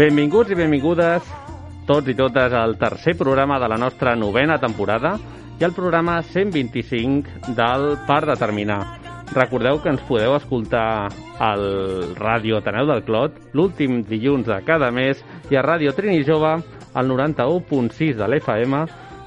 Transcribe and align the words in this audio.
Benvinguts 0.00 0.48
i 0.48 0.56
benvingudes 0.56 1.26
tots 1.84 2.08
i 2.08 2.14
totes 2.16 2.54
al 2.56 2.78
tercer 2.80 3.12
programa 3.20 3.58
de 3.60 3.66
la 3.68 3.76
nostra 3.76 4.14
novena 4.16 4.54
temporada 4.56 5.10
i 5.60 5.66
el 5.66 5.74
programa 5.76 6.14
125 6.24 7.52
del 7.58 7.84
Par 8.06 8.24
Determinar. 8.24 8.78
Recordeu 9.36 9.82
que 9.84 9.92
ens 9.92 10.06
podeu 10.08 10.38
escoltar 10.38 11.10
al 11.44 11.66
Ràdio 12.16 12.62
Ateneu 12.62 12.88
del 12.88 13.04
Clot 13.04 13.36
l'últim 13.52 14.00
dilluns 14.08 14.48
de 14.48 14.56
cada 14.64 14.88
mes 14.88 15.20
i 15.52 15.60
a 15.60 15.66
Ràdio 15.68 15.92
Trini 15.92 16.24
Jove 16.24 16.54
al 16.96 17.12
91.6 17.12 18.16
de 18.16 18.28
l'FM 18.30 18.80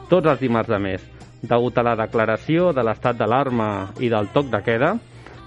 tots 0.10 0.26
els 0.26 0.42
dimarts 0.42 0.74
de 0.74 0.80
mes. 0.82 1.04
Degut 1.44 1.78
a 1.78 1.86
la 1.86 2.00
declaració 2.02 2.72
de 2.74 2.82
l'estat 2.82 3.22
d'alarma 3.22 3.92
i 4.02 4.10
del 4.10 4.34
toc 4.34 4.50
de 4.50 4.66
queda, 4.66 4.96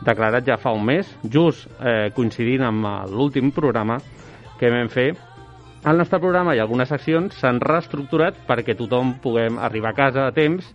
declarat 0.06 0.46
ja 0.46 0.54
fa 0.54 0.70
un 0.70 0.86
mes, 0.86 1.10
just 1.24 1.66
eh, 1.80 2.12
coincidint 2.14 2.70
amb 2.70 3.10
l'últim 3.10 3.50
programa 3.50 3.98
que 4.60 4.70
vam 4.72 4.88
fer, 4.92 5.14
el 5.86 6.00
nostre 6.00 6.18
programa 6.18 6.56
i 6.56 6.60
algunes 6.62 6.88
seccions 6.90 7.36
s'han 7.38 7.60
reestructurat 7.62 8.38
perquè 8.48 8.74
tothom 8.74 9.14
puguem 9.22 9.60
arribar 9.62 9.92
a 9.92 9.98
casa 9.98 10.24
a 10.26 10.32
temps 10.34 10.66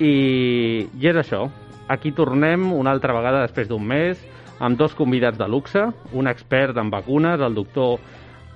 i, 0.00 0.88
i 0.98 1.08
és 1.08 1.18
això. 1.20 1.44
Aquí 1.92 2.10
tornem 2.16 2.72
una 2.72 2.90
altra 2.90 3.14
vegada 3.14 3.44
després 3.44 3.68
d'un 3.70 3.84
mes 3.86 4.18
amb 4.62 4.78
dos 4.78 4.96
convidats 4.98 5.38
de 5.38 5.46
luxe, 5.46 5.84
un 6.12 6.26
expert 6.30 6.76
en 6.78 6.90
vacunes, 6.90 7.40
el 7.40 7.54
doctor 7.54 8.00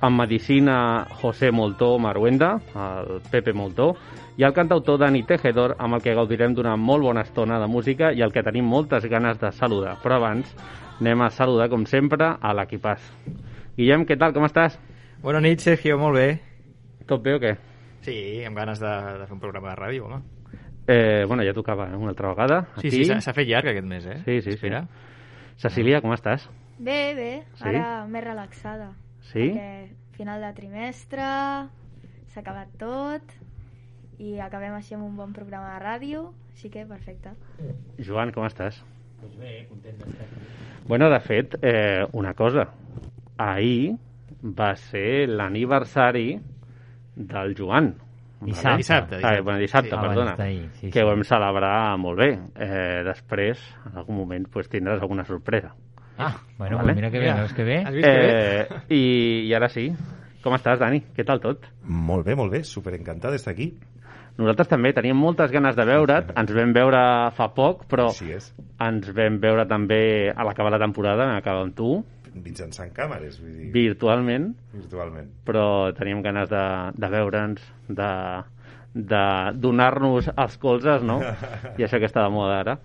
en 0.03 0.17
medicina 0.17 1.07
José 1.21 1.51
Moltó 1.51 1.99
Maruenda, 1.99 2.57
el 2.75 3.21
Pepe 3.31 3.53
Moltó, 3.53 3.95
i 4.37 4.45
el 4.45 4.53
cantautor 4.53 4.99
Dani 5.01 5.23
Tejedor, 5.25 5.77
amb 5.79 5.97
el 5.97 6.03
que 6.05 6.15
gaudirem 6.15 6.55
d'una 6.55 6.77
molt 6.77 7.07
bona 7.07 7.25
estona 7.25 7.59
de 7.63 7.69
música 7.71 8.13
i 8.13 8.23
el 8.23 8.33
que 8.33 8.45
tenim 8.45 8.67
moltes 8.69 9.07
ganes 9.09 9.41
de 9.41 9.51
saludar. 9.57 9.97
Però 10.03 10.19
abans 10.21 10.53
anem 11.01 11.23
a 11.23 11.31
saludar, 11.31 11.71
com 11.73 11.87
sempre, 11.89 12.35
a 12.41 12.53
l'equipàs. 12.57 13.13
Guillem, 13.77 14.05
què 14.09 14.17
tal, 14.19 14.33
com 14.37 14.47
estàs? 14.47 14.77
Bona 15.23 15.41
nit, 15.45 15.61
Sergio, 15.65 15.99
molt 16.01 16.17
bé. 16.17 16.27
Tot 17.09 17.23
bé 17.25 17.35
o 17.37 17.41
què? 17.43 17.53
Sí, 18.07 18.17
amb 18.47 18.57
ganes 18.59 18.81
de, 18.83 18.93
de 19.21 19.27
fer 19.27 19.35
un 19.37 19.43
programa 19.43 19.73
de 19.73 19.77
ràdio, 19.81 20.07
home. 20.07 20.21
Eh, 20.87 21.25
bueno, 21.27 21.43
ja 21.45 21.53
tocava 21.55 21.89
eh, 21.91 21.97
una 21.99 22.13
altra 22.15 22.31
vegada. 22.33 22.61
Sí, 22.81 22.89
aquí. 22.89 23.05
sí, 23.05 23.19
s'ha 23.25 23.35
fet 23.35 23.49
llarg 23.49 23.73
aquest 23.73 23.89
mes, 23.91 24.07
eh? 24.07 24.19
Sí, 24.25 24.39
sí, 24.45 24.55
Espera. 24.55 24.85
sí. 24.87 25.67
Cecília, 25.67 26.01
com 26.05 26.13
estàs? 26.15 26.47
Bé, 26.79 27.15
bé, 27.17 27.31
Sí? 27.57 27.65
ara 27.73 28.05
més 28.13 28.25
relaxada. 28.25 28.91
Sí? 29.33 29.49
Perquè 29.57 30.17
final 30.17 30.41
de 30.45 30.53
trimestre, 30.57 31.27
s'ha 32.33 32.41
acabat 32.43 32.73
tot, 32.81 33.33
i 34.21 34.37
acabem 34.41 34.77
així 34.77 34.95
amb 34.97 35.09
un 35.09 35.17
bon 35.19 35.33
programa 35.37 35.75
de 35.75 35.83
ràdio, 35.85 36.27
així 36.55 36.71
que 36.73 36.85
perfecte. 36.89 37.33
Joan, 37.99 38.33
com 38.37 38.47
estàs? 38.49 38.79
Doncs 39.21 39.37
bé, 39.41 39.65
content 39.69 39.99
d'estar 40.01 40.29
aquí. 40.29 40.45
Bueno, 40.87 41.09
de 41.11 41.21
fet, 41.25 41.57
eh, 41.67 42.05
una 42.13 42.33
cosa. 42.39 42.69
Ahir 43.39 43.97
va 44.43 44.75
ser 44.77 45.29
l'aniversari 45.29 46.39
del 47.17 47.55
Joan. 47.57 47.95
Dissabte. 48.41 48.77
Dissabte, 48.77 49.17
Ah, 49.25 49.41
bueno, 49.43 49.59
dissabte, 49.59 49.91
Sí. 49.91 49.97
perdona. 49.97 50.35
D'ahir, 50.37 50.69
sí, 50.75 50.87
que 50.91 51.01
sí. 51.01 51.05
ho 51.05 51.07
vam 51.07 51.23
celebrar 51.25 51.97
molt 51.99 52.19
bé. 52.19 52.39
Eh, 52.55 53.03
després, 53.05 53.59
en 53.87 53.97
algun 53.97 54.17
moment, 54.17 54.47
pues, 54.53 54.69
tindràs 54.71 55.01
alguna 55.01 55.25
sorpresa. 55.25 55.73
Ah, 56.19 56.37
bueno, 56.59 56.77
Vale. 56.77 56.89
pues 56.89 56.97
mira 56.97 57.11
que 57.11 57.19
bé, 57.19 57.25
Mira, 57.27 57.37
veus 57.41 57.53
que 57.55 57.65
bé? 57.65 57.79
Has 57.85 57.93
vist 57.95 58.05
que 58.07 58.13
bé? 58.13 58.61
Eh, 58.61 58.69
i, 58.95 59.47
I 59.49 59.55
ara 59.55 59.69
sí. 59.69 59.91
Com 60.43 60.55
estàs, 60.55 60.79
Dani? 60.79 61.01
Què 61.17 61.25
tal 61.27 61.41
tot? 61.41 61.65
Molt 61.83 62.25
bé, 62.27 62.35
molt 62.37 62.53
bé, 62.53 62.63
superencantat 62.63 63.33
d'estar 63.33 63.53
aquí. 63.53 63.75
Nosaltres 64.39 64.69
també 64.69 64.93
teníem 64.93 65.17
moltes 65.17 65.51
ganes 65.51 65.75
de 65.75 65.85
veure't. 65.85 66.31
Ens 66.37 66.53
vam 66.55 66.73
veure 66.75 67.31
fa 67.33 67.49
poc, 67.55 67.87
però 67.89 68.11
Així 68.11 68.33
és, 68.33 68.55
ens 68.79 69.11
vam 69.17 69.41
veure 69.41 69.67
també 69.67 70.31
a 70.31 70.45
l'acabar 70.45 70.71
la 70.71 70.79
temporada, 70.79 71.25
amb 71.35 71.75
tu, 71.75 72.05
mitjançant 72.45 72.93
càmeres, 72.97 73.39
vull 73.41 73.55
dir, 73.55 73.71
virtualment, 73.75 74.51
virtualment. 74.75 75.31
però 75.47 75.93
teníem 75.97 76.23
ganes 76.25 76.51
de, 76.51 76.65
de 76.97 77.11
veure'ns, 77.13 77.65
de, 77.89 78.11
de 78.95 79.25
donar-nos 79.63 80.31
els 80.33 80.57
colzes, 80.63 81.05
no? 81.07 81.21
I 81.79 81.87
això 81.87 82.01
que 82.03 82.09
està 82.09 82.27
de 82.27 82.35
moda 82.35 82.61
ara. 82.61 82.79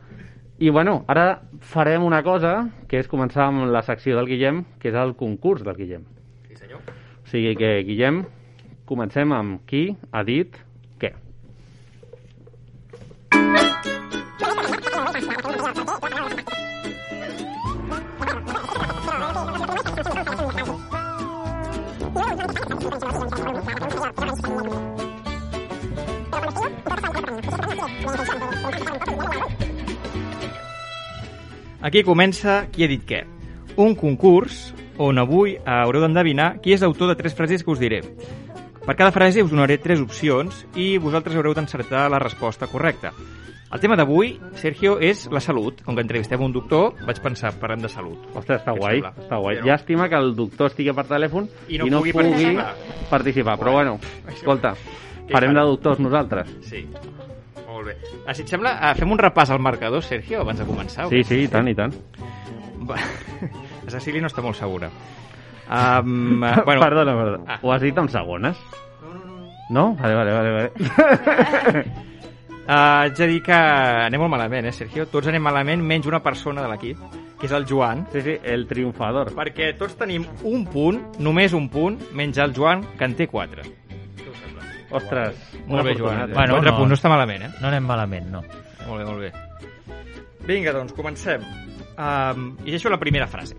I 0.61 0.69
bueno, 0.69 0.99
ara 1.09 1.41
farem 1.65 2.03
una 2.05 2.21
cosa, 2.21 2.69
que 2.87 2.99
és 3.01 3.09
començar 3.09 3.47
amb 3.49 3.65
la 3.73 3.81
secció 3.81 4.17
del 4.19 4.29
Guillem, 4.29 4.63
que 4.79 4.91
és 4.91 4.97
el 4.97 5.15
concurs 5.17 5.63
del 5.65 5.77
Guillem. 5.79 6.03
Sí, 6.45 6.59
senyor. 6.59 6.83
O 6.85 7.29
sigui 7.31 7.55
que, 7.57 7.71
Guillem, 7.87 8.23
comencem 8.85 9.33
amb 9.33 9.63
qui 9.65 9.87
ha 10.11 10.21
dit 10.27 10.59
Aquí 31.81 32.03
comença 32.05 32.67
Qui 32.71 32.85
ha 32.85 32.91
dit 32.91 33.03
què? 33.07 33.23
Un 33.81 33.95
concurs 33.97 34.69
on 35.01 35.17
avui 35.17 35.55
haureu 35.65 36.03
d'endevinar 36.03 36.59
qui 36.61 36.75
és 36.75 36.81
l'autor 36.83 37.09
de 37.09 37.15
tres 37.17 37.33
frases 37.33 37.63
que 37.63 37.71
us 37.71 37.79
diré. 37.81 38.01
Per 38.85 38.95
cada 38.97 39.13
frase 39.15 39.41
us 39.41 39.49
donaré 39.49 39.79
tres 39.81 40.01
opcions 40.03 40.65
i 40.77 40.97
vosaltres 41.01 41.37
haureu 41.39 41.55
d'encertar 41.57 42.03
la 42.11 42.19
resposta 42.21 42.67
correcta. 42.69 43.13
El 43.71 43.79
tema 43.79 43.95
d'avui, 43.95 44.33
Sergio, 44.59 44.97
és 44.99 45.23
la 45.31 45.39
salut. 45.39 45.79
Com 45.85 45.95
que 45.95 46.03
entrevistem 46.03 46.41
un 46.43 46.51
doctor, 46.51 46.97
vaig 47.07 47.21
pensar, 47.23 47.53
parlem 47.61 47.85
de 47.85 47.89
salut. 47.89 48.25
Ostres, 48.35 48.59
està 48.59 48.75
guai, 48.75 48.99
sembla? 48.99 49.13
està 49.23 49.39
guai. 49.39 49.61
No? 49.61 49.69
Llàstima 49.69 50.09
que 50.11 50.19
el 50.19 50.35
doctor 50.35 50.73
estigui 50.73 50.93
per 50.97 51.07
telèfon 51.07 51.47
I 51.71 51.79
no 51.79 51.87
pugui 52.01 52.13
participar. 52.17 52.67
participar. 53.09 53.57
Però 53.63 53.77
bueno, 53.79 53.97
escolta, 54.35 54.75
farem 55.31 55.55
de 55.55 55.65
doctors 55.71 56.03
nosaltres. 56.03 56.51
Sí. 56.67 56.83
Molt 57.81 57.95
bé. 57.95 58.19
Ah, 58.27 58.33
si 58.37 58.43
et 58.43 58.51
sembla, 58.51 58.75
eh, 58.77 58.93
fem 58.93 59.09
un 59.09 59.17
repàs 59.17 59.49
al 59.49 59.59
marcador, 59.59 60.03
Sergio, 60.05 60.43
abans 60.43 60.59
de 60.61 60.67
començar. 60.67 61.07
Sí, 61.09 61.23
sí, 61.25 61.39
i 61.45 61.47
tant, 61.49 61.65
i 61.67 61.73
tant. 61.73 61.95
Va. 62.85 62.99
La 63.85 63.93
Cecília 63.95 64.21
no 64.21 64.29
està 64.29 64.43
molt 64.45 64.59
segura. 64.59 64.91
Um, 65.65 66.43
uh, 66.43 66.61
bueno, 66.67 66.83
Perdona, 66.83 67.15
perdona. 67.17 67.43
Ah. 67.47 67.59
Ho 67.63 67.73
has 67.73 67.81
dit 67.81 67.97
en 67.97 68.09
segones? 68.13 68.61
No, 69.01 69.15
no, 69.15 69.25
no. 69.25 69.49
No? 69.71 69.87
Vale, 69.97 70.13
vale, 70.13 70.31
vale. 70.37 70.51
vale. 70.53 71.83
Uh, 72.61 72.77
haig 72.77 73.17
de 73.17 73.31
dir 73.33 73.41
que 73.41 73.57
anem 73.57 74.21
molt 74.21 74.35
malament, 74.35 74.69
eh, 74.69 74.77
Sergio? 74.77 75.07
Tots 75.09 75.33
anem 75.33 75.41
malament, 75.41 75.81
menys 75.81 76.05
una 76.05 76.21
persona 76.21 76.61
de 76.61 76.69
l'equip, 76.69 77.01
que 77.41 77.49
és 77.49 77.57
el 77.57 77.65
Joan, 77.65 78.05
sí, 78.13 78.21
sí, 78.21 78.37
el 78.45 78.67
triomfador. 78.69 79.33
perquè 79.33 79.73
tots 79.79 79.97
tenim 79.97 80.29
un 80.45 80.69
punt, 80.69 81.01
només 81.17 81.57
un 81.57 81.71
punt, 81.73 81.97
menys 82.13 82.37
el 82.37 82.53
Joan, 82.53 82.85
que 82.99 83.09
en 83.09 83.17
té 83.17 83.27
quatre. 83.27 83.65
Ostres, 84.91 85.37
Molt 85.67 85.85
bé, 85.85 85.95
Joan. 85.97 86.29
eh? 86.29 86.33
Bueno, 86.33 86.57
quatre 86.57 86.73
punts 86.75 86.89
no 86.89 86.97
està 86.99 87.09
malament, 87.09 87.43
eh? 87.47 87.51
No 87.61 87.67
anem 87.69 87.85
malament, 87.87 88.27
no. 88.31 88.41
Molt 88.87 88.99
bé, 88.99 89.05
molt 89.05 89.19
bé. 89.21 89.31
Vinga, 90.47 90.73
doncs, 90.73 90.93
comencem. 90.97 91.43
Um, 91.97 92.57
llegeixo 92.65 92.89
la 92.89 92.99
primera 92.99 93.27
frase. 93.27 93.55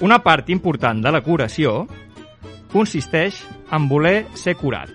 Una 0.00 0.18
part 0.22 0.50
important 0.50 1.00
de 1.04 1.12
la 1.12 1.22
curació 1.24 1.86
consisteix 2.72 3.38
en 3.72 3.88
voler 3.88 4.26
ser 4.36 4.56
curat. 4.60 4.90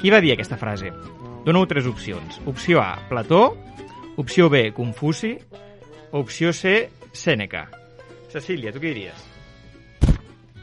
Qui 0.00 0.10
va 0.10 0.20
dir 0.20 0.32
aquesta 0.34 0.56
frase? 0.56 0.90
Dono 1.44 1.66
tres 1.68 1.86
opcions. 1.86 2.40
Opció 2.46 2.80
A, 2.80 2.98
Plató. 3.08 3.56
Opció 4.16 4.48
B, 4.50 4.72
Confuci. 4.72 5.36
Opció 6.12 6.52
C, 6.52 6.90
Sèneca. 7.12 7.68
Cecília, 8.30 8.72
tu 8.72 8.78
què 8.80 8.90
diries? 8.94 9.26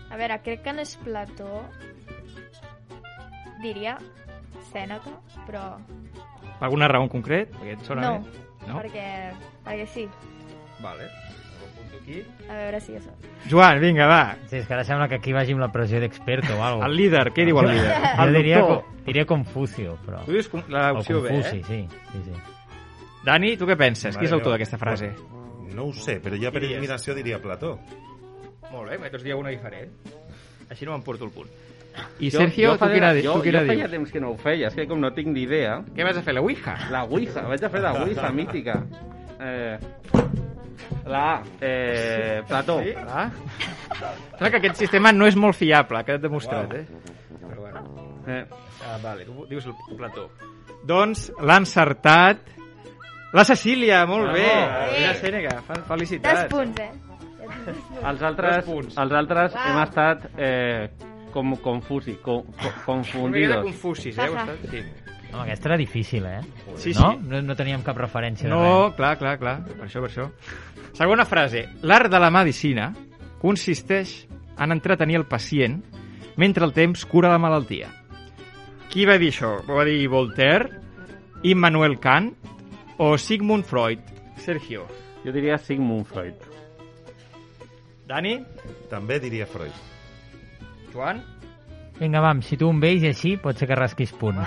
A 0.09 0.15
veure, 0.17 0.39
crec 0.43 0.63
que 0.63 0.73
no 0.73 0.81
és 0.83 0.95
Plató, 1.03 1.63
diria 3.61 3.97
Sèneca, 4.71 5.13
però 5.45 5.77
Per 6.57 6.65
alguna 6.65 6.87
raó 6.89 7.03
en 7.05 7.09
concret? 7.13 7.51
Perquè 7.53 7.75
et 7.77 7.85
sona 7.85 8.01
no, 8.01 8.13
bé? 8.23 8.45
No? 8.67 8.79
perquè, 8.81 9.07
perquè 9.65 9.85
sí. 9.93 10.07
Vale. 10.81 11.07
Aquí. 12.01 12.21
A 12.49 12.55
veure 12.55 12.79
si 12.81 12.95
això. 12.97 13.11
Joan, 13.51 13.79
vinga, 13.83 14.07
va. 14.07 14.21
Sí, 14.47 14.57
és 14.61 14.67
que 14.67 14.73
ara 14.73 14.83
sembla 14.87 15.07
que 15.11 15.17
aquí 15.19 15.33
vagi 15.35 15.53
amb 15.55 15.61
la 15.65 15.69
pressió 15.71 15.99
d'expert 15.99 16.49
o 16.55 16.61
alguna 16.63 16.87
El 16.87 16.95
líder, 16.95 17.25
què 17.35 17.45
diu 17.45 17.59
el 17.59 17.69
líder? 17.73 17.95
Jo 18.17 18.23
El 18.23 18.33
diria, 18.39 18.59
doctor. 18.61 18.81
co- 18.83 19.05
diria 19.05 19.25
Confucio, 19.27 19.97
però... 20.05 20.21
Tu 20.25 20.31
dius 20.37 20.49
l'opció 20.53 21.19
o 21.19 21.25
B, 21.25 21.33
eh? 21.37 21.43
sí, 21.51 21.61
sí, 21.67 21.81
sí. 22.25 22.37
Dani, 23.27 23.57
tu 23.59 23.67
què 23.67 23.75
penses? 23.77 24.15
Qui 24.15 24.23
és 24.23 24.31
Vale, 24.31 24.37
l'autor 24.37 24.55
d'aquesta 24.55 24.79
frase? 24.79 25.11
No 25.75 25.89
ho 25.89 25.93
sé, 25.93 26.17
però 26.23 26.39
ja 26.39 26.49
per 26.51 26.63
eliminació 26.63 27.13
diria 27.13 27.41
Plató. 27.43 27.75
Molt 28.71 28.89
bé, 28.89 29.09
tots 29.11 29.23
dieu 29.23 29.37
una 29.39 29.51
diferent. 29.51 29.91
Així 30.71 30.87
no 30.87 30.95
m'emporto 30.95 31.27
el 31.27 31.31
punt. 31.35 31.51
I 32.19 32.29
Jo- 32.31 32.39
Sergio, 32.39 32.71
jo 32.71 32.77
tu 32.77 32.91
quina, 32.93 33.11
jo, 33.21 33.33
tu 33.37 33.41
quina 33.43 33.61
jo 33.61 33.67
feia 33.67 33.87
temps 33.89 34.11
que 34.11 34.19
no 34.21 34.31
ho 34.31 34.37
feia, 34.37 34.67
és 34.67 34.75
que 34.75 34.87
com 34.87 34.99
no 35.01 35.11
tinc 35.13 35.27
ni 35.33 35.41
idea... 35.45 35.79
Què 35.95 36.03
vas 36.05 36.17
a 36.17 36.21
fer, 36.25 36.33
la 36.33 36.41
Ouija? 36.41 36.75
La 36.91 37.03
Ouija, 37.05 37.41
vaig 37.47 37.63
a 37.63 37.69
fer 37.69 37.81
la 37.81 37.93
Ouija 38.03 38.31
mítica. 38.31 38.79
Eh, 39.39 39.77
la 41.05 41.23
A, 41.35 41.43
eh, 41.61 42.41
Plató. 42.47 42.79
Sí? 42.83 42.93
Ah? 43.07 43.29
Sembla 44.31 44.49
que 44.51 44.57
aquest 44.57 44.75
sistema 44.81 45.11
no 45.13 45.25
és 45.27 45.35
molt 45.39 45.55
fiable, 45.55 45.99
ha 45.99 46.03
quedat 46.07 46.21
demostrat, 46.25 46.73
eh? 46.73 46.85
Però 47.41 47.61
bueno. 47.61 47.83
Eh, 48.27 48.45
Ah, 48.87 48.97
vale, 49.03 49.25
tu 49.25 49.45
dius 49.49 49.65
el 49.65 49.73
Plató. 49.97 50.29
Doncs 50.87 51.31
l'ha 51.43 51.57
encertat 51.59 52.37
la 53.33 53.43
Cecília, 53.43 54.05
molt 54.07 54.31
bé. 54.31 54.45
Bravo. 54.47 54.93
Mira, 54.97 55.13
Sènega, 55.19 55.55
fe- 55.67 55.73
Dos 55.79 55.87
felicitats. 55.89 56.45
punts, 56.53 56.79
eh? 56.79 56.91
els 58.07 58.21
altres, 58.21 58.67
els 58.67 59.11
altres 59.11 59.53
Uau. 59.55 59.63
hem 59.67 59.79
estat 59.83 60.25
eh, 60.37 60.89
com 61.31 61.55
confusi, 61.57 62.15
co, 62.21 62.43
co, 62.43 62.47
Una 62.47 62.57
miqueta 62.67 62.83
confundidos. 62.85 63.63
confusis, 63.63 64.17
eh? 64.17 64.21
Està- 64.31 64.57
Sí. 64.69 64.83
Home, 65.33 65.43
aquesta 65.43 65.67
era 65.69 65.77
difícil, 65.77 66.25
eh? 66.25 66.39
Sí, 66.77 66.93
no? 66.93 67.11
sí. 67.11 67.17
no? 67.27 67.41
No 67.41 67.55
teníem 67.55 67.81
cap 67.83 67.97
referència 67.97 68.47
de 68.47 68.53
No, 68.55 68.93
clar, 68.95 69.17
clar, 69.19 69.37
clar. 69.37 69.57
Per 69.65 69.85
això, 69.85 69.99
per 70.01 70.09
això. 70.09 70.29
Segona 70.93 71.25
frase. 71.25 71.65
L'art 71.83 72.09
de 72.09 72.19
la 72.19 72.31
medicina 72.31 72.93
consisteix 73.41 74.25
en 74.57 74.71
entretenir 74.71 75.17
el 75.17 75.25
pacient 75.27 75.83
mentre 76.37 76.63
el 76.65 76.71
temps 76.73 77.05
cura 77.05 77.29
la 77.29 77.37
malaltia. 77.37 77.89
Qui 78.89 79.05
va 79.05 79.17
dir 79.17 79.33
això? 79.33 79.57
Va 79.67 79.83
dir 79.83 80.07
Voltaire, 80.07 80.69
Immanuel 81.43 81.99
Kant 81.99 82.31
o 82.97 83.17
Sigmund 83.17 83.65
Freud? 83.65 83.99
Sergio. 84.37 84.87
Jo 85.25 85.31
diria 85.33 85.57
Sigmund 85.57 86.05
Freud. 86.07 86.35
Dani? 88.07 88.37
També 88.89 89.19
diria 89.19 89.45
Freud. 89.45 89.73
Joan? 90.93 91.23
Vinga, 91.97 92.21
vam, 92.21 92.41
si 92.45 92.57
tu 92.57 92.69
em 92.69 92.79
veus 92.81 93.01
i 93.01 93.09
així, 93.09 93.37
pot 93.41 93.57
ser 93.57 93.67
que 93.69 93.75
rasquis 93.77 94.13
punt. 94.19 94.37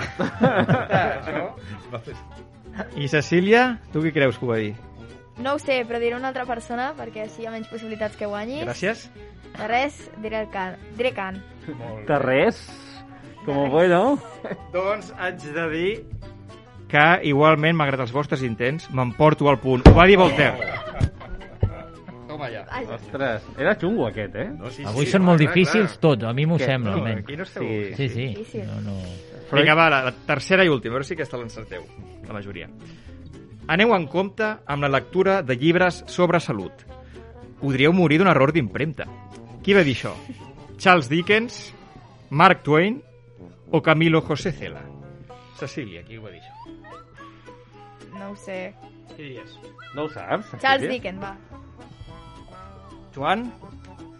I 2.95 3.07
Cecília, 3.11 3.81
tu 3.91 4.01
qui 4.03 4.13
creus 4.15 4.37
que 4.39 4.45
ho 4.47 4.51
va 4.53 4.59
dir? 4.61 4.71
No 5.41 5.55
ho 5.55 5.59
sé, 5.59 5.81
però 5.87 5.99
diré 5.99 6.15
una 6.15 6.29
altra 6.31 6.45
persona 6.47 6.91
perquè 6.95 7.25
així 7.25 7.43
hi 7.43 7.49
ha 7.49 7.51
menys 7.51 7.67
possibilitats 7.71 8.15
que 8.19 8.29
guanyis. 8.29 8.63
Gràcies. 8.63 9.09
De 9.57 9.67
res, 9.67 9.97
diré 10.23 10.39
el 10.45 10.49
Can. 10.53 10.77
Diré 10.97 11.11
Can. 11.17 11.41
De 12.07 12.19
res, 12.23 12.61
com 13.45 13.69
bueno. 13.73 14.17
Doncs 14.71 15.11
haig 15.17 15.43
de 15.55 15.67
dir 15.73 15.91
que 16.91 17.05
igualment, 17.27 17.75
malgrat 17.79 18.05
els 18.05 18.13
vostres 18.15 18.43
intents, 18.47 18.87
m'emporto 18.91 19.47
al 19.49 19.59
punt. 19.63 19.83
Ho 19.87 19.95
va 19.95 20.07
dir 20.07 20.19
Voltaire. 20.19 20.55
Toma 22.41 22.49
ja. 22.49 22.65
Ai, 22.73 22.85
Ostres, 22.89 23.43
era 23.57 23.75
xungo 23.77 24.07
aquest, 24.07 24.35
eh? 24.35 24.47
No, 24.57 24.69
sí, 24.73 24.81
Avui 24.87 25.05
sí. 25.05 25.11
són 25.13 25.21
molt 25.27 25.37
clar, 25.37 25.51
difícils 25.51 25.91
clar. 25.91 25.99
tots, 26.01 26.23
a 26.25 26.31
mi 26.33 26.47
m'ho 26.49 26.57
Què? 26.57 26.65
sembla, 26.65 26.91
No, 26.95 26.97
almenys. 27.03 27.19
aquí 27.27 27.37
no 27.37 27.43
esteu... 27.43 27.63
Sí. 27.67 27.93
Sí, 27.99 28.07
sí. 28.09 28.25
Difícil. 28.33 28.63
No, 28.65 28.79
no... 28.81 28.95
Vinga, 29.51 29.75
va, 29.77 29.89
la, 29.93 29.99
la 30.07 30.11
tercera 30.25 30.65
i 30.65 30.69
última, 30.71 30.95
a 30.95 30.97
veure 30.97 31.05
si 31.05 31.13
aquesta 31.13 31.37
l'encerteu, 31.37 31.83
la 32.25 32.33
majoria. 32.33 32.69
Aneu 33.67 33.93
en 33.93 34.07
compte 34.07 34.47
amb 34.65 34.81
la 34.81 34.89
lectura 34.89 35.41
de 35.43 35.55
llibres 35.55 36.01
sobre 36.07 36.39
salut. 36.41 36.81
Podríeu 37.61 37.93
morir 37.93 38.17
d'un 38.17 38.31
error 38.31 38.51
d'impremta. 38.55 39.05
Qui 39.61 39.75
va 39.77 39.83
dir 39.85 39.93
això? 39.99 40.15
Charles 40.81 41.09
Dickens, 41.11 41.75
Mark 42.31 42.63
Twain 42.63 43.03
o 43.69 43.81
Camilo 43.83 44.21
José 44.25 44.51
Cela? 44.51 44.81
Cecília, 45.59 46.01
qui 46.01 46.17
ho 46.17 46.23
va 46.25 46.31
dir 46.33 46.41
això? 46.41 46.57
no 48.17 48.31
ho 48.31 48.35
sé. 48.35 48.73
Qui 49.15 49.23
diries? 49.23 49.53
No 49.93 50.03
ho 50.05 50.09
saps? 50.09 50.55
Charles? 50.61 50.89
Dickens, 50.89 51.21
va. 51.21 51.35
Joan? 53.15 53.45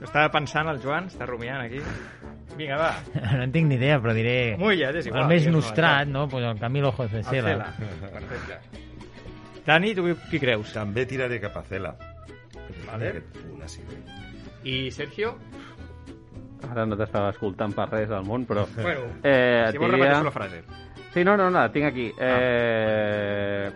Estava 0.01 0.29
pensant 0.33 0.67
el 0.71 0.79
Joan, 0.81 1.07
està 1.11 1.27
rumiant 1.29 1.61
aquí. 1.61 1.81
Vinga, 2.57 2.77
va. 2.79 2.91
No 3.37 3.43
en 3.45 3.51
tinc 3.53 3.67
ni 3.69 3.75
idea, 3.77 3.99
però 4.01 4.13
diré... 4.17 4.55
Ja, 4.57 4.89
és 4.91 5.05
igual. 5.07 5.23
el 5.23 5.29
més 5.29 5.47
nostrat, 5.53 6.07
no? 6.09 6.27
Pues 6.29 6.43
el 6.45 6.59
Camilo 6.59 6.91
José 6.91 7.21
El 7.21 7.25
Cela. 7.29 7.69
Perfecte. 7.79 8.57
Dani, 9.65 9.93
tu 9.95 10.07
qui 10.31 10.39
creus? 10.41 10.73
També 10.73 11.05
tiraré 11.05 11.37
cap 11.39 11.55
a 11.61 11.63
Cela. 11.69 11.93
Vale. 12.87 13.13
Així 13.63 13.83
bé. 13.87 13.99
I 14.67 14.75
Sergio? 14.91 15.35
Ara 16.69 16.83
no 16.85 16.97
t'estava 16.97 17.29
escoltant 17.33 17.71
per 17.77 17.87
res 17.89 18.11
al 18.13 18.25
món, 18.27 18.43
però... 18.49 18.65
Bueno, 18.75 19.07
Eh, 19.23 19.69
si 19.71 19.77
vols 19.81 19.95
diria- 19.95 20.19
la 20.23 20.31
frase. 20.33 20.63
Sí, 21.13 21.23
no, 21.27 21.35
no, 21.37 21.49
no, 21.49 21.59
la 21.59 21.71
tinc 21.71 21.85
aquí. 21.89 22.11
Eh... 22.17 23.71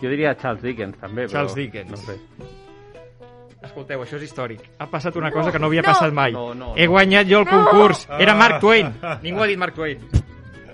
Jo 0.00 0.10
diria 0.10 0.34
Charles 0.36 0.62
Dickens, 0.62 0.98
també, 1.00 1.26
però... 1.28 1.32
Charles 1.38 1.54
Dickens. 1.54 1.90
No 1.90 1.96
sé. 1.96 2.18
Escolteu, 3.64 4.02
això 4.04 4.16
és 4.20 4.26
històric. 4.28 4.60
Ha 4.78 4.86
passat 4.90 5.16
una 5.16 5.30
cosa 5.32 5.50
que 5.52 5.58
no 5.58 5.66
havia 5.66 5.82
no. 5.82 5.88
passat 5.92 6.12
mai. 6.12 6.32
No, 6.32 6.52
no, 6.54 6.74
He 6.76 6.84
no. 6.86 6.92
guanyat 6.92 7.26
jo 7.30 7.40
el 7.40 7.46
concurs. 7.48 8.06
Era 8.18 8.34
Mark 8.34 8.60
Twain. 8.60 8.92
Ningú 9.22 9.42
ha 9.42 9.46
dit 9.50 9.58
Mark 9.58 9.74
Twain. 9.74 9.98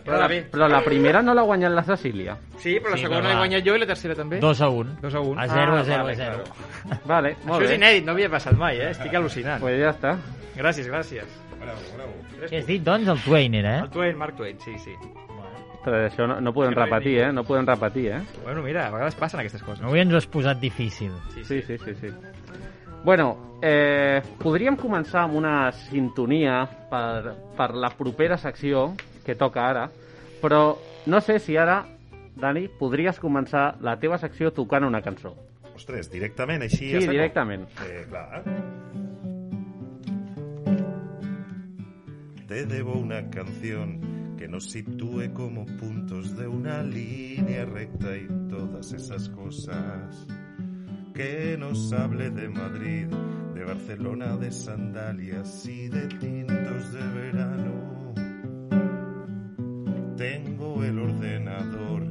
Però 0.01 0.17
la, 0.19 0.29
però 0.51 0.67
la 0.67 0.81
primera 0.83 1.21
no 1.23 1.35
l'ha 1.37 1.43
guanyat 1.45 1.71
la 1.77 1.83
Cecília. 1.85 2.35
Sí, 2.59 2.79
però 2.81 2.95
la 2.95 2.97
Sí, 2.97 3.03
segona 3.05 3.29
l'he 3.29 3.37
guanyat 3.37 3.63
jo 3.67 3.75
i 3.77 3.79
la 3.83 3.87
tercera 3.87 4.15
també. 4.17 4.41
2 4.41 4.61
a 4.65 4.69
1. 4.69 4.97
2 5.03 5.15
a 5.15 5.21
1. 5.21 5.39
A 5.39 5.47
0 5.47 5.75
Ah, 5.77 5.81
a 5.81 5.85
0 5.85 6.03
vale, 6.05 6.13
a 6.13 6.17
0. 6.17 6.45
Vale, 7.13 7.35
Això 7.37 7.47
molt 7.47 7.63
és 7.63 7.69
bé. 7.71 7.77
inèdit, 7.77 8.05
no 8.07 8.13
havia 8.13 8.31
passat 8.33 8.57
mai, 8.59 8.81
eh? 8.81 8.91
Estic 8.91 9.13
al·lucinant. 9.15 9.61
Pues 9.61 9.79
ja 9.79 9.91
està. 9.93 10.17
Gràcies, 10.57 10.89
gràcies. 10.89 11.29
Bravo, 11.61 11.81
bravo. 11.95 12.49
Què 12.49 12.59
has 12.59 12.67
dit, 12.67 12.83
doncs? 12.83 13.07
El 13.13 13.21
Twain 13.23 13.55
era, 13.55 13.79
El 13.81 13.85
eh? 13.85 13.91
Twain, 13.93 14.17
Mark 14.19 14.35
Twain, 14.37 14.59
sí, 14.65 14.73
sí. 14.81 14.97
Ostres, 15.81 16.13
això 16.13 16.27
no, 16.27 16.41
no 16.41 16.53
podem 16.53 16.75
no 16.75 16.81
repetir, 16.83 17.19
eh? 17.21 17.31
No 17.33 17.45
podem 17.45 17.67
repetir, 17.69 18.09
eh? 18.13 18.21
Bueno, 18.43 18.63
mira, 18.63 18.87
a 18.89 18.91
vegades 18.91 19.15
passen 19.15 19.41
aquestes 19.41 19.63
coses. 19.63 19.85
Avui 19.85 20.01
ens 20.01 20.13
ho 20.13 20.17
has 20.19 20.27
posat 20.27 20.59
difícil. 20.61 21.13
Sí, 21.35 21.45
sí, 21.45 21.61
sí, 21.63 21.79
sí. 22.01 22.11
Bueno, 23.05 23.57
eh, 23.63 24.21
podríem 24.43 24.77
començar 24.77 25.23
amb 25.25 25.39
una 25.41 25.71
sintonia 25.89 26.63
per, 26.91 27.33
per 27.57 27.71
la 27.75 27.89
propera 27.97 28.37
secció 28.39 28.91
que 29.25 29.35
toca 29.41 29.65
ara, 29.71 29.87
però 30.43 30.77
no 31.07 31.21
sé 31.25 31.39
si 31.41 31.57
ara, 31.57 31.83
Dani, 32.41 32.67
podries 32.79 33.19
començar 33.21 33.75
la 33.85 33.97
teva 34.01 34.19
secció 34.21 34.53
tocant 34.53 34.85
una 34.87 35.01
cançó. 35.05 35.33
Ostres, 35.75 36.11
directament, 36.13 36.63
així 36.63 36.91
Sí, 36.91 36.97
a 36.97 37.01
saco? 37.01 37.13
directament. 37.13 37.67
Eh, 37.87 38.05
clar. 38.09 38.45
Te 42.47 42.67
debo 42.67 42.95
una 42.99 43.29
canción 43.31 44.35
que 44.37 44.49
nos 44.49 44.71
sitúe 44.71 45.33
como 45.35 45.65
puntos 45.79 46.37
de 46.37 46.47
una 46.49 46.83
línea 46.83 47.65
recta 47.65 48.17
y 48.17 48.27
todas 48.49 48.93
esas 48.93 49.29
cosas. 49.29 50.27
Que 51.15 51.57
nos 51.59 51.93
hable 51.93 52.31
de 52.31 52.49
Madrid, 52.49 53.07
de 53.55 53.65
Barcelona, 53.65 54.37
de 54.37 54.51
sandalias 54.51 55.67
y 55.67 55.89
de 55.89 56.07
tintos 56.09 56.93
de 56.93 57.07
verano. 57.09 58.15
Tengo 60.17 60.85
el 60.85 60.99
ordenador 60.99 62.03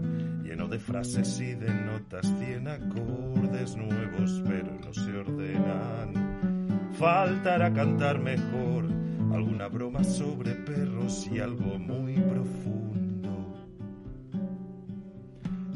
lleno 0.43 0.67
de 0.67 0.79
frases 0.79 1.39
y 1.39 1.53
de 1.53 1.73
notas, 1.73 2.33
cien 2.39 2.67
acordes 2.67 3.75
nuevos, 3.75 4.43
pero 4.47 4.77
no 4.83 4.93
se 4.93 5.15
ordenan. 5.15 6.89
Faltará 6.93 7.73
cantar 7.73 8.19
mejor 8.19 8.85
alguna 9.31 9.67
broma 9.67 10.03
sobre 10.03 10.51
perros 10.55 11.27
y 11.31 11.39
algo 11.39 11.79
muy 11.79 12.13
profundo. 12.15 13.55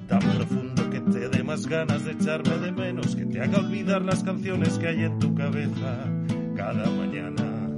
Tan 0.07 0.19
profundo 0.19 0.89
que 0.89 0.99
te 0.99 1.29
ganas 1.61 2.03
de 2.03 2.13
echarme 2.13 2.57
de 2.57 2.71
menos, 2.71 3.15
que 3.15 3.25
te 3.25 3.39
haga 3.39 3.59
olvidar 3.59 4.01
las 4.01 4.23
canciones 4.23 4.79
que 4.79 4.87
hay 4.87 5.03
en 5.03 5.19
tu 5.19 5.35
cabeza 5.35 6.11
cada 6.55 6.89
mañana. 6.89 7.69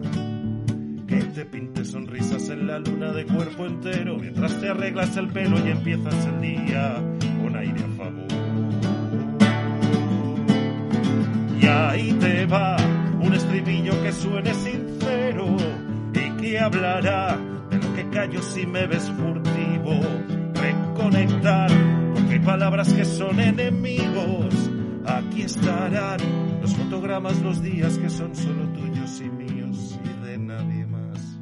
Que 1.06 1.18
te 1.18 1.46
pinte 1.46 1.84
sonrisas 1.84 2.50
en 2.50 2.68
la 2.68 2.80
luna 2.80 3.12
de 3.12 3.26
cuerpo 3.26 3.66
entero 3.66 4.18
mientras 4.18 4.60
te 4.62 4.70
arreglas 4.70 5.18
el 5.18 5.28
pelo 5.28 5.58
y 5.60 5.72
empiezas 5.72 6.26
el 6.26 6.42
día 6.42 7.04
con 7.44 7.56
aire 7.58 7.84
a 7.84 7.98
favor. 7.98 8.28
Y 11.62 11.66
ahí 11.68 12.14
te 12.14 12.46
va 12.46 12.78
un 13.20 13.34
estribillo 13.34 14.02
que 14.02 14.12
suene 14.14 14.54
sincero 14.54 15.58
y 16.14 16.42
que 16.42 16.60
hablará 16.60 17.38
de 17.70 17.78
lo 17.78 17.94
que 17.94 18.10
callo 18.10 18.42
si 18.42 18.66
me 18.66 18.88
ves 18.88 19.12
furtivo. 19.12 20.00
Reconectar, 20.54 21.70
palabras 22.46 22.94
que 22.94 23.04
son 23.04 23.40
enemigos. 23.40 24.54
Aquí 25.06 25.42
estarán 25.42 26.20
los 26.62 26.76
fotogramas, 26.76 27.42
los 27.42 27.62
días 27.62 27.98
que 27.98 28.10
son 28.10 28.36
solo 28.36 28.68
tuyos 28.70 29.20
y 29.20 29.30
míos 29.30 30.00
y 30.04 30.26
de 30.26 30.38
nadie 30.38 30.86
más. 30.86 31.40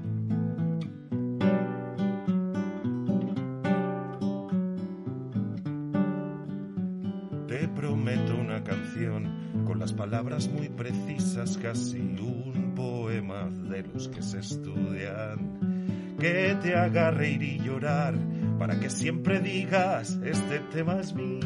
Te 7.48 7.67
prometo 7.67 8.36
una 8.38 8.63
canción 8.63 9.65
con 9.65 9.79
las 9.79 9.91
palabras 9.91 10.48
muy 10.48 10.69
precisas, 10.69 11.57
casi 11.57 12.00
un 12.00 12.74
poema 12.75 13.50
de 13.50 13.83
los 13.83 14.07
que 14.07 14.22
se 14.22 14.39
estudian, 14.39 16.15
que 16.17 16.57
te 16.62 16.75
haga 16.75 17.12
reír 17.12 17.43
y 17.43 17.60
llorar 17.60 18.15
para 18.63 18.79
que 18.79 18.89
siempre 18.89 19.41
digas, 19.41 20.17
este 20.24 20.60
tema 20.72 20.98
es 21.01 21.13
mío. 21.13 21.41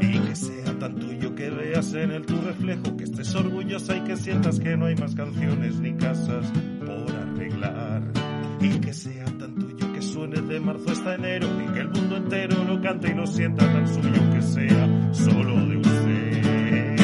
Y 0.00 0.18
que 0.18 0.34
sea 0.34 0.78
tan 0.78 0.94
tuyo 0.98 1.34
que 1.34 1.50
veas 1.50 1.92
en 1.92 2.10
él 2.10 2.24
tu 2.24 2.40
reflejo, 2.40 2.96
que 2.96 3.04
estés 3.04 3.34
orgullosa 3.34 3.98
y 3.98 4.00
que 4.00 4.16
sientas 4.16 4.58
que 4.60 4.78
no 4.78 4.86
hay 4.86 4.96
más 4.96 5.14
canciones 5.14 5.78
ni 5.78 5.92
casas 5.92 6.50
por 6.78 7.14
arreglar. 7.14 8.02
Y 8.62 8.78
que 8.78 8.94
sea 8.94 9.26
tan 9.26 9.54
tuyo 9.56 9.92
que 9.92 10.00
suene 10.00 10.40
de 10.40 10.58
marzo 10.58 10.92
hasta 10.92 11.16
enero 11.16 11.46
y 11.62 11.70
que 11.74 11.80
el 11.80 11.88
mundo 11.90 12.16
entero 12.16 12.64
lo 12.64 12.80
cante 12.80 13.10
y 13.10 13.14
lo 13.14 13.26
sienta 13.26 13.70
tan 13.70 13.86
suyo 13.86 14.22
que 14.32 14.40
sea 14.40 15.12
solo 15.12 15.66
de 15.66 15.76
usted. 15.76 16.96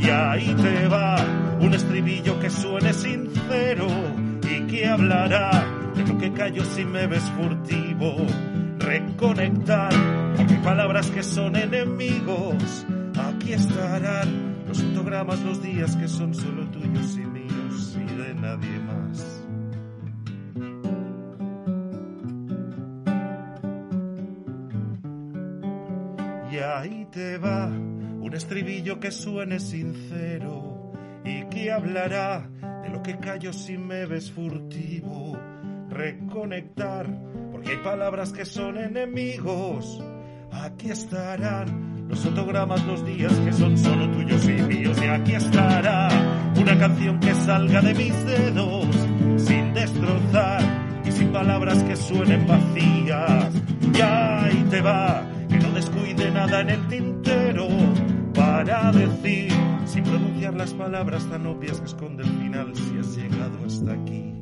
Y 0.00 0.10
ahí 0.10 0.52
te 0.60 0.88
va 0.88 1.14
un 1.60 1.72
estribillo 1.72 2.40
que 2.40 2.50
suene 2.50 2.92
sincero 2.92 4.21
y 4.72 4.76
que 4.76 4.86
hablará 4.86 5.66
de 5.94 6.06
lo 6.06 6.18
que 6.18 6.32
callo 6.32 6.64
si 6.64 6.84
me 6.84 7.06
ves 7.06 7.24
furtivo. 7.36 8.16
Reconectar, 8.78 9.92
hay 10.38 10.56
palabras 10.64 11.10
que 11.10 11.22
son 11.22 11.56
enemigos. 11.56 12.86
Aquí 13.16 13.52
estarán 13.52 14.64
los 14.66 14.82
fotogramas 14.82 15.40
los 15.42 15.62
días 15.62 15.94
que 15.96 16.08
son 16.08 16.34
solo 16.34 16.66
tuyos 16.70 17.16
y 17.16 17.26
míos 17.26 17.96
y 17.96 18.14
de 18.14 18.34
nadie 18.34 18.78
más. 18.80 19.44
Y 26.50 26.56
ahí 26.58 27.06
te 27.10 27.38
va 27.38 27.66
un 27.66 28.34
estribillo 28.34 29.00
que 29.00 29.10
suene 29.10 29.58
sincero 29.60 30.71
y 31.24 31.44
que 31.44 31.70
hablará 31.70 32.48
de 32.82 32.88
lo 32.88 33.02
que 33.02 33.18
callo 33.18 33.52
si 33.52 33.78
me 33.78 34.06
ves 34.06 34.30
furtivo. 34.30 35.38
Reconectar, 35.88 37.06
porque 37.50 37.72
hay 37.72 37.76
palabras 37.78 38.32
que 38.32 38.44
son 38.44 38.78
enemigos. 38.78 40.02
Aquí 40.50 40.90
estarán 40.90 42.06
los 42.08 42.20
fotogramas, 42.20 42.84
los 42.84 43.04
días 43.04 43.32
que 43.40 43.52
son 43.52 43.76
solo 43.76 44.10
tuyos 44.10 44.44
y 44.48 44.52
míos. 44.52 44.98
Y 45.02 45.06
aquí 45.06 45.34
estará 45.34 46.08
una 46.58 46.78
canción 46.78 47.20
que 47.20 47.34
salga 47.34 47.80
de 47.82 47.94
mis 47.94 48.26
dedos 48.26 48.86
sin 49.36 49.74
destrozar 49.74 50.62
y 51.04 51.12
sin 51.12 51.28
palabras 51.28 51.82
que 51.84 51.96
suenen 51.96 52.46
vacías. 52.46 53.52
Y 53.94 54.00
ahí 54.00 54.66
te 54.70 54.80
va, 54.80 55.22
que 55.48 55.58
no 55.58 55.70
descuide 55.72 56.30
nada 56.30 56.60
en 56.60 56.70
el 56.70 56.88
tintero 56.88 57.41
para 58.64 58.92
decir, 58.92 59.52
sin 59.86 60.04
pronunciar 60.04 60.54
las 60.54 60.72
palabras 60.72 61.28
tan 61.28 61.46
obvias 61.46 61.80
que 61.80 61.86
esconde 61.86 62.22
el 62.22 62.28
final, 62.28 62.72
si 62.76 62.98
has 62.98 63.16
llegado 63.16 63.58
hasta 63.66 63.92
aquí. 63.92 64.34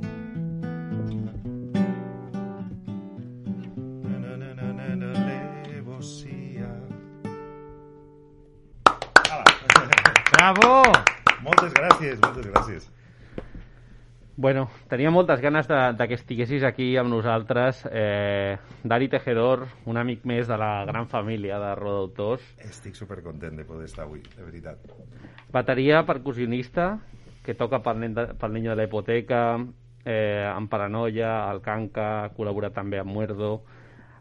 Na, 4.02 4.36
na, 4.36 4.54
na. 4.54 4.80
Bravo! 10.32 10.82
Moltes 11.42 11.72
gràcies, 11.72 12.20
moltes 12.20 12.46
gràcies. 12.46 12.99
Bueno, 14.40 14.70
tenia 14.88 15.10
moltes 15.12 15.42
ganes 15.44 15.66
de, 15.68 15.78
de 15.92 16.04
que 16.08 16.16
estiguessis 16.16 16.62
aquí 16.64 16.94
amb 16.96 17.10
nosaltres. 17.12 17.82
Eh, 17.92 18.56
Dani 18.88 19.08
Tejedor, 19.12 19.66
un 19.84 19.98
amic 20.00 20.22
més 20.24 20.48
de 20.48 20.56
la 20.56 20.86
gran 20.88 21.10
família 21.12 21.58
de 21.60 21.74
Rodautors. 21.76 22.46
Estic 22.64 22.96
supercontent 22.96 23.60
de 23.60 23.66
poder 23.68 23.90
estar 23.90 24.06
avui, 24.06 24.22
de 24.24 24.46
veritat. 24.46 24.94
Bateria 25.52 26.00
percussionista, 26.08 26.86
que 27.44 27.52
toca 27.52 27.82
pel, 27.84 28.00
nen 28.00 28.16
de, 28.16 28.24
pel 28.40 28.56
Niño 28.56 28.72
de 28.72 28.78
la 28.80 28.88
Hipoteca, 28.88 29.42
eh, 30.06 30.48
amb 30.48 30.72
Paranoia, 30.72 31.34
el 31.52 31.60
Canca, 31.60 32.08
ha 32.22 32.32
col·laborat 32.32 32.72
també 32.80 33.04
amb 33.04 33.12
Muerdo. 33.12 33.52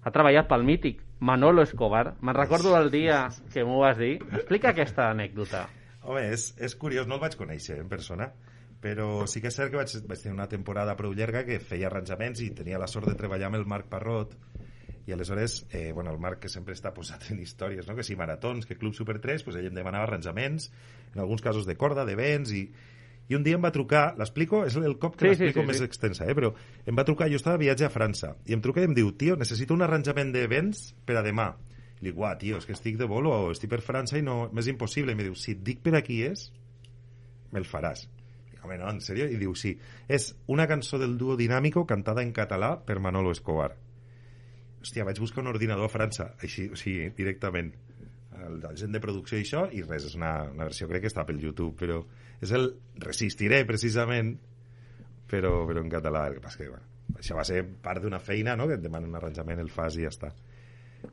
Ha 0.04 0.12
treballat 0.12 0.52
pel 0.52 0.68
mític 0.68 1.00
Manolo 1.24 1.64
Escobar. 1.64 2.18
Me'n 2.20 2.36
recordo 2.36 2.76
del 2.76 2.92
dia 2.92 3.30
que 3.56 3.64
m'ho 3.64 3.80
vas 3.86 3.96
dir. 3.96 4.18
Explica 4.34 4.76
aquesta 4.76 5.14
anècdota. 5.16 5.70
Home, 6.04 6.28
és, 6.36 6.52
és 6.60 6.76
curiós, 6.76 7.08
no 7.08 7.16
el 7.16 7.24
vaig 7.24 7.40
conèixer 7.40 7.80
en 7.80 7.88
persona, 7.88 8.34
però 8.80 9.28
sí 9.28 9.42
que 9.44 9.52
és 9.52 9.58
cert 9.60 9.74
que 9.74 9.80
vaig, 9.80 9.92
vaig 10.08 10.22
tenir 10.22 10.36
una 10.38 10.48
temporada 10.52 10.96
prou 11.00 11.14
llarga 11.16 11.44
que 11.48 11.60
feia 11.60 11.90
arranjaments 11.90 12.42
i 12.46 12.52
tenia 12.56 12.80
la 12.80 12.88
sort 12.88 13.10
de 13.12 13.18
treballar 13.20 13.50
amb 13.50 13.60
el 13.60 13.68
Marc 13.68 13.90
Parrot 13.92 14.38
i 15.10 15.12
aleshores, 15.12 15.66
eh, 15.72 15.92
bueno, 15.92 16.12
el 16.12 16.20
Marc 16.22 16.44
que 16.44 16.52
sempre 16.54 16.76
està 16.78 16.94
posat 16.94 17.32
en 17.34 17.40
històries, 17.42 17.88
no? 17.88 17.96
que 17.98 18.06
si 18.06 18.16
maratons, 18.16 18.68
que 18.70 18.78
Club 18.78 18.94
Super 18.94 19.18
3, 19.20 19.44
pues 19.44 19.58
ell 19.58 19.68
em 19.72 19.76
demanava 19.76 20.06
arranjaments, 20.06 20.70
en 21.14 21.20
alguns 21.24 21.42
casos 21.42 21.66
de 21.66 21.76
corda, 21.76 22.06
de 22.06 22.16
vents, 22.16 22.54
i, 22.54 22.68
i 23.28 23.38
un 23.38 23.44
dia 23.44 23.58
em 23.58 23.66
va 23.66 23.74
trucar, 23.74 24.14
l'explico? 24.22 24.62
És 24.70 24.78
el 24.78 25.00
cop 25.02 25.18
que 25.18 25.26
Sí, 25.26 25.34
sí, 25.34 25.48
l'explico 25.48 25.66
sí, 25.66 25.72
més 25.72 25.82
sí. 25.82 25.88
extensa, 25.90 26.30
eh? 26.30 26.36
però 26.38 26.54
em 26.86 26.96
va 26.98 27.08
trucar, 27.10 27.30
jo 27.34 27.42
estava 27.42 27.58
de 27.58 27.66
viatge 27.66 27.90
a 27.90 27.92
França, 27.94 28.36
i 28.46 28.54
em 28.54 28.62
truca 28.62 28.86
i 28.86 28.90
em 28.90 28.94
diu, 28.94 29.10
tio, 29.18 29.40
necessito 29.40 29.74
un 29.74 29.82
arranjament 29.82 30.32
de 30.36 30.46
vents 30.52 30.92
per 31.10 31.18
a 31.18 31.26
demà. 31.26 31.50
I 32.00 32.06
li 32.06 32.12
dic, 32.12 32.22
uah, 32.22 32.38
tio, 32.40 32.62
és 32.62 32.70
que 32.70 32.78
estic 32.78 33.02
de 33.02 33.10
bolo, 33.10 33.34
estic 33.52 33.74
per 33.74 33.82
França 33.82 34.22
i 34.22 34.24
no, 34.24 34.44
m'és 34.54 34.70
impossible. 34.72 35.10
I 35.10 35.18
em 35.18 35.26
diu, 35.26 35.36
si 35.36 35.58
et 35.58 35.66
dic 35.66 35.82
per 35.84 35.98
aquí 35.98 36.22
és, 36.30 36.52
me'l 37.52 37.68
faràs. 37.68 38.06
Home, 38.64 38.78
no, 38.80 38.90
en 38.92 39.00
sèrio? 39.04 39.28
I 39.32 39.38
diu, 39.40 39.54
sí. 39.56 39.76
És 40.08 40.34
una 40.52 40.68
cançó 40.68 41.00
del 41.00 41.18
duo 41.18 41.38
Dinàmico 41.40 41.86
cantada 41.88 42.24
en 42.26 42.34
català 42.36 42.74
per 42.86 43.00
Manolo 43.00 43.32
Escobar. 43.36 43.72
Hòstia, 44.80 45.06
vaig 45.08 45.20
buscar 45.20 45.44
un 45.44 45.52
ordinador 45.52 45.90
a 45.90 45.92
França, 45.92 46.34
així, 46.44 46.70
o 46.72 46.78
sigui, 46.80 47.10
directament. 47.16 47.72
El, 48.40 48.60
la 48.64 48.72
gent 48.80 48.94
de 48.96 49.02
producció 49.04 49.40
i 49.40 49.44
això, 49.44 49.66
i 49.76 49.84
res, 49.84 50.06
és 50.08 50.16
una, 50.16 50.34
una 50.52 50.68
versió, 50.70 50.88
crec 50.92 51.04
que 51.04 51.12
està 51.12 51.26
pel 51.28 51.42
YouTube, 51.44 51.74
però 51.80 52.00
és 52.40 52.54
el 52.56 52.70
Resistiré, 53.04 53.66
precisament, 53.68 54.38
però, 55.30 55.52
però 55.68 55.84
en 55.84 55.92
català. 55.92 56.28
El 56.30 56.40
que 56.40 56.46
passa 56.46 56.62
que, 56.62 56.70
bueno, 56.72 56.88
això 57.20 57.36
va 57.36 57.48
ser 57.48 57.64
part 57.84 58.04
d'una 58.04 58.22
feina, 58.24 58.56
no?, 58.56 58.68
que 58.68 58.80
et 58.80 58.84
demanen 58.84 59.12
un 59.12 59.20
arranjament, 59.20 59.60
el 59.60 59.72
fas 59.74 60.00
i 60.00 60.08
ja 60.08 60.14
està. 60.14 60.32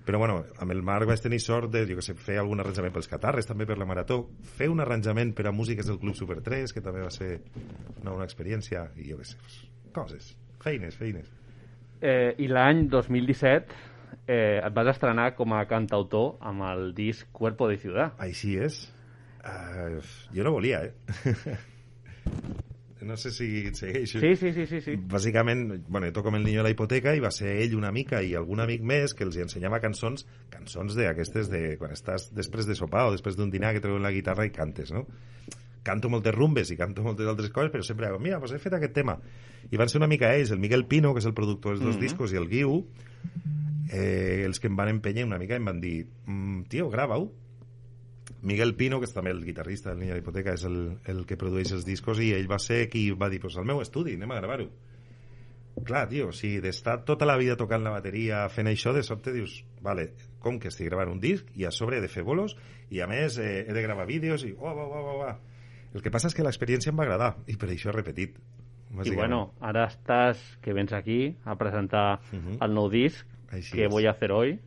Però, 0.06 0.18
bueno, 0.18 0.40
amb 0.62 0.74
el 0.74 0.82
Marc 0.86 1.08
vaig 1.10 1.22
tenir 1.22 1.38
sort 1.42 1.70
de, 1.70 1.84
jo 1.86 1.96
que 1.98 2.04
sé, 2.04 2.14
fer 2.18 2.38
algun 2.40 2.62
arranjament 2.62 2.94
pels 2.94 3.08
catarres, 3.10 3.46
també 3.46 3.66
per 3.66 3.76
la 3.78 3.86
Marató, 3.86 4.20
fer 4.56 4.68
un 4.70 4.82
arranjament 4.82 5.32
per 5.34 5.48
a 5.50 5.54
músiques 5.54 5.86
del 5.86 5.98
Club 6.02 6.14
Super 6.18 6.40
3, 6.46 6.74
que 6.74 6.82
també 6.82 7.02
va 7.04 7.10
ser 7.14 7.36
una, 8.02 8.14
una 8.14 8.26
experiència, 8.26 8.88
i 8.98 9.10
jo 9.10 9.18
que 9.20 9.28
sé, 9.30 9.38
coses, 9.94 10.32
feines, 10.62 10.98
feines. 10.98 11.30
Eh, 12.02 12.34
I 12.42 12.50
l'any 12.50 12.86
2017 12.92 13.78
eh, 14.26 14.58
et 14.58 14.74
vas 14.74 14.90
estrenar 14.92 15.30
com 15.38 15.54
a 15.56 15.64
cantautor 15.70 16.36
amb 16.44 16.66
el 16.70 16.92
disc 16.94 17.30
Cuerpo 17.32 17.70
de 17.70 17.78
Ciudad. 17.80 18.18
Així 18.22 18.56
és. 18.58 18.84
Uh, 19.46 20.02
jo 20.34 20.42
no 20.42 20.56
volia, 20.56 20.82
eh? 20.82 21.56
no 23.06 23.16
sé 23.16 23.30
si 23.30 23.46
et 23.70 23.78
segueixo. 23.78 24.20
Sí, 24.20 24.34
sí, 24.36 24.52
sí, 24.52 24.66
sí. 24.66 24.80
sí. 24.82 24.96
Bàsicament, 24.96 25.84
bueno, 25.88 26.10
toco 26.12 26.28
amb 26.28 26.40
el 26.40 26.44
Niño 26.44 26.62
la 26.66 26.70
Hipoteca 26.74 27.14
i 27.16 27.22
va 27.22 27.30
ser 27.30 27.54
ell 27.62 27.76
una 27.78 27.92
mica 27.94 28.20
i 28.22 28.34
algun 28.34 28.60
amic 28.60 28.82
més 28.82 29.14
que 29.14 29.24
els 29.24 29.36
hi 29.38 29.44
ensenyava 29.46 29.80
cançons, 29.80 30.26
cançons 30.50 30.94
d'aquestes 30.98 31.48
de 31.52 31.76
quan 31.78 31.94
estàs 31.94 32.28
després 32.34 32.66
de 32.66 32.74
sopar 32.74 33.06
o 33.08 33.14
després 33.14 33.36
d'un 33.38 33.50
dinar 33.50 33.72
que 33.72 33.80
treuen 33.84 34.02
la 34.02 34.12
guitarra 34.12 34.44
i 34.46 34.50
cantes, 34.50 34.92
no? 34.92 35.06
Canto 35.86 36.10
moltes 36.10 36.34
rumbes 36.34 36.70
i 36.74 36.76
canto 36.76 37.04
moltes 37.06 37.28
altres 37.30 37.52
coses, 37.54 37.70
però 37.70 37.84
sempre 37.86 38.10
dic, 38.10 38.20
mira, 38.20 38.40
pues 38.42 38.50
he 38.52 38.58
fet 38.58 38.74
aquest 38.74 38.92
tema. 38.92 39.14
I 39.70 39.76
van 39.78 39.88
ser 39.88 40.00
una 40.00 40.08
mica 40.10 40.32
ells, 40.34 40.50
el 40.50 40.58
Miguel 40.58 40.84
Pino, 40.90 41.12
que 41.14 41.20
és 41.22 41.26
el 41.30 41.34
productor 41.34 41.76
dels 41.76 41.84
dos 41.84 41.94
Mhm. 41.96 42.02
discos, 42.02 42.32
i 42.32 42.36
el 42.36 42.48
Guiu, 42.50 42.84
eh, 43.92 44.42
els 44.44 44.58
que 44.60 44.66
em 44.66 44.76
van 44.76 44.88
empènyer 44.90 45.24
una 45.24 45.38
mica 45.38 45.54
i 45.54 45.60
em 45.60 45.64
van 45.64 45.80
dir, 45.80 46.06
mm, 46.26 46.62
tio, 46.68 46.90
grava-ho. 46.90 47.30
Miguel 48.46 48.76
Pino, 48.78 49.00
que 49.02 49.08
és 49.08 49.14
també 49.14 49.32
el 49.34 49.40
guitarrista 49.44 49.94
de 49.94 50.06
la 50.12 50.18
Hipoteca, 50.20 50.52
és 50.54 50.62
el, 50.68 50.76
el 51.10 51.24
que 51.26 51.36
produeix 51.40 51.72
els 51.74 51.84
discos 51.86 52.20
i 52.22 52.30
ell 52.36 52.46
va 52.50 52.60
ser 52.62 52.84
qui 52.92 53.08
va 53.10 53.28
dir, 53.32 53.40
pues 53.42 53.56
al 53.58 53.66
meu 53.66 53.80
estudi, 53.82 54.14
anem 54.14 54.30
a 54.30 54.38
gravar-ho. 54.38 54.68
Clar, 55.84 56.06
tio, 56.08 56.30
o 56.30 56.32
sigui, 56.32 56.62
d'estar 56.64 57.02
tota 57.04 57.26
la 57.28 57.34
vida 57.36 57.56
tocant 57.60 57.82
la 57.84 57.90
bateria 57.92 58.44
fent 58.48 58.70
això, 58.70 58.94
de 58.96 59.02
sobte 59.04 59.34
dius, 59.34 59.58
vale, 59.84 60.06
com 60.40 60.56
que 60.62 60.70
estic 60.72 60.88
gravant 60.88 61.10
un 61.12 61.20
disc 61.20 61.50
i 61.58 61.66
a 61.68 61.72
sobre 61.74 61.98
he 61.98 62.04
de 62.04 62.08
fer 62.08 62.22
bolos 62.24 62.54
i 62.88 63.02
a 63.04 63.08
més 63.10 63.36
eh, 63.42 63.66
he 63.68 63.74
de 63.76 63.82
gravar 63.84 64.06
vídeos 64.08 64.44
i 64.48 64.54
uah, 64.54 64.72
uah, 64.72 64.86
uah, 64.88 65.16
uah. 65.20 65.34
El 65.92 66.00
que 66.04 66.10
passa 66.14 66.30
és 66.30 66.36
que 66.38 66.46
l'experiència 66.46 66.92
em 66.94 66.96
va 66.96 67.04
agradar 67.04 67.34
i 67.50 67.58
per 67.60 67.68
això 67.74 67.90
he 67.90 67.96
repetit. 67.98 68.38
I 69.04 69.12
bueno, 69.12 69.50
ara 69.60 69.84
estàs, 69.90 70.40
que 70.64 70.72
vens 70.72 70.94
aquí 70.96 71.34
a 71.44 71.56
presentar 71.60 72.20
Mhm. 72.32 72.56
el 72.62 72.72
nou 72.74 72.88
disc 72.88 73.26
Així 73.52 73.72
que 73.76 73.84
és. 73.84 73.90
voy 73.92 74.06
a 74.06 74.12
hacer 74.12 74.30
hoy 74.32 74.58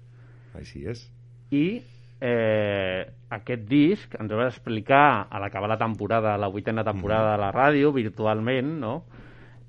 Així 0.54 0.86
és. 0.86 1.08
i 1.50 1.82
eh, 2.22 3.08
aquest 3.30 3.66
disc 3.70 4.16
ens 4.20 4.32
vas 4.34 4.54
explicar 4.54 5.28
a 5.30 5.40
l'acabar 5.40 5.70
la 5.70 5.78
temporada, 5.78 6.38
la 6.38 6.50
vuitena 6.50 6.84
temporada 6.84 7.34
de 7.34 7.42
la 7.42 7.52
ràdio, 7.56 7.94
virtualment, 7.96 8.76
no? 8.82 8.94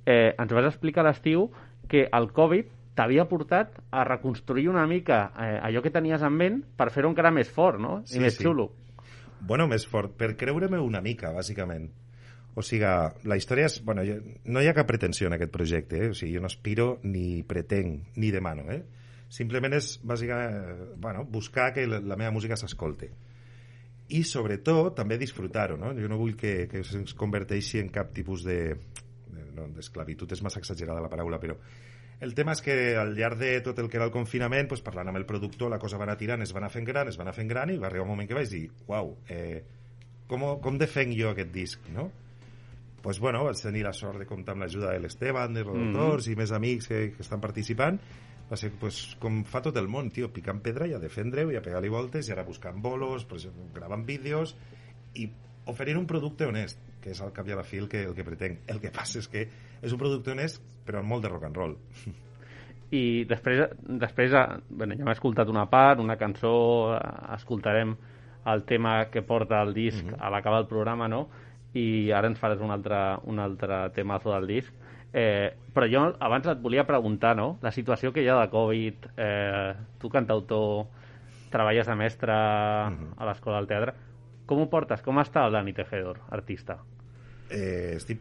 Eh, 0.07 0.35
ens 0.37 0.52
vas 0.52 0.69
explicar 0.73 1.04
a 1.04 1.11
l'estiu 1.11 1.49
que 1.90 2.07
el 2.11 2.30
Covid 2.33 2.76
t'havia 2.99 3.26
portat 3.30 3.78
a 3.90 4.04
reconstruir 4.04 4.69
una 4.69 4.87
mica 4.87 5.30
eh, 5.38 5.59
allò 5.62 5.83
que 5.83 5.92
tenies 5.95 6.23
en 6.26 6.37
ment 6.37 6.61
per 6.76 6.90
fer-ho 6.90 7.11
encara 7.12 7.33
més 7.33 7.50
fort, 7.50 7.80
no? 7.80 8.00
Sí, 8.04 8.19
I 8.19 8.25
més 8.25 8.37
sí. 8.37 8.45
xulo. 8.45 8.71
Bueno, 9.40 9.66
més 9.71 9.87
fort, 9.88 10.12
per 10.19 10.35
creure-me 10.37 10.80
una 10.83 11.00
mica, 11.00 11.33
bàsicament. 11.33 11.88
O 12.59 12.64
sigui, 12.66 12.88
la 13.30 13.37
història 13.38 13.69
és... 13.71 13.78
Bueno, 13.87 14.02
jo, 14.04 14.19
no 14.50 14.61
hi 14.61 14.69
ha 14.69 14.75
cap 14.76 14.88
pretensió 14.90 15.30
en 15.30 15.37
aquest 15.37 15.52
projecte, 15.54 16.00
eh? 16.02 16.11
O 16.11 16.16
sigui, 16.19 16.35
jo 16.35 16.42
no 16.42 16.50
aspiro 16.50 16.99
ni 17.07 17.42
pretenc, 17.47 18.11
ni 18.19 18.33
demano, 18.35 18.66
eh? 18.75 18.83
Simplement 19.30 19.76
és, 19.78 19.92
bàsicament, 20.02 20.96
bueno, 20.99 21.25
buscar 21.25 21.70
que 21.75 21.87
la, 21.87 22.00
la 22.02 22.16
meva 22.18 22.32
música 22.34 22.58
s'escolte. 22.58 23.10
I, 24.10 24.25
sobretot, 24.26 24.96
també 24.99 25.20
disfrutar-ho, 25.20 25.76
no? 25.78 25.92
Jo 25.94 26.08
no 26.10 26.18
vull 26.18 26.34
que, 26.38 26.66
que 26.70 26.82
es 26.82 27.14
converteixi 27.18 27.78
en 27.78 27.92
cap 27.94 28.10
tipus 28.16 28.42
de... 28.46 28.58
no, 29.54 29.68
d'esclavitud 29.76 30.32
és 30.34 30.42
massa 30.42 30.58
exagerada 30.58 31.02
la 31.04 31.10
paraula, 31.12 31.38
però 31.38 31.54
el 32.20 32.34
tema 32.34 32.52
és 32.52 32.60
que 32.60 32.75
al 33.00 33.14
llarg 33.16 33.38
de 33.40 33.52
tot 33.64 33.78
el 33.80 33.87
que 33.88 33.96
era 33.96 34.08
el 34.08 34.12
confinament, 34.12 34.66
pues, 34.68 34.82
parlant 34.84 35.08
amb 35.08 35.20
el 35.20 35.28
productor, 35.28 35.70
la 35.72 35.78
cosa 35.80 36.00
va 36.00 36.04
anar 36.08 36.18
tirant, 36.20 36.42
es 36.42 36.52
va 36.52 36.60
anar 36.60 36.72
fent 36.75 36.88
gran, 36.88 37.08
es 37.08 37.16
va 37.16 37.25
anar 37.25 37.37
fent 37.37 37.49
gran, 37.49 37.70
i 37.70 37.78
va 37.80 37.87
arribar 37.88 38.04
un 38.04 38.12
moment 38.12 38.28
que 38.28 38.37
vaig 38.37 38.50
dir, 38.50 38.64
uau, 38.90 39.14
eh, 39.30 39.62
com, 40.28 40.44
com 40.60 40.76
defenc 40.78 41.14
jo 41.16 41.30
aquest 41.30 41.54
disc, 41.54 41.87
no? 41.94 42.10
pues 43.00 43.18
bueno, 43.18 43.44
vaig 43.44 43.56
tenir 43.62 43.87
la 43.87 43.94
sort 43.96 44.18
de 44.20 44.26
comptar 44.28 44.52
amb 44.52 44.66
l'ajuda 44.66 44.90
de 44.92 45.00
l'Esteban, 45.00 45.54
de 45.56 45.62
Rodotors 45.64 46.28
i 46.28 46.34
més 46.37 46.52
amics 46.52 46.90
que, 46.90 46.99
que 47.14 47.25
estan 47.25 47.40
participant 47.40 47.96
va 48.50 48.57
ser 48.59 48.73
pues, 48.80 49.16
com 49.23 49.45
fa 49.47 49.62
tot 49.62 49.76
el 49.78 49.87
món, 49.88 50.11
tio, 50.11 50.30
picant 50.35 50.61
pedra 50.64 50.88
i 50.90 50.95
a 50.97 50.99
defendre-ho 51.02 51.52
i 51.52 51.59
a 51.59 51.62
pegar-li 51.62 51.92
voltes 51.92 52.28
i 52.28 52.33
ara 52.35 52.47
buscant 52.47 52.80
bolos, 52.83 53.25
pues, 53.30 53.47
gravant 53.75 54.02
vídeos 54.07 54.57
i 55.14 55.28
oferint 55.71 56.00
un 56.00 56.07
producte 56.11 56.47
honest, 56.47 56.80
que 57.00 57.12
és 57.14 57.21
al 57.23 57.33
cap 57.37 57.47
i 57.49 57.54
a 57.54 57.61
la 57.61 57.64
fi 57.64 57.78
el 57.78 57.88
que, 57.88 58.02
el 58.09 58.16
que 58.16 58.26
pretenc. 58.26 58.64
El 58.69 58.80
que 58.83 58.90
passa 58.90 59.21
és 59.21 59.28
que 59.30 59.47
és 59.80 59.92
un 59.95 60.00
producte 60.00 60.33
honest, 60.35 60.62
però 60.87 61.00
amb 61.00 61.14
molt 61.14 61.23
de 61.25 61.30
rock 61.30 61.47
and 61.47 61.57
roll. 61.57 61.76
I 62.90 63.25
després, 63.30 63.69
després 63.87 64.33
bueno, 64.69 64.97
ja 64.99 65.04
hem 65.04 65.12
escoltat 65.12 65.49
una 65.49 65.69
part, 65.71 66.00
una 66.02 66.19
cançó, 66.19 66.97
eh, 66.97 67.00
escoltarem 67.37 67.95
el 68.50 68.64
tema 68.66 69.04
que 69.12 69.23
porta 69.23 69.61
el 69.62 69.75
disc 69.75 70.04
Mhm. 70.04 70.16
a 70.19 70.30
l'acabar 70.30 70.61
el 70.62 70.66
programa, 70.66 71.07
no? 71.09 71.28
I 71.75 72.11
ara 72.11 72.26
ens 72.26 72.40
faràs 72.40 72.61
un 72.61 72.73
altre, 72.75 72.99
un 73.30 73.38
altre 73.38 73.90
temazo 73.95 74.33
del 74.33 74.47
disc. 74.49 74.75
Eh, 75.12 75.50
però 75.74 75.88
jo 75.90 76.04
abans 76.22 76.46
et 76.46 76.60
volia 76.62 76.86
preguntar, 76.86 77.34
no?, 77.36 77.58
la 77.62 77.72
situació 77.74 78.12
que 78.12 78.22
hi 78.22 78.28
ha 78.30 78.38
de 78.40 78.50
Covid, 78.50 79.10
eh, 79.16 79.74
tu 79.98 80.08
cantautor, 80.08 80.86
treballes 81.50 81.86
de 81.86 81.96
mestre 81.98 82.32
Mhm. 82.32 83.14
a 83.18 83.26
l'Escola 83.26 83.56
del 83.58 83.66
Teatre, 83.66 83.94
com 84.46 84.60
ho 84.62 84.70
portes? 84.70 85.02
Com 85.02 85.18
està 85.18 85.44
el 85.46 85.52
Dani 85.52 85.72
Tejedor, 85.72 86.20
artista? 86.30 86.78
Eh, 87.50 87.94
estic, 87.96 88.20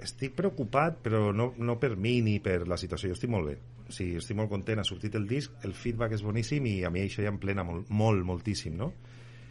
estic 0.00 0.34
preocupat, 0.34 0.98
però 1.02 1.34
no, 1.34 1.52
no 1.58 1.78
per 1.78 1.96
mi 1.96 2.20
ni 2.22 2.38
per 2.40 2.66
la 2.68 2.76
situació. 2.76 3.08
Jo 3.08 3.18
estic 3.18 3.30
molt 3.30 3.48
bé. 3.48 3.58
O 3.88 3.92
sigui, 3.92 4.16
estic 4.16 4.36
molt 4.36 4.48
content. 4.48 4.80
Ha 4.80 4.84
sortit 4.84 5.14
el 5.14 5.26
disc, 5.28 5.52
el 5.64 5.74
feedback 5.74 6.12
és 6.12 6.22
boníssim 6.22 6.64
i 6.66 6.84
a 6.84 6.90
mi 6.90 7.00
això 7.00 7.22
ja 7.22 7.28
em 7.28 7.38
plena 7.38 7.64
molt, 7.64 7.90
molt 7.90 8.24
moltíssim, 8.24 8.76
no? 8.76 8.92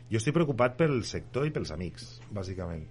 Jo 0.10 0.18
estic 0.18 0.34
preocupat 0.34 0.78
pel 0.78 1.04
sector 1.04 1.46
i 1.46 1.52
pels 1.52 1.72
amics, 1.72 2.22
bàsicament. 2.34 2.86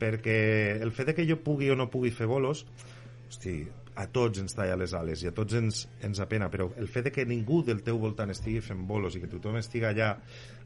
Perquè 0.00 0.80
el 0.82 0.90
fet 0.92 1.06
de 1.06 1.14
que 1.14 1.26
jo 1.28 1.38
pugui 1.42 1.70
o 1.70 1.76
no 1.76 1.90
pugui 1.90 2.10
fer 2.10 2.26
bolos, 2.26 2.66
hosti, 3.28 3.56
a 3.94 4.06
tots 4.10 4.40
ens 4.42 4.56
talla 4.56 4.76
les 4.78 4.94
ales 4.96 5.22
i 5.22 5.30
a 5.30 5.34
tots 5.34 5.54
ens, 5.58 5.84
ens 6.02 6.20
apena, 6.22 6.48
però 6.50 6.68
el 6.80 6.88
fet 6.90 7.08
de 7.08 7.12
que 7.14 7.26
ningú 7.28 7.62
del 7.66 7.84
teu 7.86 8.00
voltant 8.02 8.32
estigui 8.34 8.62
fent 8.64 8.82
bolos 8.88 9.14
i 9.14 9.22
que 9.22 9.30
tothom 9.30 9.60
estigui 9.60 9.86
allà 9.86 10.16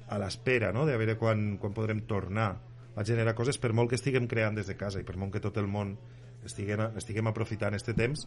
a 0.08 0.18
l'espera 0.22 0.72
no? 0.72 0.86
de 0.88 0.96
veure 0.96 1.18
quan, 1.20 1.58
quan 1.60 1.76
podrem 1.76 2.00
tornar 2.08 2.50
a 2.96 3.04
generar 3.04 3.36
coses, 3.38 3.60
per 3.60 3.74
molt 3.76 3.92
que 3.92 3.98
estiguem 3.98 4.26
creant 4.26 4.56
des 4.56 4.66
de 4.66 4.76
casa 4.76 5.00
i 5.00 5.06
per 5.06 5.18
molt 5.20 5.36
que 5.36 5.42
tot 5.44 5.60
el 5.60 5.68
món 5.70 5.92
estiguem, 6.48 6.88
estiguem 6.98 7.28
aprofitant 7.30 7.76
este 7.76 7.94
temps, 7.94 8.24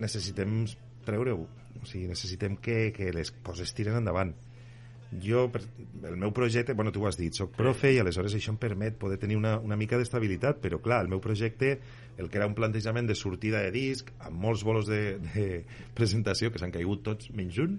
necessitem 0.00 0.64
treure-ho. 1.06 1.44
O 1.78 1.86
sigui, 1.86 2.08
necessitem 2.10 2.56
que, 2.58 2.88
que 2.96 3.12
les 3.14 3.30
coses 3.44 3.74
tiren 3.76 4.00
endavant. 4.00 4.32
Jo, 5.08 5.50
el 6.04 6.16
meu 6.20 6.34
projecte, 6.36 6.74
bueno, 6.76 6.92
tu 6.92 7.00
ho 7.00 7.06
has 7.08 7.16
dit, 7.16 7.32
soc 7.32 7.54
profe 7.56 7.94
i 7.94 8.00
aleshores 8.00 8.34
això 8.36 8.52
em 8.52 8.58
permet 8.60 8.98
poder 9.00 9.16
tenir 9.22 9.38
una, 9.38 9.54
una 9.64 9.76
mica 9.80 9.96
d'estabilitat, 9.96 10.60
però 10.60 10.82
clar, 10.84 11.00
el 11.06 11.08
meu 11.08 11.22
projecte, 11.24 11.78
el 12.20 12.28
que 12.28 12.36
era 12.36 12.48
un 12.50 12.56
plantejament 12.58 13.08
de 13.08 13.16
sortida 13.16 13.62
de 13.64 13.70
disc, 13.72 14.12
amb 14.20 14.36
molts 14.42 14.66
bolos 14.68 14.90
de, 14.90 15.16
de 15.32 15.46
presentació, 15.96 16.52
que 16.52 16.60
s'han 16.60 16.74
caigut 16.74 17.06
tots 17.06 17.32
menys 17.32 17.56
un, 17.64 17.78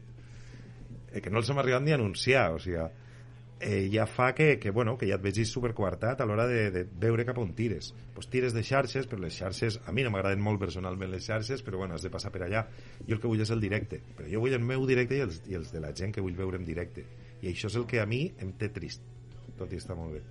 eh, 1.11 1.21
que 1.21 1.29
no 1.29 1.43
els 1.43 1.53
hem 1.53 1.61
arribat 1.61 1.85
ni 1.85 1.93
a 1.93 1.99
anunciar, 2.01 2.47
o 2.57 2.63
sigui, 2.63 2.81
eh, 3.59 3.89
ja 3.91 4.07
fa 4.07 4.33
que, 4.33 4.57
que, 4.57 4.71
bueno, 4.71 4.97
que 4.97 5.07
ja 5.07 5.17
et 5.19 5.23
vegis 5.23 5.51
supercoartat 5.51 6.21
a 6.21 6.27
l'hora 6.27 6.47
de, 6.47 6.69
de 6.71 6.83
veure 7.01 7.25
cap 7.27 7.37
on 7.41 7.51
tires. 7.55 7.91
Pues 8.15 8.29
tires 8.31 8.55
de 8.55 8.63
xarxes, 8.63 9.07
però 9.07 9.21
les 9.21 9.35
xarxes, 9.35 9.81
a 9.85 9.93
mi 9.93 10.05
no 10.05 10.13
m'agraden 10.13 10.41
molt 10.41 10.61
personalment 10.61 11.11
les 11.11 11.27
xarxes, 11.27 11.63
però 11.65 11.81
bueno, 11.83 11.95
has 11.95 12.05
de 12.05 12.13
passar 12.13 12.31
per 12.33 12.45
allà. 12.47 12.65
Jo 13.05 13.17
el 13.17 13.21
que 13.21 13.27
vull 13.27 13.43
és 13.43 13.51
el 13.51 13.61
directe, 13.61 14.01
però 14.17 14.29
jo 14.31 14.43
vull 14.45 14.55
el 14.55 14.63
meu 14.63 14.87
directe 14.87 15.19
i 15.19 15.25
els, 15.27 15.43
i 15.51 15.59
els 15.59 15.73
de 15.75 15.83
la 15.83 15.93
gent 15.93 16.15
que 16.15 16.23
vull 16.23 16.37
veure 16.39 16.57
en 16.57 16.65
directe. 16.65 17.05
I 17.41 17.53
això 17.53 17.69
és 17.71 17.77
el 17.79 17.87
que 17.87 18.01
a 18.01 18.07
mi 18.09 18.25
em 18.43 18.51
té 18.59 18.69
trist, 18.73 19.03
tot 19.59 19.71
i 19.71 19.79
està 19.79 19.95
molt 19.97 20.17
bé. 20.17 20.23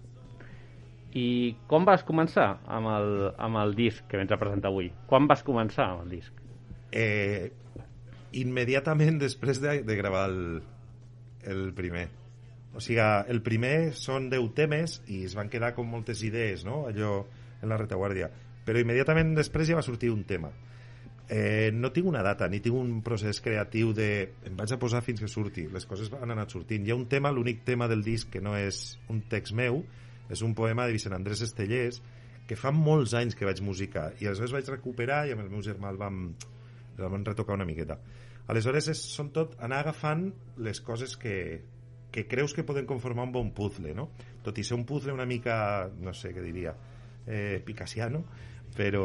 I 1.16 1.56
com 1.70 1.86
vas 1.88 2.04
començar 2.04 2.58
amb 2.68 2.90
el, 2.92 3.08
amb 3.40 3.60
el 3.62 3.72
disc 3.78 4.04
que 4.10 4.20
vens 4.20 4.32
a 4.34 4.40
presentar 4.40 4.68
avui? 4.68 4.90
Quan 5.08 5.28
vas 5.30 5.42
començar 5.46 5.88
amb 5.94 6.04
el 6.04 6.18
disc? 6.18 6.42
Eh, 6.92 7.48
immediatament 8.36 9.20
després 9.26 9.62
de, 9.64 9.80
de 9.88 9.96
gravar 9.96 10.28
el, 10.28 10.62
el 11.48 11.72
primer. 11.76 12.08
O 12.76 12.82
sigui, 12.84 13.00
el 13.32 13.40
primer 13.42 13.94
són 13.96 14.28
10 14.30 14.52
temes 14.54 15.00
i 15.08 15.24
es 15.26 15.34
van 15.38 15.48
quedar 15.48 15.72
com 15.74 15.88
moltes 15.88 16.20
idees, 16.26 16.66
no?, 16.68 16.84
allò 16.90 17.22
en 17.62 17.72
la 17.72 17.78
retaguardia. 17.80 18.28
Però 18.68 18.78
immediatament 18.78 19.32
després 19.34 19.70
ja 19.70 19.78
va 19.78 19.86
sortir 19.86 20.12
un 20.12 20.26
tema. 20.28 20.52
Eh, 21.28 21.70
no 21.76 21.90
tinc 21.92 22.06
una 22.08 22.22
data, 22.24 22.46
ni 22.48 22.62
tinc 22.64 22.76
un 22.78 23.02
procés 23.04 23.42
creatiu 23.44 23.92
de... 23.92 24.08
Em 24.48 24.54
vaig 24.56 24.72
a 24.72 24.78
posar 24.80 25.02
fins 25.04 25.20
que 25.20 25.28
surti. 25.28 25.66
Les 25.68 25.84
coses 25.88 26.08
han 26.16 26.32
anat 26.32 26.54
sortint. 26.54 26.86
Hi 26.86 26.94
ha 26.94 26.96
un 26.96 27.08
tema, 27.10 27.32
l'únic 27.34 27.66
tema 27.68 27.88
del 27.90 28.04
disc 28.06 28.30
que 28.32 28.40
no 28.44 28.56
és 28.56 28.96
un 29.12 29.20
text 29.28 29.52
meu, 29.56 29.82
és 30.32 30.40
un 30.44 30.54
poema 30.56 30.86
de 30.88 30.96
Vicent 30.96 31.16
Andrés 31.16 31.42
Estellers, 31.44 32.00
que 32.48 32.56
fa 32.56 32.72
molts 32.72 33.12
anys 33.18 33.36
que 33.36 33.44
vaig 33.44 33.60
musicar, 33.60 34.14
i 34.22 34.28
aleshores 34.28 34.54
vaig 34.56 34.70
recuperar 34.72 35.26
i 35.28 35.34
amb 35.34 35.44
el 35.44 35.50
meu 35.52 35.60
germà 35.64 35.92
el 35.92 36.00
vam, 36.00 36.22
el 36.96 37.04
vam 37.04 37.26
retocar 37.26 37.58
una 37.58 37.68
miqueta. 37.68 37.98
Aleshores 38.48 38.88
és, 38.94 39.02
són 39.12 39.28
tot 39.36 39.58
anar 39.60 39.82
agafant 39.84 40.30
les 40.64 40.80
coses 40.80 41.18
que, 41.20 41.34
que 42.10 42.24
creus 42.24 42.56
que 42.56 42.64
poden 42.64 42.88
conformar 42.88 43.28
un 43.28 43.34
bon 43.34 43.50
puzzle, 43.52 43.92
no? 43.92 44.08
Tot 44.44 44.56
i 44.56 44.64
ser 44.64 44.78
un 44.78 44.86
puzzle 44.88 45.12
una 45.12 45.28
mica, 45.28 45.90
no 46.00 46.16
sé 46.16 46.32
què 46.32 46.44
diria, 46.44 46.72
eh, 47.26 47.60
picassiano, 47.64 48.24
però, 48.78 49.04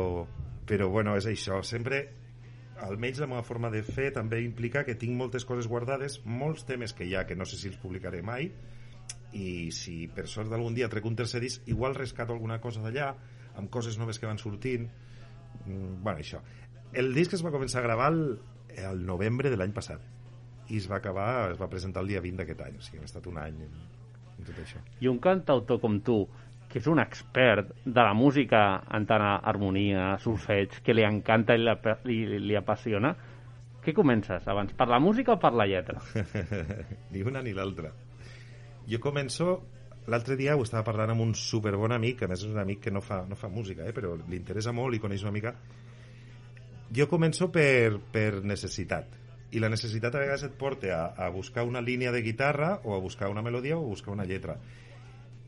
però 0.68 0.90
bueno, 0.90 1.16
és 1.20 1.28
això. 1.30 1.62
Sempre, 1.66 2.04
almenys 2.84 3.22
la 3.24 3.30
meva 3.32 3.44
forma 3.48 3.72
de 3.74 3.84
fer 3.86 4.12
també 4.16 4.42
implica 4.44 4.84
que 4.88 4.98
tinc 5.00 5.16
moltes 5.18 5.46
coses 5.46 5.68
guardades, 5.72 6.20
molts 6.26 6.66
temes 6.70 6.94
que 6.94 7.08
hi 7.08 7.16
ha 7.16 7.26
que 7.28 7.38
no 7.40 7.48
sé 7.50 7.60
si 7.60 7.70
els 7.72 7.80
publicaré 7.82 8.22
mai, 8.26 8.50
i 9.34 9.72
si 9.74 10.08
per 10.14 10.28
sort 10.30 10.52
d'algun 10.52 10.76
dia 10.78 10.90
trec 10.92 11.06
un 11.10 11.16
tercer 11.18 11.42
disc, 11.42 11.64
igual 11.68 11.96
rescato 11.98 12.36
alguna 12.36 12.60
cosa 12.62 12.84
d'allà, 12.84 13.14
amb 13.58 13.70
coses 13.74 13.98
noves 13.98 14.20
que 14.20 14.30
van 14.30 14.42
sortint. 14.42 14.90
Mm, 15.66 16.02
bueno, 16.04 16.20
això. 16.20 16.42
El 16.94 17.14
disc 17.14 17.34
es 17.34 17.46
va 17.46 17.54
començar 17.54 17.82
a 17.82 17.88
gravar 17.88 18.12
el, 18.14 18.24
el 18.78 19.06
novembre 19.06 19.50
de 19.50 19.58
l'any 19.58 19.74
passat 19.74 20.04
i 20.70 20.78
es 20.78 20.88
va 20.90 21.00
acabar, 21.02 21.52
es 21.52 21.60
va 21.60 21.70
presentar 21.70 22.04
el 22.04 22.14
dia 22.14 22.22
20 22.24 22.40
d'aquest 22.40 22.62
any, 22.66 22.78
o 22.80 22.86
sigui, 22.86 23.02
ha 23.02 23.10
estat 23.10 23.28
un 23.30 23.40
any 23.42 23.60
en, 23.66 23.74
en 24.38 24.48
tot 24.48 24.62
això. 24.64 24.80
I 25.04 25.10
un 25.12 25.20
cantautor 25.24 25.82
com 25.84 26.00
tu, 26.06 26.22
que 26.74 26.82
és 26.82 26.88
un 26.90 26.98
expert 26.98 27.70
de 27.86 28.02
la 28.02 28.16
música 28.18 28.64
en 28.98 29.06
tant 29.06 29.22
a 29.22 29.36
harmonia, 29.46 30.16
solfeig, 30.24 30.80
que 30.82 30.96
li 30.98 31.06
encanta 31.06 31.54
i 31.54 31.62
li, 31.62 31.76
li, 32.10 32.40
li 32.42 32.58
apassiona, 32.58 33.12
què 33.84 33.94
comences 33.94 34.48
abans, 34.50 34.74
per 34.74 34.88
la 34.90 34.98
música 34.98 35.36
o 35.36 35.38
per 35.38 35.52
la 35.54 35.68
lletra? 35.70 36.02
ni 37.14 37.22
una 37.22 37.44
ni 37.46 37.54
l'altra. 37.54 37.92
Jo 38.90 38.98
començo 39.04 39.60
l'altre 40.10 40.36
dia 40.40 40.56
ho 40.58 40.64
estava 40.66 40.84
parlant 40.88 41.14
amb 41.14 41.24
un 41.28 41.34
superbon 41.38 41.94
amic, 41.94 42.24
a 42.24 42.32
més 42.32 42.42
és 42.42 42.50
un 42.50 42.60
amic 42.60 42.82
que 42.88 42.94
no 42.96 43.04
fa, 43.06 43.22
no 43.30 43.38
fa 43.38 43.52
música, 43.54 43.86
eh, 43.86 43.94
però 43.94 44.16
li 44.18 44.40
interessa 44.40 44.74
molt 44.74 44.98
i 44.98 45.02
coneix 45.04 45.24
una 45.24 45.36
mica. 45.36 45.54
Jo 46.94 47.06
començo 47.12 47.52
per, 47.54 48.00
per 48.12 48.42
necessitat. 48.42 49.20
I 49.54 49.62
la 49.62 49.70
necessitat 49.70 50.16
a 50.16 50.24
vegades 50.24 50.48
et 50.48 50.58
porta 50.58 50.90
a, 50.96 51.04
a 51.28 51.30
buscar 51.30 51.68
una 51.70 51.86
línia 51.86 52.12
de 52.12 52.24
guitarra 52.26 52.80
o 52.84 52.96
a 52.96 53.00
buscar 53.00 53.30
una 53.30 53.46
melodia 53.46 53.78
o 53.78 53.86
a 53.86 53.92
buscar 53.94 54.16
una 54.18 54.26
lletra. 54.26 54.58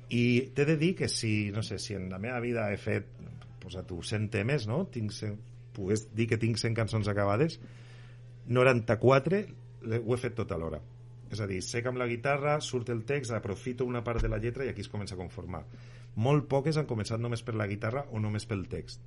I 0.09 0.51
t'he 0.53 0.65
de 0.65 0.75
dir 0.77 0.93
que 0.95 1.07
si, 1.09 1.51
no 1.51 1.63
sé, 1.63 1.79
si 1.79 1.95
en 1.97 2.09
la 2.11 2.19
meva 2.21 2.39
vida 2.43 2.67
he 2.73 2.77
fet, 2.77 3.07
posa 3.63 3.81
tu, 3.87 4.01
100 4.03 4.29
temes, 4.33 4.67
no? 4.69 4.83
Tinc 4.93 5.11
100, 5.11 5.37
pogués 5.73 6.07
dir 6.15 6.27
que 6.29 6.37
tinc 6.37 6.59
100 6.61 6.75
cançons 6.77 7.07
acabades, 7.09 7.59
94 8.45 9.45
le- 9.81 9.99
ho 10.05 10.13
he 10.13 10.17
fet 10.21 10.35
tot 10.37 10.51
alhora. 10.51 10.79
És 11.31 11.39
a 11.41 11.47
dir, 11.49 11.61
sé 11.65 11.81
que 11.81 11.89
amb 11.89 11.97
la 11.97 12.07
guitarra 12.07 12.59
surt 12.61 12.89
el 12.93 13.03
text, 13.03 13.31
aprofito 13.33 13.85
una 13.85 14.03
part 14.03 14.21
de 14.21 14.29
la 14.29 14.37
lletra 14.37 14.65
i 14.65 14.69
aquí 14.69 14.81
es 14.85 14.89
comença 14.89 15.15
a 15.15 15.17
conformar. 15.17 15.63
Molt 16.15 16.47
poques 16.47 16.77
han 16.77 16.85
començat 16.87 17.19
només 17.19 17.41
per 17.43 17.55
la 17.57 17.67
guitarra 17.67 18.05
o 18.11 18.19
només 18.21 18.45
pel 18.45 18.67
text. 18.69 19.01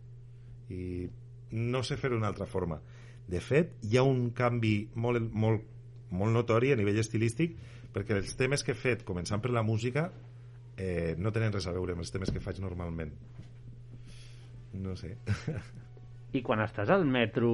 I 0.69 1.09
no 1.53 1.83
sé 1.87 1.97
fer-ho 1.97 2.17
d'una 2.19 2.29
altra 2.29 2.47
forma. 2.47 2.81
De 3.29 3.41
fet, 3.41 3.77
hi 3.83 3.97
ha 3.97 4.03
un 4.03 4.31
canvi 4.37 4.89
molt, 4.95 5.31
molt, 5.33 5.63
molt 6.11 6.33
notori 6.35 6.73
a 6.73 6.77
nivell 6.77 6.99
estilístic 6.99 7.57
perquè 7.95 8.19
els 8.19 8.35
temes 8.37 8.63
que 8.65 8.73
he 8.73 8.77
fet, 8.79 9.05
començant 9.05 9.41
per 9.41 9.51
la 9.55 9.63
música, 9.63 10.11
eh, 10.79 11.15
no 11.19 11.33
tenen 11.35 11.53
res 11.53 11.67
a 11.67 11.75
veure 11.75 11.97
amb 11.97 12.05
els 12.05 12.15
temes 12.15 12.31
que 12.33 12.43
faig 12.43 12.63
normalment. 12.63 13.13
No 14.79 14.95
sé. 14.97 15.17
I 16.39 16.43
quan 16.45 16.63
estàs 16.63 16.91
al 16.95 17.05
metro, 17.09 17.51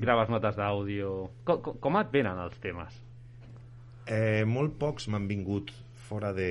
graves 0.00 0.32
notes 0.32 0.56
d'àudio... 0.58 1.12
Com, 1.44 1.60
com, 1.62 1.78
com 1.82 2.00
et 2.00 2.12
venen 2.14 2.40
els 2.40 2.58
temes? 2.62 2.96
Eh, 4.06 4.44
molt 4.48 4.78
pocs 4.80 5.10
m'han 5.12 5.28
vingut 5.28 5.72
fora 6.06 6.32
de... 6.34 6.50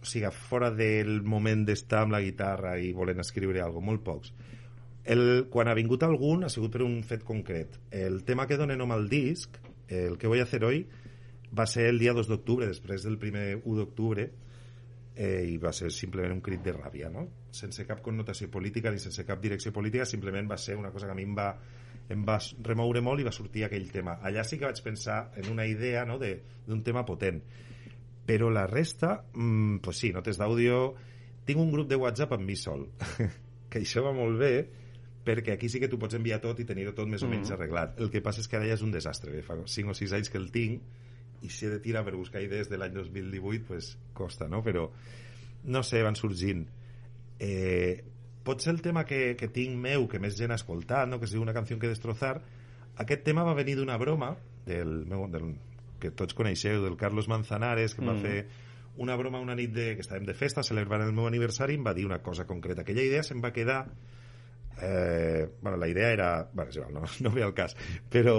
O 0.00 0.06
sigui, 0.06 0.30
fora 0.30 0.70
del 0.70 1.20
moment 1.26 1.64
d'estar 1.66 2.04
amb 2.06 2.14
la 2.14 2.22
guitarra 2.22 2.76
i 2.78 2.92
volent 2.94 3.20
escriure 3.20 3.60
alguna 3.60 3.80
cosa, 3.80 3.86
molt 3.90 4.04
pocs. 4.06 4.34
El, 5.06 5.22
quan 5.50 5.68
ha 5.70 5.74
vingut 5.78 6.02
algun 6.06 6.46
ha 6.46 6.50
sigut 6.50 6.72
per 6.74 6.84
un 6.86 7.00
fet 7.06 7.26
concret. 7.26 7.76
El 7.94 8.22
tema 8.26 8.46
que 8.46 8.58
dona 8.58 8.78
nom 8.78 8.94
al 8.94 9.08
disc, 9.10 9.58
el 9.90 10.16
que 10.18 10.30
voy 10.30 10.40
a 10.40 10.46
hacer 10.46 10.64
hoy, 10.66 10.86
va 11.52 11.66
ser 11.66 11.86
el 11.90 11.98
dia 11.98 12.12
2 12.12 12.28
d'octubre, 12.28 12.66
després 12.66 13.02
del 13.04 13.18
primer 13.18 13.60
1 13.64 13.76
d'octubre, 13.76 14.30
eh, 15.16 15.44
i 15.48 15.56
va 15.58 15.72
ser 15.72 15.90
simplement 15.90 16.32
un 16.34 16.40
crit 16.44 16.62
de 16.64 16.72
ràbia, 16.74 17.08
no? 17.10 17.26
Sense 17.50 17.86
cap 17.88 18.02
connotació 18.04 18.50
política 18.50 18.90
ni 18.92 18.98
sense 19.00 19.24
cap 19.24 19.40
direcció 19.40 19.72
política, 19.72 20.04
simplement 20.04 20.50
va 20.50 20.58
ser 20.58 20.76
una 20.76 20.90
cosa 20.92 21.06
que 21.06 21.12
a 21.12 21.16
mi 21.16 21.22
em 21.24 21.34
va, 21.36 21.50
em 22.08 22.24
va 22.26 22.38
remoure 22.62 23.00
molt 23.00 23.20
i 23.20 23.24
va 23.24 23.32
sortir 23.32 23.64
aquell 23.64 23.90
tema. 23.90 24.18
Allà 24.22 24.44
sí 24.44 24.58
que 24.58 24.66
vaig 24.68 24.82
pensar 24.84 25.30
en 25.36 25.48
una 25.52 25.64
idea 25.66 26.04
no, 26.04 26.18
de- 26.18 26.42
d'un 26.66 26.82
tema 26.82 27.04
potent. 27.06 27.42
Però 28.26 28.50
la 28.50 28.66
resta, 28.66 29.24
mm, 29.34 29.78
pues 29.82 29.98
sí, 29.98 30.12
notes 30.12 30.36
d'àudio... 30.38 30.94
Tinc 31.46 31.60
un 31.62 31.70
grup 31.70 31.86
de 31.88 31.94
WhatsApp 31.94 32.32
amb 32.34 32.42
mi 32.42 32.56
sol, 32.58 32.88
que 33.70 33.78
això 33.78 34.02
va 34.02 34.10
molt 34.12 34.36
bé, 34.40 34.48
perquè 35.24 35.52
aquí 35.54 35.68
sí 35.70 35.78
que 35.78 35.86
tu 35.86 35.96
pots 35.96 36.16
enviar 36.18 36.40
tot 36.42 36.58
i 36.58 36.64
tenir-ho 36.66 36.90
tot 36.92 37.06
més 37.06 37.22
o 37.22 37.28
menys 37.30 37.46
Mhm. 37.52 37.54
arreglat. 37.54 38.00
El 38.00 38.10
que 38.10 38.20
passa 38.20 38.40
és 38.42 38.48
que 38.48 38.56
ara 38.58 38.66
ja 38.66 38.74
és 38.74 38.82
un 38.82 38.90
desastre, 38.90 39.30
bé, 39.30 39.42
fa 39.46 39.54
5 39.64 39.90
o 39.90 39.94
6 39.94 40.12
anys 40.12 40.28
que 40.28 40.38
el 40.38 40.50
tinc, 40.50 40.82
i 41.42 41.50
si 41.52 41.66
he 41.66 41.70
de 41.70 41.80
tirar 41.84 42.04
per 42.06 42.16
buscar 42.16 42.42
idees 42.44 42.70
de 42.70 42.78
l'any 42.80 42.94
2018, 42.94 43.64
pues 43.68 43.94
costa, 44.16 44.48
no? 44.48 44.62
Però, 44.64 44.88
no 45.64 45.82
sé, 45.84 46.02
van 46.06 46.16
sorgint. 46.16 46.66
Eh, 47.38 48.04
pot 48.46 48.62
ser 48.62 48.72
el 48.76 48.82
tema 48.82 49.04
que, 49.04 49.34
que 49.36 49.48
tinc 49.52 49.76
meu, 49.82 50.06
que 50.08 50.20
més 50.22 50.36
gent 50.38 50.54
ha 50.54 50.60
escoltat, 50.60 51.08
no? 51.10 51.18
que 51.18 51.26
es 51.26 51.34
diu 51.34 51.42
Una 51.42 51.54
canció 51.56 51.78
que 51.82 51.90
destrozar, 51.90 52.38
aquest 53.02 53.24
tema 53.26 53.44
va 53.44 53.56
venir 53.58 53.76
d'una 53.76 53.98
broma 54.00 54.36
del 54.66 55.02
meu, 55.08 55.26
del 55.28 55.56
que 56.00 56.12
tots 56.14 56.36
coneixeu, 56.36 56.82
del 56.84 56.96
Carlos 56.96 57.28
Manzanares, 57.28 57.94
que 57.96 58.04
mm. 58.04 58.08
va 58.08 58.16
fer 58.22 58.66
una 58.96 59.16
broma 59.16 59.40
una 59.40 59.54
nit 59.56 59.72
de, 59.74 59.88
que 59.96 60.04
estàvem 60.04 60.24
de 60.24 60.34
festa, 60.36 60.64
celebrant 60.64 61.04
el 61.04 61.12
meu 61.16 61.26
aniversari, 61.28 61.76
em 61.76 61.84
va 61.84 61.92
dir 61.96 62.06
una 62.08 62.22
cosa 62.24 62.46
concreta. 62.48 62.84
Aquella 62.84 63.04
idea 63.04 63.24
se'm 63.26 63.42
va 63.44 63.52
quedar... 63.52 63.82
Eh, 64.80 65.48
bueno, 65.60 65.76
la 65.76 65.88
idea 65.88 66.12
era... 66.12 66.30
Bueno, 66.52 66.88
no, 66.92 67.04
no 67.20 67.34
ve 67.34 67.44
al 67.44 67.52
cas. 67.54 67.76
Però 68.12 68.38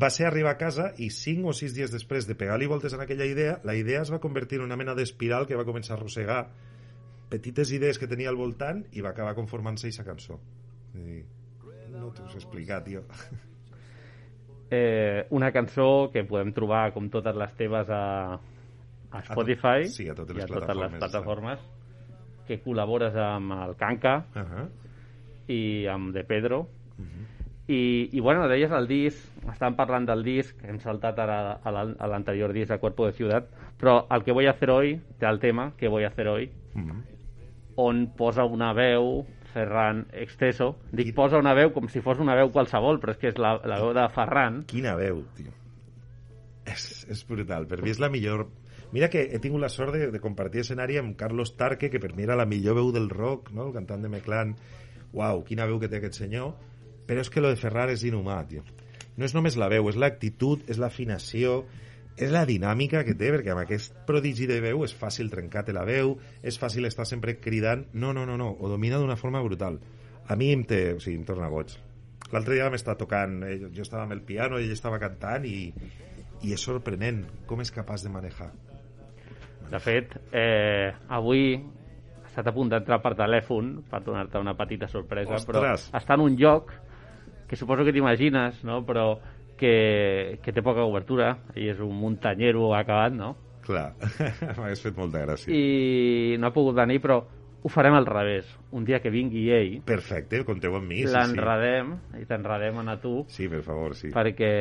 va 0.00 0.10
ser 0.10 0.26
arribar 0.26 0.52
a 0.52 0.58
casa 0.58 0.92
i 0.98 1.10
cinc 1.10 1.46
o 1.46 1.52
sis 1.52 1.74
dies 1.74 1.90
després 1.92 2.26
de 2.26 2.34
pegar-li 2.34 2.66
voltes 2.66 2.92
en 2.94 3.00
aquella 3.00 3.26
idea, 3.26 3.60
la 3.64 3.74
idea 3.78 4.02
es 4.02 4.10
va 4.12 4.18
convertir 4.18 4.58
en 4.58 4.64
una 4.64 4.76
mena 4.76 4.94
d'espiral 4.94 5.46
que 5.46 5.56
va 5.56 5.64
començar 5.64 5.94
a 5.94 5.98
arrossegar 5.98 6.48
petites 7.30 7.70
idees 7.72 7.98
que 7.98 8.06
tenia 8.10 8.28
al 8.30 8.36
voltant 8.36 8.84
i 8.92 9.00
va 9.00 9.10
acabar 9.10 9.34
conformant-se 9.34 9.86
aquesta 9.88 10.04
cançó. 10.04 10.40
I 10.94 11.22
no 11.94 12.10
t'ho 12.14 12.28
sé 12.28 12.38
explicar, 12.42 12.82
tio. 12.84 13.04
Eh, 14.70 15.26
una 15.30 15.52
cançó 15.52 16.08
que 16.10 16.24
podem 16.24 16.48
trobar, 16.56 16.88
com 16.94 17.06
totes 17.12 17.36
les 17.36 17.52
teves, 17.54 17.90
a, 17.92 18.38
a 19.12 19.20
Spotify 19.28 19.84
sí, 19.92 20.08
a 20.08 20.14
totes 20.16 20.34
les 20.34 20.40
i 20.40 20.46
a 20.48 20.48
totes 20.56 20.78
les 20.80 20.94
plataformes, 20.98 21.60
que 22.48 22.56
col·labores 22.64 23.14
amb 23.14 23.52
el 23.52 23.76
Kanka 23.76 24.14
Uh 24.34 24.40
-huh. 24.40 24.64
i 25.52 25.86
amb 25.86 26.14
De 26.14 26.24
Pedro 26.24 26.66
Mhm. 26.98 27.43
I, 27.68 28.10
i 28.12 28.20
bueno, 28.20 28.46
deies 28.48 28.70
el 28.76 28.86
disc 28.86 29.24
estàvem 29.48 29.76
parlant 29.76 30.04
del 30.06 30.22
disc, 30.24 30.56
hem 30.64 30.78
saltat 30.80 31.18
ara 31.18 31.60
a 31.64 31.70
la- 31.72 31.94
a 31.98 32.06
l'anterior 32.08 32.52
disc 32.52 32.70
de 32.70 32.78
Cuerpo 32.78 33.06
de 33.06 33.12
Ciudad 33.12 33.46
però 33.80 34.06
el 34.10 34.22
que 34.24 34.32
voy 34.32 34.46
a 34.46 34.50
hacer 34.52 34.70
hoy 34.70 35.00
té 35.18 35.26
el 35.26 35.40
tema 35.40 35.72
que 35.76 35.88
voy 35.88 36.04
a 36.04 36.08
hacer 36.08 36.28
hoy 36.28 36.50
Mhm. 36.74 37.02
on 37.76 38.06
posa 38.16 38.44
una 38.44 38.72
veu 38.72 39.24
Ferran 39.54 40.06
Exceso 40.12 40.76
dic 40.92 41.14
posa 41.14 41.38
una 41.38 41.54
veu 41.54 41.72
com 41.72 41.88
si 41.88 42.00
fos 42.00 42.18
una 42.18 42.34
veu 42.34 42.50
qualsevol 42.50 42.98
però 43.00 43.12
és 43.12 43.18
que 43.18 43.28
és 43.28 43.38
la, 43.38 43.60
la 43.64 43.78
veu 43.80 43.92
de 43.94 44.08
Ferran 44.10 44.64
Quina 44.66 44.94
veu, 44.96 45.22
tio. 45.36 45.52
És, 46.66 47.06
és 47.10 47.24
brutal. 47.28 47.66
Per 47.68 47.82
mi 47.82 47.90
és 47.92 47.98
la 48.00 48.08
millor... 48.08 48.46
Mira 48.94 49.08
que 49.10 49.24
he 49.26 49.38
tingut 49.42 49.60
la 49.60 49.68
sort 49.68 49.92
de, 49.92 50.10
de 50.14 50.20
compartir 50.22 50.60
escenari 50.62 50.96
amb 51.00 51.16
Carlos 51.18 51.56
Tarque, 51.58 51.90
que 51.90 51.98
per 52.00 52.14
mi 52.14 52.22
era 52.24 52.36
la 52.38 52.46
millor 52.46 52.76
veu 52.78 52.92
del 52.94 53.10
rock, 53.10 53.50
no? 53.52 53.66
el 53.68 53.72
cantant 53.74 54.00
de 54.02 54.08
Meclán. 54.08 54.54
Uau, 55.12 55.42
quina 55.44 55.66
veu 55.66 55.80
que 55.82 55.88
té 55.90 55.98
aquest 55.98 56.14
senyor. 56.22 56.54
Però 57.08 57.20
és 57.20 57.30
que 57.30 57.42
lo 57.42 57.50
de 57.52 57.60
Ferrar 57.60 57.90
és 57.92 58.04
inhumà, 58.08 58.40
tio. 58.48 58.64
No 59.16 59.26
és 59.26 59.34
només 59.36 59.56
la 59.60 59.68
veu, 59.70 59.88
és 59.90 59.98
l'actitud, 60.00 60.64
és 60.70 60.80
l'afinació, 60.80 61.62
és 62.16 62.30
la 62.30 62.44
dinàmica 62.46 63.02
que 63.06 63.16
té, 63.18 63.30
perquè 63.34 63.52
amb 63.54 63.64
aquest 63.64 63.96
prodigi 64.06 64.46
de 64.50 64.60
veu 64.62 64.84
és 64.86 64.94
fàcil 64.94 65.30
trencar-te 65.30 65.74
la 65.74 65.84
veu, 65.86 66.16
és 66.42 66.58
fàcil 66.58 66.86
estar 66.86 67.06
sempre 67.10 67.36
cridant. 67.42 67.86
No, 67.92 68.12
no, 68.14 68.24
no, 68.26 68.38
no, 68.40 68.52
ho 68.54 68.70
domina 68.70 69.00
d'una 69.02 69.18
forma 69.18 69.42
brutal. 69.42 69.80
A 70.30 70.36
mi 70.40 70.52
em 70.54 70.62
té, 70.64 70.86
o 70.94 71.02
sigui, 71.02 71.18
em 71.20 71.26
torna 71.28 71.50
boig. 71.52 71.74
L'altre 72.32 72.56
dia 72.56 72.70
m'està 72.72 72.94
tocant, 72.98 73.42
eh, 73.46 73.58
jo 73.74 73.82
estava 73.84 74.06
amb 74.06 74.14
el 74.16 74.22
piano, 74.26 74.58
ell 74.58 74.72
estava 74.72 74.98
cantant 75.02 75.44
i, 75.46 75.68
i 76.42 76.54
és 76.54 76.62
sorprenent 76.62 77.24
com 77.46 77.60
és 77.62 77.70
capaç 77.74 78.06
de 78.06 78.12
manejar. 78.14 78.50
De 79.70 79.80
fet, 79.80 80.14
eh, 80.32 80.94
avui 81.08 81.54
ha 81.56 82.28
estat 82.28 82.48
a 82.50 82.54
punt 82.54 82.70
d'entrar 82.72 83.00
per 83.02 83.14
telèfon 83.18 83.76
per 83.90 84.02
donar-te 84.06 84.40
una 84.42 84.54
petita 84.58 84.88
sorpresa, 84.90 85.36
Ostres! 85.36 85.50
però 85.90 86.00
està 86.00 86.16
en 86.18 86.24
un 86.24 86.38
lloc 86.40 86.72
que 87.54 87.60
suposo 87.60 87.86
que 87.86 87.94
t'imagines, 87.94 88.58
no? 88.66 88.82
però 88.82 89.14
que, 89.56 90.40
que 90.42 90.52
té 90.52 90.62
poca 90.66 90.82
cobertura, 90.82 91.36
i 91.54 91.68
és 91.70 91.78
un 91.84 91.94
muntanyero 91.94 92.72
acabat, 92.74 93.14
no? 93.14 93.30
Clar, 93.64 93.92
m'hagués 94.58 94.82
fet 94.82 94.98
molta 94.98 95.22
gràcia. 95.22 95.54
I 95.54 96.36
no 96.42 96.50
ha 96.50 96.54
pogut 96.56 96.76
venir, 96.76 96.98
però 97.04 97.22
ho 97.64 97.70
farem 97.72 97.94
al 97.96 98.10
revés. 98.10 98.50
Un 98.76 98.84
dia 98.84 98.98
que 99.00 99.12
vingui 99.14 99.46
ell, 99.54 99.78
Perfecte, 99.86 100.42
compteu 100.44 100.74
amb 100.76 100.90
mi. 100.90 101.04
Sí, 101.04 101.08
sí. 101.08 101.14
l'enredem, 101.14 101.94
i 102.20 102.26
t'enredem 102.28 102.82
a 102.82 102.98
tu, 103.00 103.20
sí, 103.32 103.48
per 103.48 103.62
favor, 103.64 103.94
sí. 103.96 104.10
perquè, 104.12 104.52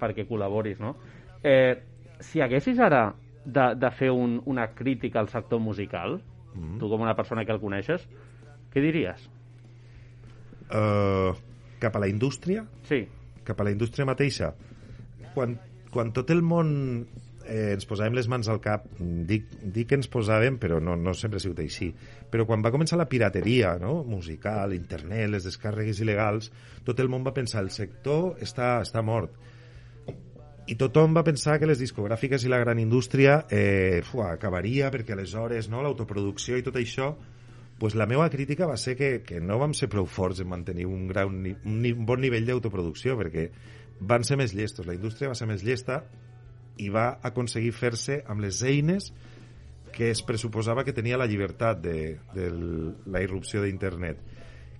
perquè 0.00 0.24
col·laboris, 0.30 0.80
no? 0.80 0.94
Eh, 1.42 1.74
si 2.22 2.40
haguessis 2.40 2.78
ara 2.78 3.08
de, 3.44 3.72
de 3.74 3.90
fer 3.98 4.14
un, 4.14 4.38
una 4.46 4.70
crítica 4.72 5.20
al 5.20 5.28
sector 5.28 5.60
musical, 5.60 6.22
Mm. 6.54 6.78
tu 6.78 6.88
com 6.88 7.00
una 7.00 7.14
persona 7.16 7.44
que 7.44 7.52
el 7.54 7.60
coneixes, 7.60 8.04
què 8.72 8.82
diries? 8.84 9.24
Uh, 10.72 11.32
cap 11.82 11.98
a 11.98 12.02
la 12.02 12.08
indústria, 12.10 12.64
Sí, 12.88 13.02
cap 13.44 13.60
a 13.60 13.66
la 13.66 13.74
indústria 13.74 14.06
mateixa. 14.06 14.52
Quan, 15.34 15.56
quan 15.90 16.12
tot 16.14 16.30
el 16.30 16.42
món 16.46 16.72
eh, 17.46 17.72
ens 17.74 17.86
posàvem 17.88 18.16
les 18.16 18.28
mans 18.30 18.48
al 18.48 18.60
cap, 18.62 18.86
dic, 18.98 19.48
dic 19.62 19.90
que 19.90 19.98
ens 19.98 20.10
posàvem, 20.12 20.58
però 20.62 20.78
no, 20.82 20.96
no 20.96 21.14
sempre 21.18 21.40
ha 21.40 21.44
sigut 21.44 21.62
així, 21.62 21.90
però 22.30 22.46
quan 22.48 22.64
va 22.64 22.72
començar 22.74 22.98
la 23.00 23.08
pirateria 23.10 23.76
no? 23.82 24.02
musical, 24.08 24.74
internet, 24.76 25.28
les 25.32 25.48
descàrregues 25.48 26.02
il·legals, 26.04 26.52
tot 26.86 27.00
el 27.02 27.10
món 27.12 27.26
va 27.26 27.34
pensar 27.36 27.64
el 27.64 27.72
sector 27.74 28.38
està, 28.42 28.78
està 28.84 29.02
mort. 29.04 29.34
I 30.70 30.76
tothom 30.78 31.16
va 31.16 31.24
pensar 31.26 31.56
que 31.58 31.66
les 31.66 31.80
discogràfiques 31.82 32.44
i 32.46 32.50
la 32.50 32.60
gran 32.62 32.78
indústria 32.78 33.40
eh, 33.50 34.00
fua, 34.06 34.30
acabaria 34.36 34.92
perquè 34.94 35.16
aleshores 35.16 35.68
no, 35.68 35.82
l'autoproducció 35.82 36.56
i 36.56 36.62
tot 36.62 36.78
això 36.78 37.10
pues 37.82 37.96
la 37.98 38.06
meva 38.06 38.28
crítica 38.30 38.68
va 38.70 38.76
ser 38.78 38.94
que, 38.94 39.08
que 39.26 39.40
no 39.42 39.56
vam 39.58 39.72
ser 39.74 39.88
prou 39.90 40.06
forts 40.06 40.38
en 40.40 40.46
mantenir 40.52 40.84
un, 40.86 41.08
gran, 41.10 41.32
ni- 41.42 41.56
un, 41.66 41.80
un 41.82 42.04
bon 42.06 42.20
nivell 42.22 42.46
d'autoproducció 42.46 43.16
perquè 43.18 43.48
van 43.98 44.22
ser 44.22 44.36
més 44.38 44.54
llestos, 44.54 44.86
la 44.86 44.94
indústria 44.94 45.32
va 45.32 45.34
ser 45.34 45.48
més 45.50 45.64
llesta 45.66 46.04
i 46.78 46.86
va 46.94 47.08
aconseguir 47.26 47.72
fer-se 47.74 48.20
amb 48.30 48.40
les 48.46 48.62
eines 48.62 49.10
que 49.92 50.12
es 50.14 50.22
pressuposava 50.22 50.84
que 50.86 50.94
tenia 50.96 51.18
la 51.18 51.26
llibertat 51.26 51.82
de, 51.82 51.96
de 52.32 52.46
la 53.12 53.20
irrupció 53.20 53.60
d'internet. 53.66 54.22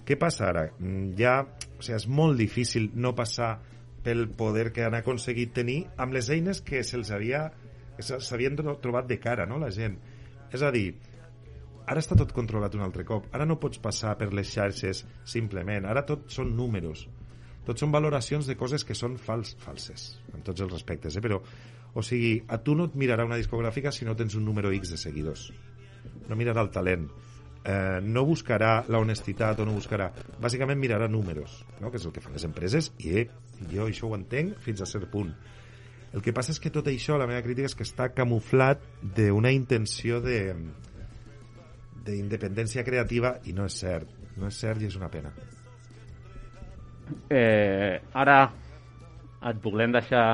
Què 0.06 0.16
passa 0.18 0.46
ara? 0.48 0.68
Mm, 0.78 1.12
Ja, 1.18 1.34
o 1.42 1.82
sigui, 1.82 1.98
és 1.98 2.06
molt 2.08 2.38
difícil 2.40 2.88
no 2.94 3.12
passar 3.18 3.56
pel 4.02 4.24
poder 4.34 4.70
que 4.72 4.86
han 4.86 4.94
aconseguit 4.98 5.52
tenir 5.58 5.82
amb 6.00 6.14
les 6.16 6.30
eines 6.32 6.62
que 6.64 6.80
se'ls 6.86 7.10
havia 7.14 7.48
s'havien 8.00 8.56
tro- 8.58 8.78
trobat 8.82 9.06
de 9.10 9.18
cara, 9.20 9.44
no?, 9.46 9.58
la 9.60 9.68
gent. 9.74 9.98
És 10.54 10.62
a 10.64 10.70
dir, 10.74 10.94
ara 11.86 12.02
està 12.02 12.16
tot 12.18 12.32
controlat 12.36 12.74
un 12.76 12.84
altre 12.84 13.04
cop. 13.08 13.28
Ara 13.34 13.46
no 13.48 13.58
pots 13.60 13.80
passar 13.82 14.14
per 14.20 14.30
les 14.34 14.50
xarxes 14.50 15.04
simplement. 15.28 15.86
Ara 15.88 16.04
tot 16.08 16.28
són 16.32 16.54
números. 16.56 17.06
Tot 17.66 17.78
són 17.78 17.92
valoracions 17.94 18.48
de 18.48 18.56
coses 18.58 18.82
que 18.84 18.96
són 18.98 19.18
fals, 19.22 19.54
falses, 19.62 20.08
en 20.34 20.42
tots 20.46 20.64
els 20.64 20.72
respectes. 20.72 21.16
Eh? 21.16 21.22
Però, 21.22 21.38
o 21.94 22.02
sigui, 22.02 22.34
a 22.48 22.58
tu 22.58 22.74
no 22.78 22.88
et 22.90 22.96
mirarà 22.98 23.26
una 23.28 23.38
discogràfica 23.38 23.92
si 23.94 24.08
no 24.08 24.16
tens 24.18 24.34
un 24.38 24.44
número 24.48 24.72
X 24.74 24.94
de 24.94 24.98
seguidors. 24.98 25.50
No 26.28 26.38
mirarà 26.38 26.64
el 26.66 26.72
talent. 26.74 27.06
Eh, 27.62 28.00
no 28.02 28.24
buscarà 28.26 28.72
la 28.90 28.98
honestitat 28.98 29.62
o 29.62 29.66
no 29.68 29.76
buscarà... 29.76 30.10
Bàsicament 30.42 30.80
mirarà 30.82 31.06
números, 31.06 31.60
no? 31.78 31.92
que 31.92 32.00
és 32.00 32.06
el 32.08 32.14
que 32.14 32.22
fan 32.24 32.34
les 32.34 32.46
empreses, 32.48 32.90
i 32.98 33.20
eh, 33.20 33.28
jo 33.70 33.86
això 33.86 34.10
ho 34.10 34.16
entenc 34.18 34.58
fins 34.64 34.82
a 34.82 34.88
cert 34.90 35.06
punt. 35.12 35.30
El 36.12 36.24
que 36.24 36.34
passa 36.34 36.50
és 36.52 36.58
que 36.60 36.72
tot 36.74 36.90
això, 36.90 37.14
la 37.16 37.28
meva 37.30 37.44
crítica 37.44 37.70
és 37.70 37.76
que 37.78 37.86
està 37.86 38.10
camuflat 38.12 38.82
d'una 39.16 39.54
intenció 39.54 40.18
de 40.20 40.40
d'independència 42.06 42.84
creativa 42.84 43.36
i 43.46 43.54
no 43.56 43.66
és 43.68 43.78
cert. 43.82 44.10
No 44.36 44.48
és 44.48 44.58
cert 44.58 44.82
i 44.82 44.88
és 44.88 44.96
una 44.98 45.10
pena. 45.12 45.32
Eh, 47.28 48.00
ara 48.14 48.38
et 49.50 49.58
volem 49.62 49.92
deixar 49.92 50.26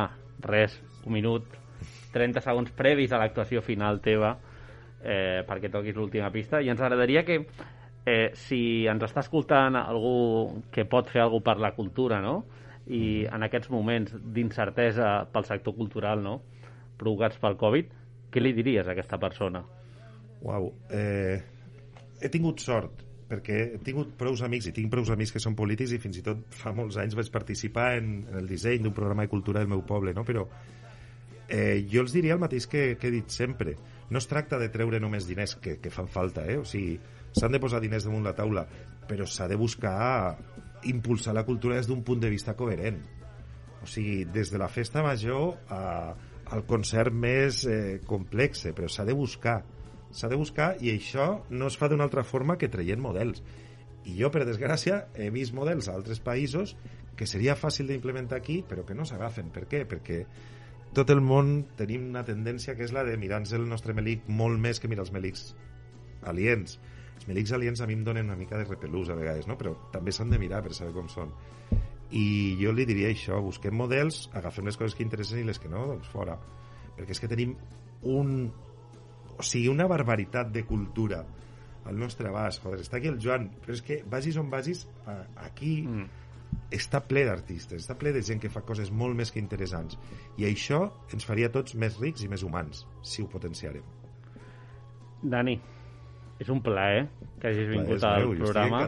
res, 0.45 0.77
un 1.07 1.17
minut, 1.17 1.47
30 2.13 2.43
segons 2.45 2.71
previs 2.77 3.13
a 3.13 3.21
l'actuació 3.21 3.63
final 3.65 4.01
teva 4.05 4.35
eh, 5.03 5.45
perquè 5.49 5.71
toquis 5.73 5.97
l'última 5.97 6.31
pista 6.35 6.61
i 6.61 6.71
ens 6.73 6.81
agradaria 6.81 7.25
que 7.27 7.41
eh, 8.09 8.31
si 8.39 8.87
ens 8.91 9.05
està 9.07 9.23
escoltant 9.25 9.79
algú 9.79 10.63
que 10.75 10.87
pot 10.89 11.11
fer 11.13 11.23
alguna 11.25 11.47
per 11.51 11.59
la 11.63 11.75
cultura 11.77 12.21
no? 12.25 12.41
i 12.87 13.27
en 13.29 13.45
aquests 13.45 13.71
moments 13.71 14.15
d'incertesa 14.17 15.29
pel 15.33 15.47
sector 15.49 15.77
cultural 15.77 16.23
no? 16.25 16.41
provocats 16.99 17.39
pel 17.41 17.59
Covid 17.61 17.95
què 18.33 18.43
li 18.43 18.55
diries 18.57 18.89
a 18.89 18.93
aquesta 18.93 19.21
persona? 19.21 19.63
Uau, 20.45 20.73
eh, 20.95 21.39
he 22.21 22.31
tingut 22.33 22.63
sort 22.65 23.05
perquè 23.29 23.59
he 23.75 23.81
tingut 23.85 24.15
prous 24.19 24.41
amics 24.47 24.71
i 24.71 24.73
tinc 24.73 24.91
prous 24.93 25.11
amics 25.13 25.35
que 25.35 25.43
són 25.43 25.57
polítics 25.57 25.93
i 25.93 26.01
fins 26.01 26.19
i 26.21 26.25
tot 26.25 26.41
fa 26.57 26.73
molts 26.73 26.97
anys 27.01 27.17
vaig 27.19 27.29
participar 27.33 27.91
en, 27.99 28.13
en 28.31 28.41
el 28.41 28.49
disseny 28.49 28.81
d'un 28.85 28.97
programa 28.97 29.27
de 29.27 29.33
cultura 29.33 29.61
del 29.61 29.69
meu 29.69 29.85
poble, 29.87 30.15
no? 30.17 30.25
però 30.25 30.47
eh, 31.49 31.85
jo 31.93 32.05
els 32.05 32.15
diria 32.17 32.39
el 32.39 32.41
mateix 32.41 32.67
que, 32.67 32.95
que 33.01 33.11
he 33.11 33.15
dit 33.19 33.29
sempre. 33.33 33.77
No 34.09 34.23
es 34.23 34.29
tracta 34.31 34.57
de 34.61 34.71
treure 34.73 35.01
només 35.01 35.29
diners, 35.29 35.59
que, 35.61 35.77
que 35.83 35.93
fan 35.93 36.09
falta, 36.09 36.47
eh? 36.49 36.57
o 36.57 36.65
sigui, 36.65 36.97
s'han 37.37 37.53
de 37.53 37.61
posar 37.61 37.83
diners 37.85 38.09
damunt 38.09 38.25
la 38.25 38.37
taula, 38.37 38.65
però 39.09 39.29
s'ha 39.29 39.49
de 39.49 39.61
buscar 39.61 40.39
impulsar 40.89 41.35
la 41.37 41.45
cultura 41.45 41.77
des 41.77 41.89
d'un 41.89 42.01
punt 42.05 42.25
de 42.25 42.33
vista 42.33 42.57
coherent. 42.57 43.03
O 43.85 43.87
sigui, 43.87 44.23
des 44.25 44.49
de 44.51 44.61
la 44.61 44.71
festa 44.73 45.05
major 45.05 45.59
a, 45.69 45.83
al 46.49 46.65
concert 46.65 47.13
més 47.13 47.67
eh, 47.69 47.99
complex, 48.09 48.71
però 48.73 48.89
s'ha 48.89 49.05
de 49.05 49.17
buscar 49.17 49.61
s'ha 50.11 50.31
de 50.31 50.39
buscar 50.41 50.75
i 50.81 50.93
això 50.95 51.29
no 51.51 51.69
es 51.69 51.79
fa 51.79 51.89
d'una 51.89 52.07
altra 52.09 52.25
forma 52.25 52.57
que 52.59 52.71
traient 52.73 53.01
models 53.01 53.43
i 54.09 54.17
jo 54.21 54.31
per 54.33 54.47
desgràcia 54.49 55.07
he 55.15 55.29
vist 55.35 55.55
models 55.57 55.89
a 55.89 55.97
altres 55.99 56.23
països 56.25 56.77
que 57.19 57.27
seria 57.27 57.59
fàcil 57.59 57.91
d'implementar 57.91 58.39
aquí 58.39 58.63
però 58.63 58.85
que 58.87 58.97
no 58.97 59.05
s'agafen, 59.05 59.51
per 59.51 59.67
què? 59.69 59.85
perquè 59.89 60.23
tot 60.97 61.11
el 61.13 61.21
món 61.21 61.67
tenim 61.77 62.09
una 62.09 62.25
tendència 62.25 62.75
que 62.75 62.87
és 62.87 62.95
la 62.97 63.05
de 63.05 63.19
mirar-nos 63.21 63.53
el 63.53 63.69
nostre 63.69 63.95
melic 63.95 64.25
molt 64.29 64.59
més 64.61 64.81
que 64.81 64.89
mirar 64.89 65.05
els 65.05 65.13
melics 65.13 65.53
aliens 66.25 66.79
els 67.19 67.29
melics 67.29 67.53
aliens 67.53 67.83
a 67.83 67.87
mi 67.91 67.99
em 67.99 68.05
donen 68.07 68.31
una 68.31 68.39
mica 68.39 68.57
de 68.57 68.65
repelús 68.65 69.11
a 69.11 69.19
vegades, 69.19 69.47
no? 69.51 69.59
però 69.59 69.75
també 69.93 70.15
s'han 70.15 70.31
de 70.31 70.39
mirar 70.39 70.63
per 70.63 70.73
saber 70.73 70.95
com 70.97 71.11
són 71.13 71.35
i 72.11 72.57
jo 72.57 72.73
li 72.73 72.87
diria 72.89 73.11
això, 73.13 73.37
busquem 73.45 73.75
models, 73.77 74.29
agafem 74.39 74.69
les 74.69 74.79
coses 74.81 74.97
que 74.97 75.05
interessen 75.05 75.43
i 75.43 75.45
les 75.45 75.59
que 75.61 75.69
no, 75.69 75.85
doncs 75.91 76.09
fora. 76.09 76.39
Perquè 76.97 77.15
és 77.15 77.21
que 77.21 77.29
tenim 77.29 77.53
un... 78.09 78.49
O 79.39 79.43
sigui, 79.47 79.69
una 79.71 79.87
barbaritat 79.87 80.51
de 80.53 80.65
cultura 80.67 81.25
al 81.89 81.97
nostre 81.99 82.29
abast. 82.29 82.63
Joder, 82.63 82.81
està 82.83 82.99
aquí 82.99 83.09
el 83.09 83.19
Joan, 83.23 83.49
però 83.63 83.73
és 83.73 83.83
que 83.83 84.03
vagis 84.05 84.37
on 84.37 84.51
vagis, 84.51 84.87
aquí 85.37 85.83
Mm. 85.87 86.09
està 86.73 87.01
ple 87.07 87.25
d'artistes, 87.25 87.83
està 87.85 87.95
ple 87.97 88.13
de 88.13 88.23
gent 88.23 88.41
que 88.41 88.49
fa 88.51 88.61
coses 88.63 88.91
molt 88.91 89.15
més 89.17 89.31
que 89.33 89.39
interessants. 89.39 89.99
I 90.37 90.45
això 90.49 90.91
ens 91.13 91.25
faria 91.25 91.51
tots 91.53 91.75
més 91.75 91.99
rics 92.01 92.23
i 92.25 92.29
més 92.29 92.43
humans, 92.43 92.87
si 93.03 93.23
ho 93.23 93.29
potenciarem. 93.29 93.83
Dani, 95.23 95.61
és 96.39 96.49
un 96.49 96.61
plaer 96.63 97.09
que 97.41 97.49
hagis 97.51 97.69
vingut 97.69 98.03
al 98.07 98.29
meu, 98.29 98.35
programa. 98.45 98.83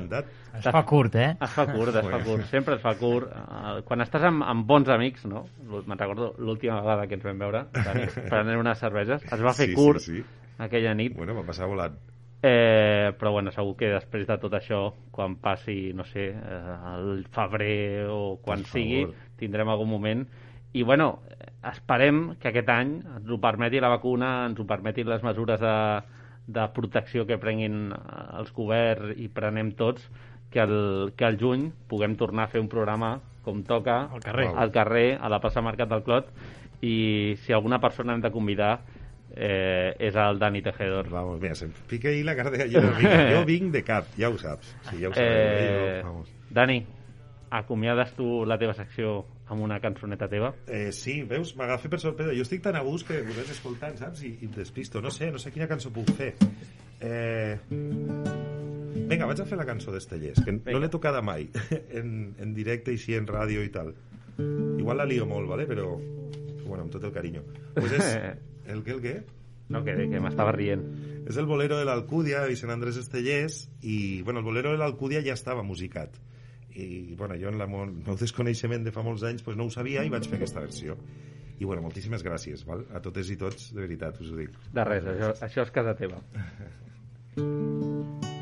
Es 0.55 0.67
fa 0.71 0.83
curt, 0.87 1.15
eh? 1.19 1.31
Es 1.43 1.51
fa 1.51 1.67
curt, 1.67 1.95
es 1.99 2.07
fa 2.07 2.21
curt. 2.25 2.45
Sempre 2.51 2.77
es 2.77 2.83
fa 2.83 2.95
curt. 2.99 3.31
Eh, 3.33 3.83
Quan 3.87 4.01
estàs 4.05 4.23
amb, 4.29 4.45
amb 4.47 4.67
bons 4.67 4.89
amics, 4.89 5.25
no? 5.27 5.45
Me'n 5.67 5.99
recordo 5.99 6.35
l'última 6.39 6.81
vegada 6.81 7.07
que 7.09 7.15
ens 7.19 7.25
vam 7.27 7.39
veure, 7.43 7.65
Dani, 7.75 8.07
prenent 8.31 8.61
unes 8.61 8.79
cerveses. 8.79 9.23
Es 9.27 9.43
va 9.43 9.53
fer 9.55 9.67
Sí, 9.71 9.75
sí, 9.75 9.79
curt 9.81 10.01
sí. 10.07 10.23
Aquella 10.61 10.95
nit. 10.95 11.17
Bueno, 11.17 11.35
va 11.39 11.47
passar 11.49 11.67
volant. 11.71 11.97
Eh, 12.43 13.13
però 13.21 13.33
bueno, 13.35 13.53
segur 13.53 13.75
que 13.77 13.91
després 13.93 14.25
de 14.29 14.37
tot 14.41 14.55
això, 14.57 14.79
quan 15.13 15.35
passi, 15.43 15.93
no 15.93 16.07
sé, 16.09 16.31
eh, 16.33 16.77
el 16.95 17.27
febrer 17.33 18.07
o 18.09 18.39
quan 18.41 18.63
Per 18.65 18.71
sigui, 18.79 19.03
favor. 19.05 19.15
tindrem 19.37 19.69
algun 19.69 19.91
moment. 19.91 20.23
I 20.73 20.83
bueno, 20.87 21.21
esperem 21.67 22.37
que 22.41 22.49
aquest 22.49 22.69
any 22.73 22.95
ens 23.03 23.29
ho 23.29 23.37
permeti 23.43 23.81
la 23.83 23.91
vacuna, 23.93 24.47
ens 24.49 24.61
ho 24.61 24.65
permetin 24.67 25.09
les 25.11 25.23
mesures 25.27 25.61
de, 25.61 25.75
de 26.47 26.67
protecció 26.77 27.27
que 27.27 27.37
prenguin 27.43 27.91
els 28.39 28.53
governs 28.57 29.19
i 29.21 29.29
prenem 29.29 29.73
tots, 29.77 30.07
que 30.51 30.63
el, 30.65 31.13
que 31.17 31.27
al 31.27 31.37
juny 31.39 31.69
puguem 31.91 32.17
tornar 32.19 32.45
a 32.49 32.51
fer 32.55 32.63
un 32.63 32.69
programa 32.73 33.19
com 33.45 33.61
toca, 33.65 34.05
Al 34.13 34.21
carrer. 34.25 34.49
al 34.57 34.73
carrer, 34.73 35.19
a 35.21 35.29
la 35.29 35.41
plaça 35.41 35.63
Mercat 35.63 35.89
del 35.93 36.03
Clot, 36.07 36.31
i 36.83 37.35
si 37.45 37.53
alguna 37.53 37.79
persona 37.81 38.15
hem 38.15 38.23
de 38.25 38.31
convidar 38.33 38.81
eh, 39.35 39.95
és 39.99 40.17
el 40.17 40.39
Dani 40.39 40.63
Tejedor. 40.63 41.11
Vamos, 41.11 41.41
mira, 41.41 41.55
se'm 41.55 41.73
fica 41.91 42.09
ahí 42.09 42.23
la 42.23 42.37
cara 42.37 42.51
de 42.51 42.59
gallina. 42.65 42.95
Vinga, 42.99 43.21
jo 43.35 43.45
vinc 43.49 43.73
de 43.75 43.85
cap, 43.85 44.09
ja 44.19 44.31
ho 44.31 44.39
saps. 44.39 44.75
Sí, 44.91 45.01
ja 45.03 45.11
ho 45.11 45.15
sabeu. 45.15 45.29
Eh, 45.29 46.01
jo, 46.01 46.09
vamos. 46.09 46.33
Dani, 46.51 46.81
acomiades 47.51 48.15
tu 48.15 48.45
la 48.47 48.59
teva 48.59 48.75
secció 48.79 49.21
amb 49.51 49.65
una 49.67 49.81
cançoneta 49.83 50.29
teva? 50.31 50.53
Eh, 50.71 50.91
sí, 50.95 51.21
veus, 51.27 51.55
m'agafa 51.59 51.91
per 51.91 52.01
sorpresa. 52.03 52.35
Jo 52.37 52.47
estic 52.47 52.63
tan 52.63 52.79
a 52.79 52.85
gust 52.87 53.09
que 53.09 53.19
ho 53.23 53.33
veig 53.35 53.51
escoltant, 53.51 53.97
saps? 53.99 54.23
I, 54.27 54.37
i 54.41 54.51
em 54.51 54.55
despisto. 54.55 55.03
No 55.03 55.11
sé, 55.15 55.33
no 55.35 55.43
sé 55.43 55.51
quina 55.55 55.69
cançó 55.71 55.91
puc 55.95 56.13
fer. 56.19 56.35
Eh... 57.01 57.57
Vinga, 59.11 59.27
vaig 59.27 59.41
a 59.43 59.47
fer 59.47 59.59
la 59.59 59.67
cançó 59.67 59.91
d'Estellers, 59.95 60.43
que 60.45 60.53
Vinga. 60.53 60.75
no 60.75 60.83
l'he 60.83 60.91
tocada 60.93 61.23
mai, 61.23 61.49
en, 61.99 62.37
en 62.39 62.55
directe, 62.55 62.95
així, 62.95 63.17
en 63.19 63.27
ràdio 63.27 63.65
i 63.67 63.73
tal. 63.75 63.95
Igual 64.39 65.03
la 65.03 65.07
lio 65.09 65.27
molt, 65.27 65.51
¿vale? 65.51 65.67
però, 65.67 65.97
bueno, 66.67 66.85
amb 66.85 66.95
tot 66.95 67.05
el 67.05 67.13
carinyo. 67.15 67.43
Pues 67.75 67.99
és... 67.99 68.15
El 68.73 68.83
què, 68.87 68.97
el 68.97 69.05
què? 69.05 69.15
No, 69.71 69.85
que, 69.87 69.95
que 70.11 70.23
m'estava 70.23 70.55
rient. 70.57 70.83
És 71.31 71.39
el 71.39 71.47
bolero 71.47 71.79
de 71.79 71.87
l'Alcúdia, 71.87 72.41
de 72.43 72.51
Vicent 72.51 72.73
Andrés 72.75 72.99
Estellers, 72.99 73.63
i, 73.83 74.23
bueno, 74.27 74.43
el 74.43 74.49
bolero 74.49 74.73
de 74.75 74.81
l'Alcúdia 74.83 75.23
ja 75.27 75.37
estava 75.37 75.63
musicat. 75.67 76.19
I, 76.71 77.15
bueno, 77.19 77.37
jo 77.39 77.51
en 77.51 77.59
la, 77.59 77.67
el 77.67 77.95
meu 77.95 78.19
desconeixement 78.19 78.87
de 78.87 78.95
fa 78.95 79.05
molts 79.07 79.27
anys 79.27 79.45
pues, 79.47 79.59
no 79.59 79.67
ho 79.67 79.75
sabia 79.75 80.05
i 80.07 80.13
vaig 80.13 80.27
fer 80.31 80.41
aquesta 80.41 80.65
versió. 80.65 80.97
I, 81.61 81.67
bueno, 81.69 81.85
moltíssimes 81.85 82.25
gràcies, 82.27 82.65
val? 82.67 82.87
A 82.95 83.03
totes 83.05 83.31
i 83.31 83.39
tots, 83.39 83.71
de 83.75 83.85
veritat, 83.85 84.19
us 84.25 84.33
ho 84.33 84.41
dic. 84.41 84.59
De 84.75 84.91
res, 84.91 85.07
això, 85.15 85.33
això 85.51 85.69
és 85.69 85.75
casa 85.77 85.99
teva. 85.99 86.23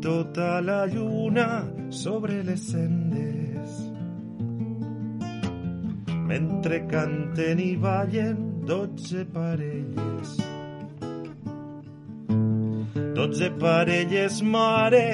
tota 0.00 0.60
la 0.60 0.86
lluna 0.86 1.66
sobre 1.90 2.42
les 2.42 2.62
sendes 2.72 3.90
mentre 6.30 6.86
canten 6.86 7.58
i 7.58 7.76
ballen 7.76 8.64
dotze 8.66 9.24
parelles. 9.34 10.36
Dotze 13.16 13.50
parelles 13.58 14.40
mare 14.42 15.06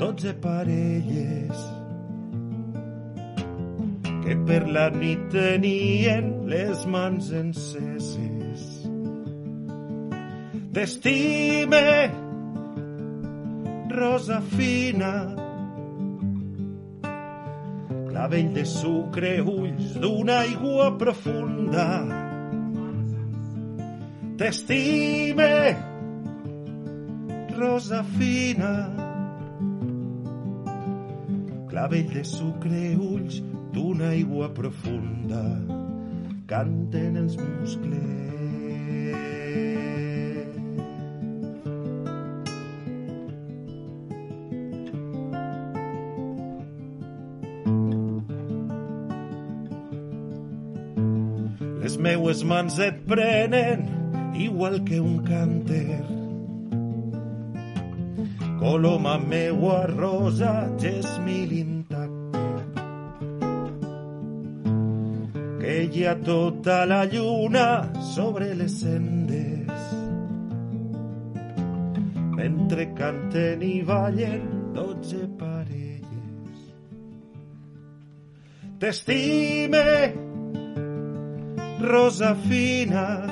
dotze 0.00 0.34
parelles. 0.42 1.60
Que 4.24 4.34
per 4.46 4.64
la 4.68 4.88
nit 4.90 5.28
tenien 5.32 6.32
les 6.50 6.82
mans 6.86 7.30
enceses. 7.42 8.66
T'estime 10.74 12.29
rosa 13.90 14.40
fina. 14.40 15.12
Clavell 18.08 18.52
de 18.54 18.64
sucre 18.64 19.40
ulls 19.42 19.94
d'una 20.00 20.40
aigua 20.44 20.90
profunda. 20.98 21.86
T'estime 24.38 25.50
rosa 27.58 28.02
fina. 28.16 28.72
Clavell 31.70 32.10
de 32.14 32.24
sucre 32.24 32.84
ulls 32.96 33.42
d'una 33.74 34.14
aigua 34.14 34.50
profunda. 34.54 35.44
Canten 36.50 37.20
els 37.24 37.36
muscles 37.38 38.39
meues 52.10 52.42
mans 52.44 52.78
et 52.82 52.96
prenen 53.06 53.84
igual 54.34 54.82
que 54.84 54.98
un 55.00 55.20
cànter. 55.22 56.02
Coloma 58.58 59.16
meua 59.18 59.86
rosa, 59.86 60.68
gesmil 60.78 61.52
intacte. 61.52 62.40
Que 65.60 66.08
ha 66.08 66.16
tota 66.16 66.84
la 66.86 67.04
lluna 67.06 67.92
sobre 68.14 68.54
les 68.54 68.80
sendes. 68.80 69.84
Mentre 72.34 72.88
canten 72.96 73.62
i 73.62 73.76
ballen 73.84 74.74
dotze 74.74 75.28
parelles. 75.38 76.66
T'estime, 78.80 80.29
rosa 81.80 82.34
fina. 82.34 83.26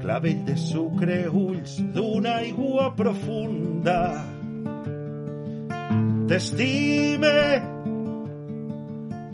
Clavell 0.00 0.44
de 0.44 0.56
sucre 0.56 1.28
ulls 1.28 1.78
d'una 1.94 2.38
aigua 2.42 2.90
profunda. 2.96 4.24
T'estime 6.28 7.34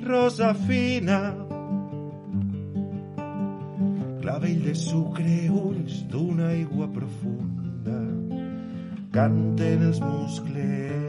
rosa 0.07 0.55
fina. 0.67 1.21
Clavell 4.23 4.63
de 4.69 4.75
sucre 4.75 5.39
ulls 5.51 6.05
d'una 6.11 6.53
aigua 6.55 6.89
profunda. 6.99 7.99
Canten 9.15 9.89
els 9.91 10.01
muscles 10.03 11.04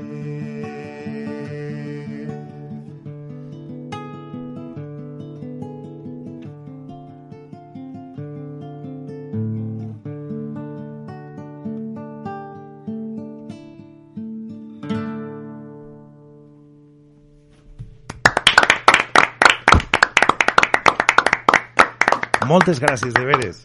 Moltes 22.65 22.82
gràcies, 22.82 23.13
de 23.13 23.21
veres. 23.30 23.58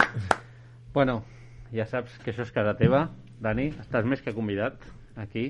Bueno, 0.92 1.22
ja 1.72 1.86
saps 1.88 2.18
que 2.20 2.34
això 2.34 2.44
és 2.44 2.50
casa 2.52 2.74
teva, 2.76 2.98
Dani. 3.40 3.70
Estàs 3.80 4.04
més 4.04 4.20
que 4.20 4.34
convidat 4.36 4.76
aquí. 5.16 5.46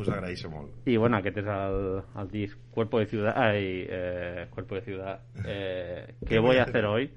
Us 0.00 0.08
agraeixo 0.08 0.48
molt. 0.48 0.70
I 0.88 0.94
bueno, 0.96 1.18
aquest 1.18 1.42
és 1.42 1.50
el, 1.52 1.76
el 2.22 2.32
disc 2.32 2.56
Cuerpo 2.72 3.02
de 3.02 3.10
Ciudad, 3.12 3.36
ai, 3.36 3.84
eh, 3.84 4.46
Cuerpo 4.56 4.80
de 4.80 4.86
Ciudad, 4.88 5.20
eh, 5.44 6.16
que 6.24 6.40
voy 6.40 6.56
a 6.56 6.64
hacer 6.64 6.86
hoy, 6.88 7.10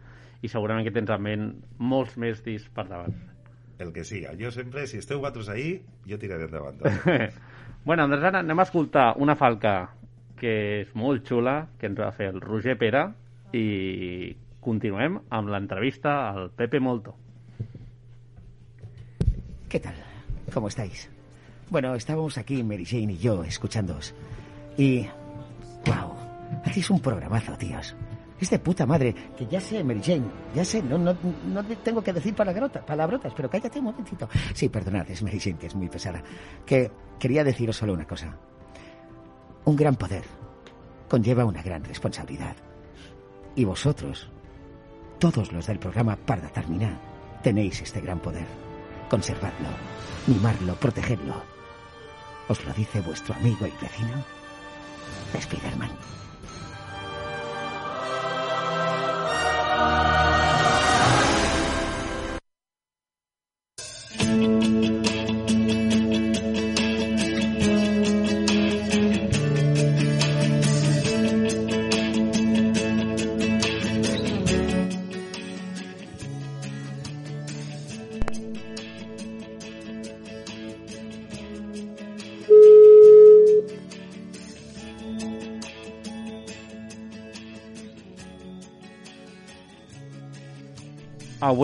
i 0.43 0.51
segurament 0.51 0.83
que 0.83 0.91
tens 0.91 1.15
en 1.15 1.23
ment 1.23 1.49
molts 1.79 2.19
més 2.19 2.43
discs 2.43 2.67
per 2.75 2.89
davant. 2.91 3.15
El 3.79 3.95
que 3.95 4.03
siga. 4.03 4.35
Jo 4.35 4.51
sempre, 4.51 4.83
si 4.91 4.99
esteu 4.99 5.23
vosaltres 5.23 5.55
ahí, 5.55 5.77
jo 6.03 6.19
tiraré 6.19 6.49
endavant. 6.51 6.83
bueno, 7.87 8.09
doncs 8.11 8.27
ara 8.27 8.43
anem 8.43 8.59
a 8.59 8.67
escoltar 8.67 9.13
una 9.23 9.39
falca 9.39 9.77
que 10.35 10.57
és 10.81 10.95
molt 10.99 11.23
xula, 11.23 11.61
que 11.79 11.87
ens 11.87 12.03
va 12.03 12.11
fer 12.11 12.33
el 12.35 12.43
Roger 12.43 12.75
Pera, 12.75 13.13
i 13.55 14.35
continuem 14.65 15.19
amb 15.29 15.51
l'entrevista 15.53 16.15
al 16.31 16.49
Pepe 16.57 16.81
Molto. 16.81 17.13
¿Qué 19.69 19.79
tal? 19.79 19.95
¿Cómo 20.53 20.67
estáis? 20.69 21.09
Bueno, 21.69 21.93
estábamos 21.95 22.37
aquí, 22.37 22.63
Mary 22.63 22.85
Jane 22.85 23.13
y 23.13 23.17
yo, 23.17 23.43
escuchándoos. 23.43 24.13
Y... 24.77 25.07
¡Wow! 25.85 26.15
Hacéis 26.63 26.89
un 26.89 26.99
programazo, 26.99 27.57
tíos. 27.57 27.95
Es 28.39 28.49
de 28.49 28.59
puta 28.59 28.85
madre. 28.85 29.13
Que 29.37 29.45
ya 29.47 29.59
sé, 29.59 29.83
Mary 29.83 30.01
Jane. 30.03 30.25
Ya 30.53 30.65
sé, 30.65 30.81
no, 30.81 30.97
no, 30.97 31.15
no 31.47 31.63
te 31.63 31.75
tengo 31.77 32.03
que 32.03 32.13
decir 32.13 32.33
palabrotas, 32.35 33.33
pero 33.35 33.49
cállate 33.49 33.79
un 33.79 33.85
momentito. 33.85 34.27
Sí, 34.53 34.69
perdonad, 34.69 35.09
es 35.09 35.21
Mary 35.23 35.39
Jane, 35.39 35.57
que 35.57 35.67
es 35.67 35.75
muy 35.75 35.89
pesada. 35.89 36.23
Que 36.65 36.91
quería 37.19 37.43
deciros 37.43 37.77
solo 37.77 37.93
una 37.93 38.05
cosa. 38.05 38.37
Un 39.65 39.75
gran 39.75 39.95
poder 39.95 40.23
conlleva 41.07 41.45
una 41.45 41.61
gran 41.61 41.83
responsabilidad. 41.83 42.55
Y 43.55 43.63
vosotros, 43.63 44.29
todos 45.31 45.51
los 45.51 45.65
del 45.65 45.79
programa 45.79 46.15
Parda 46.15 46.49
Terminar, 46.49 46.99
tenéis 47.41 47.81
este 47.81 47.99
gran 47.99 48.19
poder. 48.19 48.45
Conservadlo, 49.09 49.69
mimarlo, 50.27 50.75
protegedlo. 50.75 51.33
¿Os 52.47 52.63
lo 52.63 52.71
dice 52.73 53.01
vuestro 53.01 53.33
amigo 53.33 53.65
y 53.65 53.73
vecino? 53.81 54.23
Spiderman. 55.41 55.89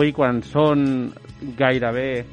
Avui 0.02 0.10
quan 0.16 0.40
són 0.42 1.12
gairebé 1.54 2.24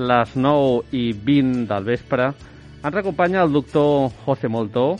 les 0.00 0.30
9 0.32 0.94
i 0.96 1.10
20 1.12 1.66
del 1.68 1.84
vespre 1.84 2.30
ens 2.32 2.96
acompanya 2.96 3.42
el 3.44 3.52
doctor 3.52 4.08
José 4.24 4.48
Moltó, 4.48 4.96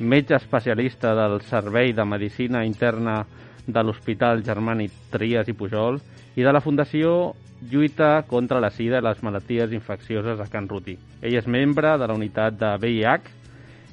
metge 0.00 0.34
especialista 0.34 1.12
del 1.14 1.38
Servei 1.46 1.92
de 1.94 2.02
Medicina 2.02 2.64
Interna 2.66 3.20
de 3.62 3.84
l'Hospital 3.84 4.42
Germani 4.42 4.88
Trias 5.12 5.46
i 5.46 5.54
Pujol 5.54 6.00
i 6.34 6.42
de 6.42 6.50
la 6.50 6.64
Fundació 6.64 7.30
Lluita 7.70 8.24
contra 8.26 8.58
la 8.58 8.72
Sida 8.74 8.98
i 8.98 9.06
les 9.06 9.22
malalties 9.22 9.70
infeccioses 9.70 10.42
a 10.42 10.50
Can 10.50 10.66
Ruti. 10.66 10.96
Ell 11.22 11.38
és 11.38 11.46
membre 11.46 11.94
de 11.94 12.10
la 12.10 12.18
unitat 12.18 12.58
de 12.58 12.74
VIH 12.82 13.30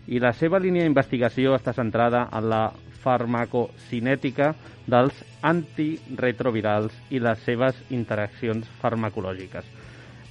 i 0.09 0.17
la 0.17 0.33
seva 0.33 0.57
línia 0.57 0.89
d'investigació 0.89 1.53
està 1.53 1.77
centrada 1.77 2.31
en 2.33 2.49
la 2.49 2.63
farmacocinètica 3.03 4.53
dels 4.89 5.23
antiretrovirals 5.45 6.95
i 7.13 7.21
les 7.23 7.41
seves 7.45 7.77
interaccions 7.89 8.67
farmacològiques. 8.81 9.65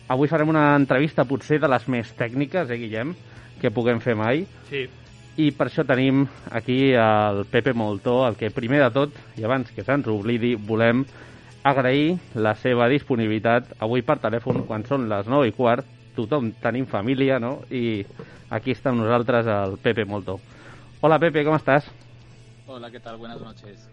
Avui 0.08 0.28
farem 0.28 0.48
una 0.48 0.70
entrevista 0.76 1.26
potser 1.28 1.58
de 1.60 1.68
les 1.68 1.84
més 1.88 2.10
tècniques, 2.16 2.70
eh, 2.70 2.78
Guillem, 2.80 3.14
que 3.60 3.70
puguem 3.70 4.00
fer 4.00 4.14
mai. 4.16 4.46
Sí. 4.70 4.86
I 5.38 5.50
per 5.54 5.68
això 5.68 5.84
tenim 5.86 6.24
aquí 6.50 6.94
el 6.98 7.44
Pepe 7.50 7.74
Moltó, 7.76 8.26
el 8.26 8.36
que 8.36 8.50
primer 8.50 8.80
de 8.82 8.90
tot, 8.90 9.18
i 9.36 9.44
abans 9.44 9.70
que 9.70 9.84
se'ns 9.84 10.08
oblidi, 10.10 10.54
volem 10.56 11.04
agrair 11.62 12.16
la 12.34 12.54
seva 12.56 12.88
disponibilitat 12.88 13.76
avui 13.84 14.02
per 14.02 14.18
telèfon 14.22 14.64
quan 14.66 14.86
són 14.88 15.08
les 15.10 15.28
9 15.28 15.52
i 15.52 15.54
quart. 15.54 15.86
Tothom 16.16 16.50
tenim 16.62 16.88
família, 16.90 17.38
no? 17.38 17.60
I 17.70 18.02
aquí 18.50 18.72
està 18.74 18.90
amb 18.90 19.04
nosaltres 19.04 19.46
el 19.46 19.78
Pepe 19.82 20.08
Moltó. 20.08 20.40
Hola 21.00 21.18
Pepe, 21.18 21.44
¿cómo 21.44 21.56
estás? 21.56 21.86
Hola, 22.70 22.90
¿qué 22.90 23.00
tal? 23.00 23.16
Buenas 23.16 23.40
noches. 23.40 23.88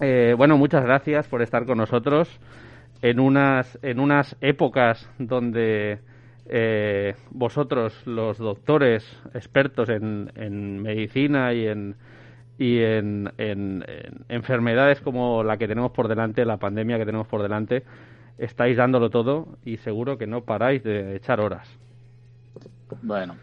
Eh, 0.00 0.32
bueno, 0.36 0.56
muchas 0.56 0.84
gracias 0.84 1.26
por 1.26 1.42
estar 1.42 1.66
con 1.66 1.78
nosotros 1.78 2.28
en 3.02 3.18
unas, 3.18 3.80
en 3.82 3.98
unas 3.98 4.36
épocas 4.40 5.10
donde 5.18 5.98
eh, 6.46 7.16
vosotros, 7.30 8.06
los 8.06 8.38
doctores 8.38 9.04
expertos 9.34 9.88
en, 9.88 10.30
en 10.36 10.82
medicina 10.82 11.52
y 11.52 11.66
en 11.66 11.96
y 12.58 12.78
en, 12.78 13.32
en, 13.38 13.84
en 13.88 14.24
enfermedades 14.28 15.00
como 15.00 15.42
la 15.42 15.56
que 15.56 15.66
tenemos 15.66 15.90
por 15.90 16.06
delante, 16.06 16.44
la 16.44 16.58
pandemia 16.58 16.96
que 16.96 17.06
tenemos 17.06 17.26
por 17.26 17.42
delante, 17.42 17.82
estáis 18.38 18.76
dándolo 18.76 19.10
todo 19.10 19.48
y 19.64 19.78
seguro 19.78 20.16
que 20.16 20.28
no 20.28 20.42
paráis 20.42 20.84
de 20.84 21.16
echar 21.16 21.40
horas. 21.40 21.66
Bueno, 23.02 23.34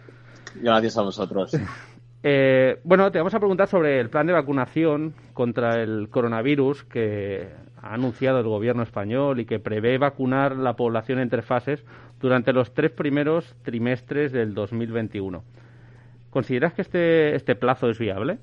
gracias 0.55 0.97
a 0.97 1.01
vosotros. 1.01 1.51
Eh, 2.21 2.79
bueno, 2.83 3.11
te 3.11 3.17
vamos 3.17 3.33
a 3.33 3.39
preguntar 3.39 3.67
sobre 3.67 3.99
el 3.99 4.09
plan 4.09 4.27
de 4.27 4.33
vacunación 4.33 5.13
contra 5.33 5.81
el 5.81 6.09
coronavirus 6.09 6.83
que 6.83 7.47
ha 7.81 7.93
anunciado 7.93 8.39
el 8.39 8.47
gobierno 8.47 8.83
español 8.83 9.39
y 9.39 9.45
que 9.45 9.59
prevé 9.59 9.97
vacunar 9.97 10.57
la 10.57 10.73
población 10.73 11.19
en 11.19 11.29
tres 11.29 11.45
fases 11.45 11.83
durante 12.19 12.51
los 12.51 12.73
tres 12.73 12.91
primeros 12.91 13.55
trimestres 13.63 14.33
del 14.33 14.53
2021. 14.53 15.43
¿Consideras 16.29 16.73
que 16.73 16.81
este, 16.81 17.35
este 17.35 17.55
plazo 17.55 17.89
es 17.89 17.97
viable? 17.97 18.39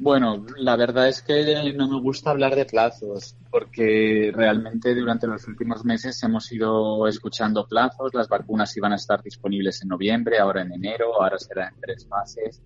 Bueno, 0.00 0.46
la 0.58 0.76
verdad 0.76 1.08
es 1.08 1.22
que 1.22 1.72
no 1.76 1.88
me 1.88 2.00
gusta 2.00 2.30
hablar 2.30 2.54
de 2.54 2.64
plazos, 2.64 3.36
porque 3.50 4.30
realmente 4.32 4.94
durante 4.94 5.26
los 5.26 5.48
últimos 5.48 5.84
meses 5.84 6.22
hemos 6.22 6.52
ido 6.52 7.08
escuchando 7.08 7.66
plazos, 7.66 8.14
las 8.14 8.28
vacunas 8.28 8.76
iban 8.76 8.92
a 8.92 8.96
estar 8.96 9.20
disponibles 9.24 9.82
en 9.82 9.88
noviembre, 9.88 10.38
ahora 10.38 10.62
en 10.62 10.72
enero, 10.72 11.20
ahora 11.20 11.36
será 11.36 11.66
en 11.66 11.80
tres 11.80 12.06
fases. 12.06 12.62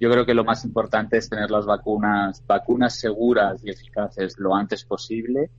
Yo 0.00 0.10
creo 0.10 0.26
que 0.26 0.34
lo 0.34 0.42
más 0.42 0.64
importante 0.64 1.16
es 1.16 1.28
tener 1.28 1.48
las 1.48 1.64
vacunas, 1.64 2.44
vacunas 2.44 2.98
seguras 2.98 3.64
y 3.64 3.70
eficaces 3.70 4.36
lo 4.38 4.56
antes 4.56 4.84
posible 4.84 5.50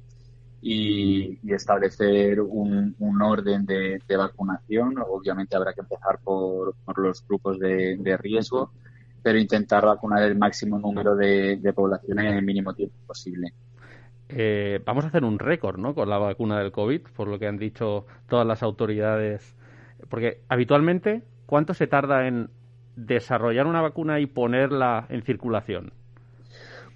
y, 0.61 1.39
y 1.41 1.53
establecer 1.53 2.41
un, 2.41 2.93
un 2.99 3.21
orden 3.21 3.65
de, 3.65 4.01
vacunación. 4.17 4.95
Obviamente 5.07 5.55
habrá 5.55 5.73
que 5.73 5.79
empezar 5.79 6.19
por, 6.21 6.75
por 6.83 6.99
los 6.99 7.25
grupos 7.25 7.57
de 7.57 8.17
riesgo 8.19 8.73
pero 9.25 9.39
intentar 9.39 9.83
vacunar 9.83 10.21
el 10.21 10.37
máximo 10.37 10.77
número 10.77 11.15
de, 11.15 11.57
de 11.57 11.73
población 11.73 12.19
en 12.19 12.27
el 12.27 12.45
mínimo 12.45 12.75
tiempo 12.75 12.95
posible. 13.07 13.53
Eh, 14.29 14.79
vamos 14.85 15.03
a 15.03 15.07
hacer 15.07 15.23
un 15.23 15.39
récord, 15.39 15.79
¿no? 15.79 15.95
Con 15.95 16.11
la 16.11 16.19
vacuna 16.19 16.59
del 16.59 16.71
COVID, 16.71 17.01
por 17.15 17.27
lo 17.27 17.39
que 17.39 17.47
han 17.47 17.57
dicho 17.57 18.05
todas 18.29 18.45
las 18.45 18.61
autoridades. 18.61 19.55
Porque 20.09 20.41
habitualmente, 20.47 21.23
¿cuánto 21.47 21.73
se 21.73 21.87
tarda 21.87 22.27
en 22.27 22.51
desarrollar 22.95 23.65
una 23.65 23.81
vacuna 23.81 24.19
y 24.19 24.27
ponerla 24.27 25.07
en 25.09 25.23
circulación? 25.23 25.91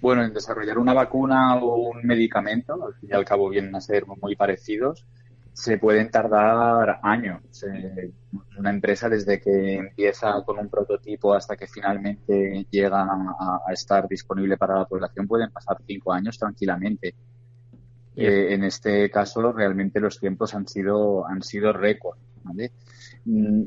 Bueno, 0.00 0.22
en 0.22 0.32
desarrollar 0.32 0.78
una 0.78 0.94
vacuna 0.94 1.56
o 1.56 1.90
un 1.90 2.00
medicamento, 2.04 2.74
al 2.74 2.94
fin 2.94 3.10
y 3.10 3.12
al 3.12 3.24
cabo 3.24 3.48
vienen 3.48 3.74
a 3.74 3.80
ser 3.80 4.04
muy 4.06 4.36
parecidos, 4.36 5.04
se 5.52 5.78
pueden 5.78 6.10
tardar 6.10 7.00
años. 7.02 7.42
Eh, 7.64 8.12
una 8.58 8.70
empresa 8.70 9.08
desde 9.08 9.40
que 9.40 9.74
empieza 9.74 10.42
con 10.44 10.58
un 10.58 10.68
prototipo 10.68 11.34
hasta 11.34 11.56
que 11.56 11.66
finalmente 11.66 12.66
llega 12.70 13.02
a, 13.02 13.60
a 13.66 13.72
estar 13.72 14.08
disponible 14.08 14.56
para 14.56 14.78
la 14.78 14.84
población 14.86 15.26
pueden 15.26 15.50
pasar 15.50 15.78
cinco 15.86 16.12
años 16.12 16.38
tranquilamente. 16.38 17.14
Eh, 18.16 18.54
en 18.54 18.64
este 18.64 19.08
caso 19.10 19.52
realmente 19.52 20.00
los 20.00 20.18
tiempos 20.18 20.54
han 20.54 20.66
sido 20.66 21.26
han 21.26 21.42
sido 21.42 21.72
récord. 21.72 22.18
¿vale? 22.42 22.72
Mm, 23.24 23.62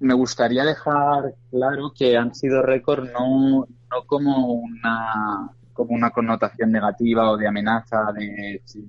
me 0.00 0.14
gustaría 0.14 0.64
dejar 0.64 1.34
claro 1.50 1.92
que 1.96 2.16
han 2.16 2.34
sido 2.34 2.62
récord 2.62 3.08
no, 3.10 3.66
no 3.90 4.06
como 4.06 4.52
una 4.52 5.50
como 5.72 5.94
una 5.94 6.10
connotación 6.10 6.72
negativa 6.72 7.30
o 7.30 7.36
de 7.36 7.46
amenaza 7.46 8.12
de 8.12 8.60
si 8.64 8.86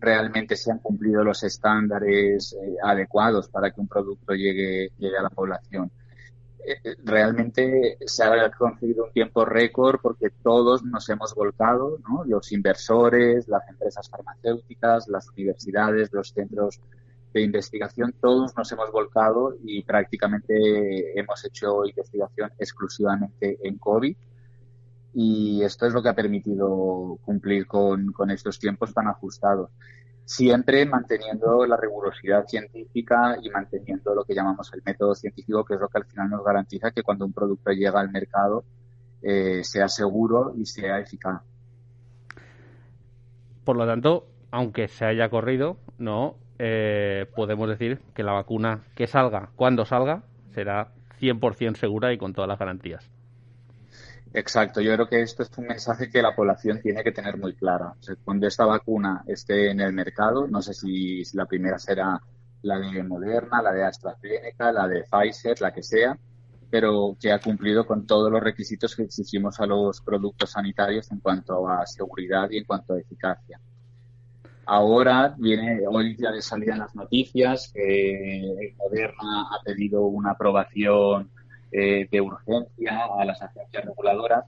realmente 0.00 0.56
se 0.56 0.70
han 0.70 0.78
cumplido 0.78 1.24
los 1.24 1.42
estándares 1.42 2.54
eh, 2.54 2.76
adecuados 2.82 3.48
para 3.48 3.70
que 3.70 3.80
un 3.80 3.88
producto 3.88 4.34
llegue, 4.34 4.92
llegue 4.98 5.18
a 5.18 5.22
la 5.22 5.30
población. 5.30 5.90
Eh, 6.64 6.96
realmente 7.04 7.96
se 8.04 8.24
ha 8.24 8.50
conseguido 8.50 9.06
un 9.06 9.12
tiempo 9.12 9.44
récord 9.44 10.00
porque 10.02 10.30
todos 10.42 10.82
nos 10.84 11.08
hemos 11.08 11.34
volcado, 11.34 11.98
los 12.26 12.52
inversores, 12.52 13.48
las 13.48 13.68
empresas 13.68 14.08
farmacéuticas, 14.08 15.08
las 15.08 15.28
universidades, 15.30 16.12
los 16.12 16.28
centros 16.30 16.80
de 17.32 17.42
investigación, 17.42 18.14
todos 18.20 18.56
nos 18.56 18.70
hemos 18.72 18.90
volcado 18.90 19.54
y 19.62 19.82
prácticamente 19.82 21.18
hemos 21.18 21.44
hecho 21.44 21.84
investigación 21.84 22.50
exclusivamente 22.58 23.58
en 23.62 23.78
COVID 23.78 24.16
y 25.14 25.62
esto 25.62 25.86
es 25.86 25.92
lo 25.92 26.02
que 26.02 26.10
ha 26.10 26.14
permitido 26.14 27.18
cumplir 27.24 27.66
con, 27.66 28.12
estos 28.30 28.58
tiempos 28.58 28.92
tan 28.92 29.08
ajustados. 29.08 29.70
siempre 30.24 30.84
manteniendo 30.84 31.64
la 31.64 31.76
rigurosidad 31.78 32.44
científica 32.46 33.38
y 33.40 33.48
manteniendo 33.48 34.14
lo 34.14 34.24
que 34.24 34.34
llamamos 34.34 34.70
el 34.74 34.82
método 34.84 35.14
científico, 35.14 35.64
que 35.64 35.74
es 35.74 35.80
lo 35.80 35.88
que 35.88 35.98
al 35.98 36.04
final 36.04 36.28
nos 36.28 36.44
garantiza 36.44 36.90
que 36.90 37.02
cuando 37.02 37.24
un 37.24 37.32
producto 37.32 37.70
llega 37.70 37.98
al 37.98 38.10
mercado 38.10 38.64
eh, 39.22 39.64
sea 39.64 39.88
seguro 39.88 40.52
y 40.54 40.66
sea 40.66 41.00
eficaz. 41.00 41.42
Por 43.64 43.76
lo 43.76 43.86
tanto, 43.86 44.26
aunque 44.50 44.88
se 44.88 45.06
haya 45.06 45.30
corrido, 45.30 45.78
no 45.98 46.36
eh, 46.58 47.26
podemos 47.34 47.68
decir 47.68 48.00
que 48.14 48.22
la 48.22 48.32
vacuna 48.32 48.82
que 48.94 49.06
salga, 49.06 49.50
cuando 49.56 49.84
salga, 49.84 50.22
será 50.52 50.92
100% 51.20 51.76
segura 51.76 52.12
y 52.12 52.18
con 52.18 52.32
todas 52.32 52.48
las 52.48 52.58
garantías. 52.58 53.10
Exacto, 54.34 54.80
yo 54.80 54.92
creo 54.94 55.08
que 55.08 55.22
esto 55.22 55.42
es 55.42 55.50
un 55.56 55.66
mensaje 55.66 56.10
que 56.10 56.20
la 56.20 56.34
población 56.34 56.80
tiene 56.82 57.02
que 57.02 57.12
tener 57.12 57.38
muy 57.38 57.54
clara. 57.54 57.94
cuando 58.24 58.46
esta 58.46 58.66
vacuna 58.66 59.22
esté 59.26 59.70
en 59.70 59.80
el 59.80 59.92
mercado, 59.92 60.46
no 60.46 60.60
sé 60.60 60.74
si, 60.74 61.22
la 61.34 61.46
primera 61.46 61.78
será 61.78 62.20
la 62.62 62.78
de 62.78 63.02
Moderna, 63.02 63.62
la 63.62 63.72
de 63.72 63.84
AstraZeneca, 63.84 64.72
la 64.72 64.86
de 64.86 65.04
Pfizer, 65.04 65.60
la 65.60 65.72
que 65.72 65.82
sea, 65.82 66.18
pero 66.70 67.16
que 67.18 67.32
ha 67.32 67.40
cumplido 67.40 67.86
con 67.86 68.06
todos 68.06 68.30
los 68.30 68.42
requisitos 68.42 68.94
que 68.94 69.04
exigimos 69.04 69.58
a 69.60 69.66
los 69.66 70.02
productos 70.02 70.50
sanitarios 70.50 71.10
en 71.10 71.20
cuanto 71.20 71.66
a 71.68 71.86
seguridad 71.86 72.50
y 72.50 72.58
en 72.58 72.64
cuanto 72.64 72.94
a 72.94 73.00
eficacia. 73.00 73.58
Ahora 74.66 75.34
viene, 75.38 75.80
hoy 75.88 76.14
ya 76.18 76.30
de 76.30 76.42
salida 76.42 76.76
las 76.76 76.94
noticias, 76.94 77.72
que 77.72 78.74
Moderna 78.76 79.46
ha 79.50 79.62
pedido 79.64 80.02
una 80.02 80.32
aprobación 80.32 81.30
eh, 81.72 82.08
de 82.10 82.20
urgencia 82.20 83.06
a 83.18 83.24
las 83.24 83.40
agencias 83.42 83.84
reguladoras. 83.84 84.44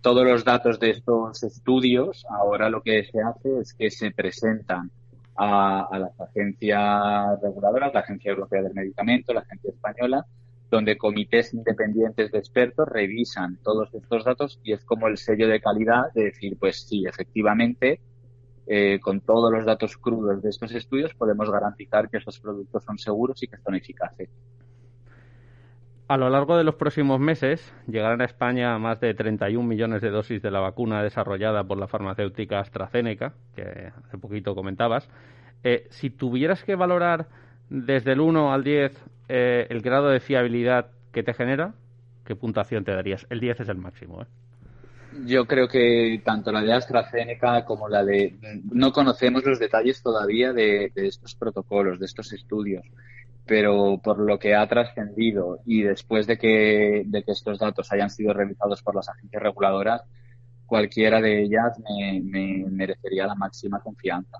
Todos 0.00 0.26
los 0.26 0.44
datos 0.44 0.80
de 0.80 0.90
estos 0.90 1.42
estudios, 1.42 2.26
ahora 2.28 2.68
lo 2.68 2.82
que 2.82 3.04
se 3.04 3.20
hace 3.20 3.60
es 3.60 3.74
que 3.74 3.90
se 3.90 4.10
presentan 4.10 4.90
a, 5.36 5.98
las 5.98 6.20
agencias 6.20 7.40
reguladoras, 7.40 7.94
la 7.94 8.00
Agencia 8.00 8.30
Europea 8.30 8.62
del 8.62 8.74
Medicamento, 8.74 9.32
la 9.32 9.40
Agencia 9.40 9.70
Española, 9.70 10.26
donde 10.70 10.96
comités 10.96 11.52
independientes 11.54 12.32
de 12.32 12.38
expertos 12.38 12.88
revisan 12.88 13.58
todos 13.62 13.92
estos 13.94 14.24
datos 14.24 14.60
y 14.64 14.72
es 14.72 14.84
como 14.84 15.08
el 15.08 15.18
sello 15.18 15.48
de 15.48 15.60
calidad 15.60 16.12
de 16.14 16.24
decir, 16.24 16.56
pues 16.58 16.86
sí, 16.88 17.04
efectivamente, 17.06 18.00
eh, 18.66 19.00
con 19.00 19.20
todos 19.20 19.52
los 19.52 19.66
datos 19.66 19.96
crudos 19.96 20.42
de 20.42 20.50
estos 20.50 20.72
estudios 20.72 21.14
podemos 21.14 21.50
garantizar 21.50 22.08
que 22.08 22.18
estos 22.18 22.38
productos 22.38 22.84
son 22.84 22.96
seguros 22.96 23.42
y 23.42 23.48
que 23.48 23.58
son 23.58 23.74
eficaces. 23.74 24.30
A 26.08 26.16
lo 26.16 26.28
largo 26.28 26.56
de 26.56 26.64
los 26.64 26.74
próximos 26.74 27.20
meses 27.20 27.72
llegarán 27.86 28.20
a 28.20 28.24
España 28.24 28.76
más 28.78 29.00
de 29.00 29.14
31 29.14 29.66
millones 29.66 30.02
de 30.02 30.10
dosis 30.10 30.42
de 30.42 30.50
la 30.50 30.60
vacuna 30.60 31.02
desarrollada 31.02 31.64
por 31.64 31.78
la 31.78 31.86
farmacéutica 31.86 32.60
AstraZeneca, 32.60 33.34
que 33.54 33.92
hace 34.06 34.18
poquito 34.18 34.54
comentabas. 34.54 35.08
Eh, 35.64 35.86
si 35.90 36.10
tuvieras 36.10 36.64
que 36.64 36.74
valorar 36.74 37.28
desde 37.70 38.12
el 38.12 38.20
1 38.20 38.52
al 38.52 38.64
10 38.64 38.92
eh, 39.28 39.66
el 39.70 39.80
grado 39.80 40.08
de 40.08 40.20
fiabilidad 40.20 40.90
que 41.12 41.22
te 41.22 41.34
genera, 41.34 41.74
¿qué 42.26 42.34
puntuación 42.34 42.84
te 42.84 42.92
darías? 42.92 43.26
El 43.30 43.40
10 43.40 43.60
es 43.60 43.68
el 43.68 43.78
máximo. 43.78 44.22
¿eh? 44.22 44.26
Yo 45.24 45.46
creo 45.46 45.68
que 45.68 46.20
tanto 46.24 46.50
la 46.50 46.62
de 46.62 46.72
AstraZeneca 46.72 47.64
como 47.64 47.88
la 47.88 48.04
de... 48.04 48.34
No 48.70 48.92
conocemos 48.92 49.44
los 49.44 49.58
detalles 49.58 50.02
todavía 50.02 50.52
de 50.52 50.90
estos 50.96 51.34
protocolos, 51.36 52.00
de 52.00 52.06
estos 52.06 52.32
estudios 52.32 52.82
pero 53.46 53.98
por 54.02 54.18
lo 54.18 54.38
que 54.38 54.54
ha 54.54 54.66
trascendido 54.66 55.60
y 55.66 55.82
después 55.82 56.26
de 56.26 56.38
que, 56.38 57.04
estos 57.26 57.58
datos 57.58 57.92
hayan 57.92 58.10
sido 58.10 58.32
revisados 58.32 58.82
por 58.82 58.94
las 58.94 59.08
agencias 59.08 59.42
reguladoras, 59.42 60.02
cualquiera 60.66 61.20
de 61.20 61.42
ellas 61.42 61.78
me, 61.80 62.64
merecería 62.70 63.26
la 63.26 63.34
máxima 63.34 63.80
confianza. 63.80 64.38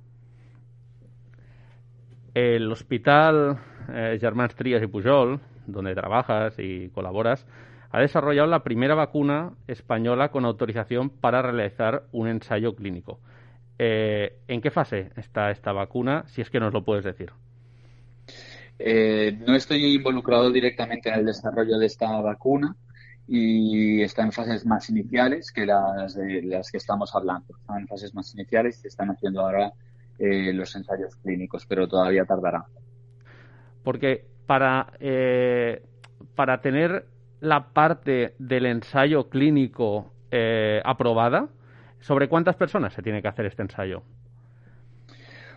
El 2.34 2.70
hospital 2.72 3.58
eh, 3.92 4.18
Germans 4.20 4.54
Trias 4.54 4.82
y 4.82 4.86
Pujol, 4.86 5.40
donde 5.66 5.94
trabajas 5.94 6.54
y 6.58 6.88
colaboras, 6.90 7.46
ha 7.90 8.00
desarrollado 8.00 8.48
la 8.48 8.62
primera 8.62 8.94
vacuna 8.94 9.52
española 9.66 10.30
con 10.30 10.46
autorización 10.46 11.10
para 11.10 11.42
realizar 11.42 12.04
un 12.12 12.28
ensayo 12.28 12.74
clínico. 12.74 13.20
Eh, 13.78 14.38
¿En 14.48 14.62
qué 14.62 14.70
fase 14.70 15.10
está 15.16 15.50
esta 15.50 15.72
vacuna, 15.72 16.24
si 16.28 16.40
es 16.40 16.48
que 16.48 16.60
nos 16.60 16.72
lo 16.72 16.84
puedes 16.84 17.04
decir? 17.04 17.32
Eh, 18.84 19.38
no 19.46 19.54
estoy 19.54 19.94
involucrado 19.94 20.50
directamente 20.50 21.08
en 21.08 21.20
el 21.20 21.26
desarrollo 21.26 21.78
de 21.78 21.86
esta 21.86 22.20
vacuna 22.20 22.74
y 23.28 24.02
está 24.02 24.22
en 24.22 24.32
fases 24.32 24.66
más 24.66 24.90
iniciales 24.90 25.52
que 25.52 25.66
las 25.66 26.16
de 26.16 26.42
las 26.42 26.70
que 26.70 26.78
estamos 26.78 27.14
hablando. 27.14 27.56
Están 27.60 27.82
en 27.82 27.86
fases 27.86 28.12
más 28.12 28.34
iniciales 28.34 28.78
y 28.78 28.82
se 28.82 28.88
están 28.88 29.10
haciendo 29.10 29.40
ahora 29.40 29.72
eh, 30.18 30.52
los 30.52 30.74
ensayos 30.74 31.14
clínicos, 31.16 31.64
pero 31.66 31.86
todavía 31.86 32.24
tardará. 32.24 32.64
Porque 33.84 34.26
para, 34.46 34.92
eh, 34.98 35.84
para 36.34 36.60
tener 36.60 37.06
la 37.40 37.68
parte 37.72 38.34
del 38.38 38.66
ensayo 38.66 39.28
clínico 39.28 40.12
aprobada, 40.84 41.48
¿sobre 42.00 42.26
cuántas 42.28 42.56
personas 42.56 42.94
se 42.94 43.02
tiene 43.02 43.20
que 43.20 43.28
hacer 43.28 43.44
este 43.46 43.62
ensayo? 43.62 44.02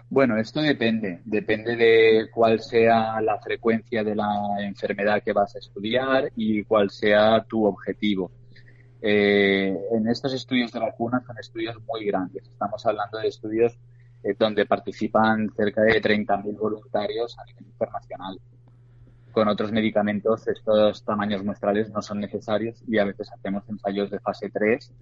Bueno, 0.10 0.38
esto 0.38 0.62
depende. 0.62 1.22
Depende 1.26 1.76
de 1.76 2.30
cuál 2.32 2.60
sea 2.60 3.20
la 3.22 3.39
frecuencia 3.39 4.03
de 4.03 4.16
la 4.16 4.30
enfermedad 4.60 5.22
que 5.24 5.34
vas 5.34 5.56
a 5.56 5.60
estudiar 5.60 6.32
y 6.36 6.64
cuál 6.64 6.89
sea 6.89 7.43
tu 7.43 7.66
objetivo. 7.66 8.32
Eh, 9.01 9.76
en 9.91 10.08
estos 10.08 10.34
estudios 10.34 10.72
de 10.72 10.80
vacunas 10.80 11.26
son 11.26 11.38
estudios 11.39 11.78
muy 11.88 12.06
grandes. 12.06 12.43
Estamos 12.47 12.86
hablando 12.86 13.18
de 13.18 13.28
estudios 13.28 13.78
eh, 14.24 14.36
donde 14.38 14.66
participan 14.66 15.49
cerca 15.56 15.82
de 15.82 16.01
30.000 16.01 16.58
voluntarios 16.58 17.38
a 17.38 17.45
nivel 17.45 17.66
internacional. 17.66 18.39
Con 19.32 19.47
otros 19.47 19.72
medicamentos 19.72 20.47
estos 20.47 21.03
tamaños 21.03 21.43
muestrales 21.43 21.89
no 21.89 22.01
son 22.01 22.20
necesarios 22.22 22.82
y 22.88 22.99
a 22.99 23.06
veces 23.06 23.32
hacemos 23.34 23.68
ensayos 23.68 24.10
de 24.10 24.20
fase 24.20 24.49
3 24.49 24.93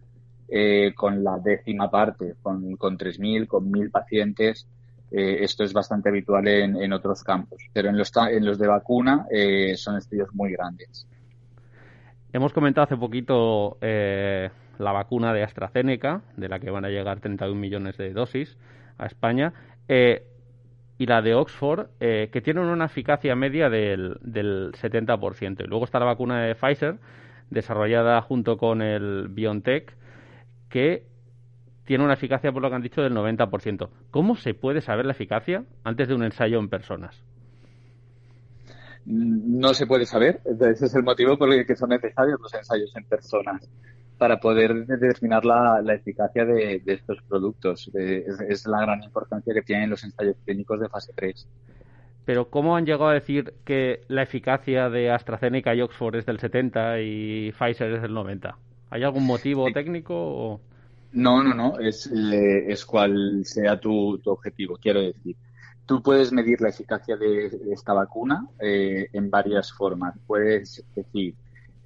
eh, 0.50 0.94
con 0.96 1.24
la 1.24 1.38
décima 1.38 1.92
parte, 1.92 2.36
con, 2.42 2.76
con 2.78 2.98
3.000, 2.98 3.48
con 3.48 3.72
1.000 3.72 3.92
pacientes 3.92 4.68
eh, 5.16 5.44
esto 5.44 5.64
es 5.64 5.74
bastante 5.74 6.10
habitual 6.10 6.48
en, 6.48 6.92
otros 6.92 7.24
campos, 7.24 7.62
pero 7.72 7.90
en 7.90 7.98
los, 8.00 8.12
en 8.32 8.44
los 8.44 8.58
de 8.58 8.68
vacuna 8.68 9.28
eh, 9.30 9.76
son 9.78 9.96
estudios 9.96 10.34
muy 10.34 10.54
grandes. 10.54 11.08
Hemos 12.32 12.52
comentado 12.52 12.86
hace 12.86 12.98
poquito 12.98 13.78
eh, 13.80 14.50
la 14.80 14.92
vacuna 14.92 15.32
de 15.32 15.44
AstraZeneca, 15.44 16.24
de 16.36 16.50
la 16.50 16.58
que 16.58 16.72
van 16.72 16.84
a 16.84 16.90
llegar 16.90 17.20
31 17.20 17.54
millones 17.54 17.96
de 17.98 18.12
dosis 18.12 18.58
a 18.98 19.06
España, 19.06 19.54
y 19.88 21.06
la 21.06 21.22
de 21.22 21.36
Oxford, 21.36 21.90
que 22.00 22.42
tienen 22.44 22.64
una 22.64 22.86
eficacia 22.86 23.36
media 23.36 23.70
del, 23.70 24.18
del 24.22 24.72
70%. 24.72 25.64
Y 25.64 25.68
luego 25.68 25.86
está 25.86 26.00
la 26.00 26.06
vacuna 26.06 26.42
de 26.42 26.56
Pfizer, 26.56 26.98
desarrollada 27.52 28.20
junto 28.22 28.58
con 28.58 28.82
el 28.82 29.28
BioNTech, 29.30 29.96
que 30.70 31.13
tiene 31.86 32.04
una 32.04 32.14
eficacia, 32.14 32.52
por 32.52 32.62
lo 32.62 32.70
que 32.70 32.76
han 32.76 32.82
dicho, 32.82 33.02
del 33.02 33.14
90%. 33.14 33.90
¿Cómo 34.12 34.36
se 34.36 34.54
puede 34.54 34.82
saber 34.82 35.06
la 35.06 35.12
eficacia 35.12 35.64
antes 35.84 36.08
de 36.08 36.16
un 36.16 36.24
ensayo 36.24 36.60
en 36.60 36.70
personas? 36.70 37.24
No 39.06 39.74
se 39.74 39.86
puede 39.86 40.06
saber. 40.06 40.42
Ese 40.46 40.86
es 40.86 40.96
el 40.96 41.04
motivo 41.04 41.38
por 41.38 41.52
el 41.52 41.66
que 41.66 41.76
son 41.76 41.90
necesarios 41.90 42.40
los 42.42 42.54
ensayos 42.54 42.96
en 42.96 43.04
personas 43.04 43.70
para 44.18 44.40
poder 44.40 44.86
determinar 44.86 45.44
la, 45.44 45.82
eficacia 45.94 46.46
de, 46.46 46.82
estos 46.86 47.18
productos. 47.28 47.92
es, 47.94 48.66
la 48.68 48.82
gran 48.82 49.04
importancia 49.04 49.54
que 49.54 49.62
tienen 49.62 49.90
los 49.90 50.04
ensayos 50.04 50.38
clínicos 50.46 50.80
de 50.80 50.88
fase 50.88 51.12
3. 51.14 51.48
Pero 52.24 52.50
¿cómo 52.50 52.78
han 52.78 52.86
llegado 52.86 53.10
a 53.10 53.14
decir 53.14 53.54
que 53.66 54.02
la 54.08 54.24
eficacia 54.24 54.90
de 54.90 55.12
AstraZeneca 55.12 55.76
y 55.76 55.82
Oxford 55.82 56.16
es 56.16 56.26
del 56.26 56.40
70 56.40 57.02
y 57.02 57.52
Pfizer 57.52 57.92
es 57.92 58.02
del 58.02 58.14
90? 58.14 58.56
¿Hay 58.92 59.04
algún 59.04 59.26
motivo 59.26 59.70
técnico? 59.74 60.14
O... 60.16 60.62
No, 61.14 61.44
no, 61.44 61.54
no, 61.54 61.80
es, 61.80 62.08
eh, 62.08 62.72
es 62.72 62.86
cual 62.86 63.46
sea 63.46 63.80
tu, 63.80 64.20
objetivo, 64.26 64.78
quiero 64.82 65.00
decir. 65.00 65.38
Tú 65.86 66.02
puedes 66.02 66.32
medir 66.32 66.60
la 66.60 66.70
eficacia 66.70 67.16
de, 67.16 67.52
esta 67.72 67.94
vacuna 67.94 68.48
eh, 68.60 69.10
en 69.14 69.30
varias 69.30 69.72
formas. 69.72 70.16
Puedes 70.26 70.84
decir 70.96 71.36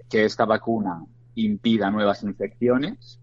que 0.09 0.23
esta 0.23 0.45
vacuna 0.45 1.03
impida 1.35 1.91
nuevas 1.91 2.23
infecciones, 2.23 3.19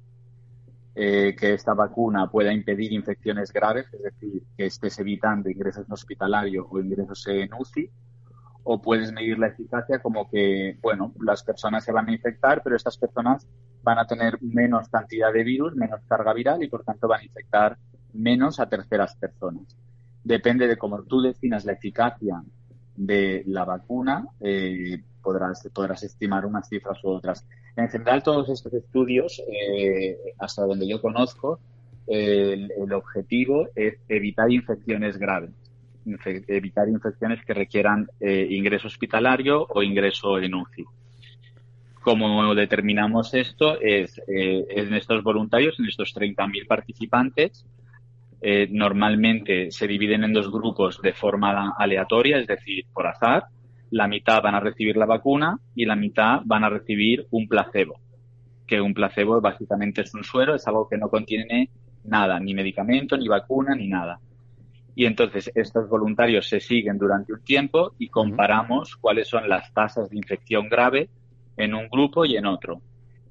eh, 0.95 1.35
que 1.39 1.55
esta 1.55 1.73
vacuna 1.73 2.31
pueda 2.31 2.53
impedir 2.53 2.93
infecciones 2.93 3.51
graves, 3.51 3.87
es 3.95 4.03
decir, 4.03 4.43
que 4.59 4.67
estés 4.67 4.99
evitando 4.99 5.49
ingresos 5.49 5.87
en 5.87 5.93
hospitalario 5.93 6.67
o 6.71 6.81
ingresos 6.81 7.27
en 7.29 7.49
UCI, 7.55 7.91
o 8.65 8.81
puedes 8.83 9.11
medir 9.11 9.39
la 9.39 9.47
eficacia 9.47 10.01
como 10.01 10.29
que, 10.29 10.77
bueno, 10.83 11.15
las 11.21 11.43
personas 11.43 11.83
se 11.83 11.93
van 11.93 12.11
a 12.11 12.13
infectar, 12.13 12.63
pero 12.63 12.77
estas 12.77 12.99
personas 12.99 13.47
van 13.85 13.99
a 13.99 14.07
tener 14.07 14.43
menos 14.43 14.89
cantidad 14.89 15.33
de 15.33 15.45
virus, 15.45 15.77
menos 15.77 16.01
carga 16.09 16.33
viral 16.33 16.63
y 16.65 16.69
por 16.69 16.83
tanto 16.83 17.07
van 17.07 17.21
a 17.21 17.25
infectar 17.25 17.77
menos 18.15 18.59
a 18.59 18.69
terceras 18.69 19.15
personas. 19.17 19.77
Depende 20.25 20.67
de 20.67 20.77
cómo 20.77 21.03
tú 21.03 21.21
definas 21.21 21.65
la 21.65 21.73
eficacia 21.73 22.43
de 22.97 23.43
la 23.47 23.65
vacuna, 23.65 24.27
eh, 24.41 25.03
podrás, 25.23 25.69
podrás 25.73 26.03
estimar 26.03 26.47
unas 26.47 26.69
cifras 26.69 27.03
u 27.05 27.11
otras. 27.11 27.47
En 27.77 27.89
general, 27.89 28.23
todos 28.23 28.49
estos 28.49 28.73
estudios, 28.73 29.43
eh, 29.49 30.17
hasta 30.39 30.63
donde 30.63 30.89
yo 30.89 31.01
conozco, 31.01 31.59
el, 32.07 32.93
objetivo 32.93 33.69
es 33.75 33.95
evitar 34.09 34.51
infecciones 34.51 35.19
graves, 35.19 35.51
evitar 36.47 36.89
infecciones 36.89 37.45
que 37.45 37.55
requieran 37.55 38.09
eh, 38.21 38.47
ingreso 38.51 38.89
hospitalario 38.89 39.67
o 39.69 39.83
ingreso 39.83 40.39
en 40.39 40.55
UCI. 40.55 40.85
Como 42.05 42.55
determinamos 42.55 43.33
esto 43.33 43.81
es 43.81 44.21
eh, 44.29 44.67
en 44.69 44.93
estos 44.93 45.23
voluntarios, 45.23 45.81
en 45.81 45.87
estos 45.87 46.15
30.000 46.15 46.67
participantes, 46.67 47.65
eh, 48.43 48.69
normalmente 48.71 49.71
se 49.71 49.87
dividen 49.87 50.23
en 50.23 50.35
dos 50.35 50.53
grupos 50.53 51.01
de 51.01 51.15
forma 51.15 51.73
aleatoria, 51.79 52.37
es 52.37 52.47
decir, 52.47 52.85
por 52.93 53.07
azar. 53.07 53.45
La 53.91 54.07
mitad 54.07 54.43
van 54.43 54.55
a 54.55 54.61
recibir 54.61 54.99
la 54.99 55.07
vacuna 55.07 55.59
y 55.75 55.87
la 55.87 55.97
mitad 55.97 56.43
van 56.45 56.65
a 56.65 56.69
recibir 56.69 57.27
un 57.31 57.49
placebo. 57.49 57.99
Que 58.67 58.83
un 58.83 58.93
placebo 58.93 59.41
básicamente 59.41 60.03
es 60.03 60.13
un 60.13 60.25
suero, 60.25 60.55
es 60.55 60.67
algo 60.69 60.87
que 60.87 60.99
no 60.99 61.09
contiene 61.09 61.71
nada, 62.05 62.39
ni 62.39 62.53
medicamento, 62.53 63.17
ni 63.17 63.29
vacuna, 63.29 63.75
ni 63.75 63.89
nada. 63.89 64.21
Y 64.95 65.07
entonces 65.07 65.51
estos 65.55 65.89
voluntarios 65.89 66.51
se 66.51 66.61
siguen 66.61 66.99
durante 66.99 67.33
un 67.33 67.43
tiempo 67.43 67.95
y 67.99 68.09
comparamos 68.09 68.95
cuáles 68.97 69.27
son 69.27 69.49
las 69.49 69.73
tasas 69.73 70.11
de 70.11 70.19
infección 70.19 70.69
grave 70.69 71.09
en 71.57 71.75
un 71.75 71.89
grupo 71.89 72.25
y 72.25 72.37
en 72.37 72.47
otro. 72.47 72.83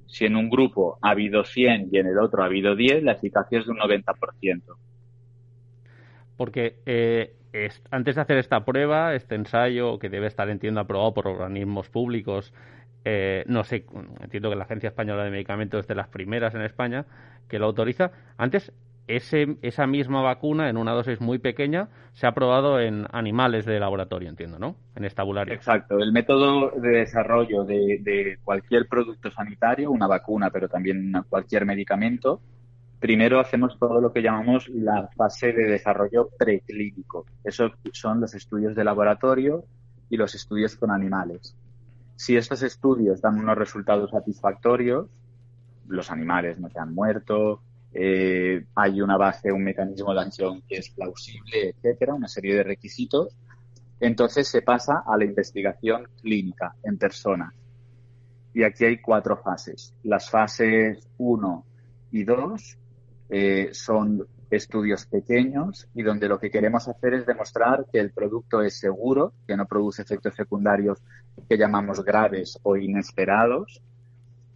Si 0.05 0.26
en 0.26 0.36
un 0.36 0.49
grupo 0.49 0.97
ha 1.01 1.11
habido 1.11 1.43
100 1.43 1.89
y 1.91 1.97
en 1.97 2.07
el 2.07 2.19
otro 2.19 2.43
ha 2.43 2.45
habido 2.47 2.76
10, 2.76 3.03
la 3.03 3.13
eficacia 3.13 3.59
es 3.59 3.65
de 3.65 3.71
un 3.71 3.78
90%. 3.80 4.78
Porque 6.38 6.82
eh, 6.86 7.36
es- 7.53 7.82
antes 7.91 8.15
de 8.15 8.21
hacer 8.21 8.38
esta 8.38 8.65
prueba, 8.65 9.15
este 9.15 9.36
ensayo, 9.36 9.99
que 9.99 10.09
debe 10.09 10.28
estar, 10.28 10.49
entiendo, 10.49 10.80
aprobado 10.82 11.13
por 11.13 11.28
organismos 11.28 11.89
públicos, 11.89 12.53
eh, 13.05 13.43
no 13.47 13.63
sé, 13.63 13.86
entiendo 14.21 14.49
que 14.49 14.55
la 14.55 14.63
Agencia 14.63 14.88
Española 14.89 15.24
de 15.26 15.32
Medicamentos 15.32 15.82
es 15.82 15.88
de 15.88 15.95
las 15.95 16.07
primeras 16.07 16.55
en 16.55 16.61
España 16.61 17.05
que 17.49 17.59
lo 17.59 17.65
autoriza. 17.65 18.11
Antes, 18.38 18.71
ese, 19.07 19.57
esa 19.61 19.87
misma 19.87 20.21
vacuna, 20.21 20.69
en 20.69 20.77
una 20.77 20.93
dosis 20.93 21.19
muy 21.19 21.39
pequeña, 21.39 21.89
se 22.13 22.27
ha 22.27 22.33
probado 22.33 22.79
en 22.79 23.05
animales 23.11 23.65
de 23.65 23.79
laboratorio, 23.79 24.29
entiendo, 24.29 24.59
¿no? 24.59 24.75
En 24.95 25.05
estabulario. 25.05 25.53
Exacto. 25.53 25.99
El 25.99 26.11
método 26.11 26.71
de 26.71 26.89
desarrollo 26.89 27.63
de, 27.63 27.99
de 28.01 28.37
cualquier 28.43 28.87
producto 28.87 29.29
sanitario, 29.31 29.91
una 29.91 30.07
vacuna, 30.07 30.49
pero 30.49 30.69
también 30.69 31.13
cualquier 31.29 31.65
medicamento, 31.65 32.39
primero 33.03 33.41
hacemos 33.41 33.77
todo 33.77 33.99
lo 33.99 34.13
que 34.13 34.21
llamamos 34.21 34.69
la 34.69 35.09
fase 35.17 35.51
de 35.51 35.65
desarrollo 35.65 36.29
preclínico. 36.37 37.25
Eso 37.43 37.71
son 37.91 38.21
los 38.21 38.33
estudios 38.33 38.75
de 38.75 38.85
laboratorio 38.85 39.65
y 40.09 40.15
los 40.15 40.35
estudios 40.35 40.77
con 40.77 40.89
animales. 40.89 41.53
Si 42.15 42.37
estos 42.37 42.63
estudios 42.63 43.19
dan 43.19 43.37
unos 43.37 43.57
resultados 43.57 44.11
satisfactorios, 44.11 45.09
los 45.87 46.11
animales 46.11 46.59
no 46.59 46.69
se 46.69 46.79
han 46.79 46.93
muerto, 46.93 47.61
eh, 47.93 48.65
hay 48.75 49.01
una 49.01 49.17
base, 49.17 49.51
un 49.51 49.63
mecanismo 49.63 50.13
de 50.13 50.21
acción 50.21 50.61
que 50.67 50.77
es 50.77 50.89
plausible, 50.89 51.69
etcétera, 51.69 52.13
una 52.13 52.27
serie 52.27 52.55
de 52.55 52.63
requisitos, 52.63 53.35
entonces 53.99 54.47
se 54.47 54.61
pasa 54.61 55.03
a 55.05 55.17
la 55.17 55.25
investigación 55.25 56.07
clínica 56.21 56.75
en 56.83 56.97
personas. 56.97 57.53
Y 58.53 58.63
aquí 58.63 58.85
hay 58.85 58.99
cuatro 58.99 59.37
fases. 59.37 59.93
Las 60.03 60.29
fases 60.29 61.07
1 61.17 61.65
y 62.11 62.23
2 62.23 62.77
eh, 63.29 63.69
son 63.71 64.27
estudios 64.49 65.05
pequeños 65.07 65.87
y 65.95 66.03
donde 66.03 66.27
lo 66.27 66.39
que 66.39 66.51
queremos 66.51 66.87
hacer 66.87 67.15
es 67.15 67.25
demostrar 67.25 67.85
que 67.91 67.99
el 67.99 68.11
producto 68.11 68.61
es 68.61 68.77
seguro, 68.77 69.33
que 69.47 69.57
no 69.57 69.65
produce 69.65 70.03
efectos 70.03 70.35
secundarios 70.35 70.99
que 71.49 71.57
llamamos 71.57 72.03
graves 72.03 72.59
o 72.63 72.77
inesperados 72.77 73.81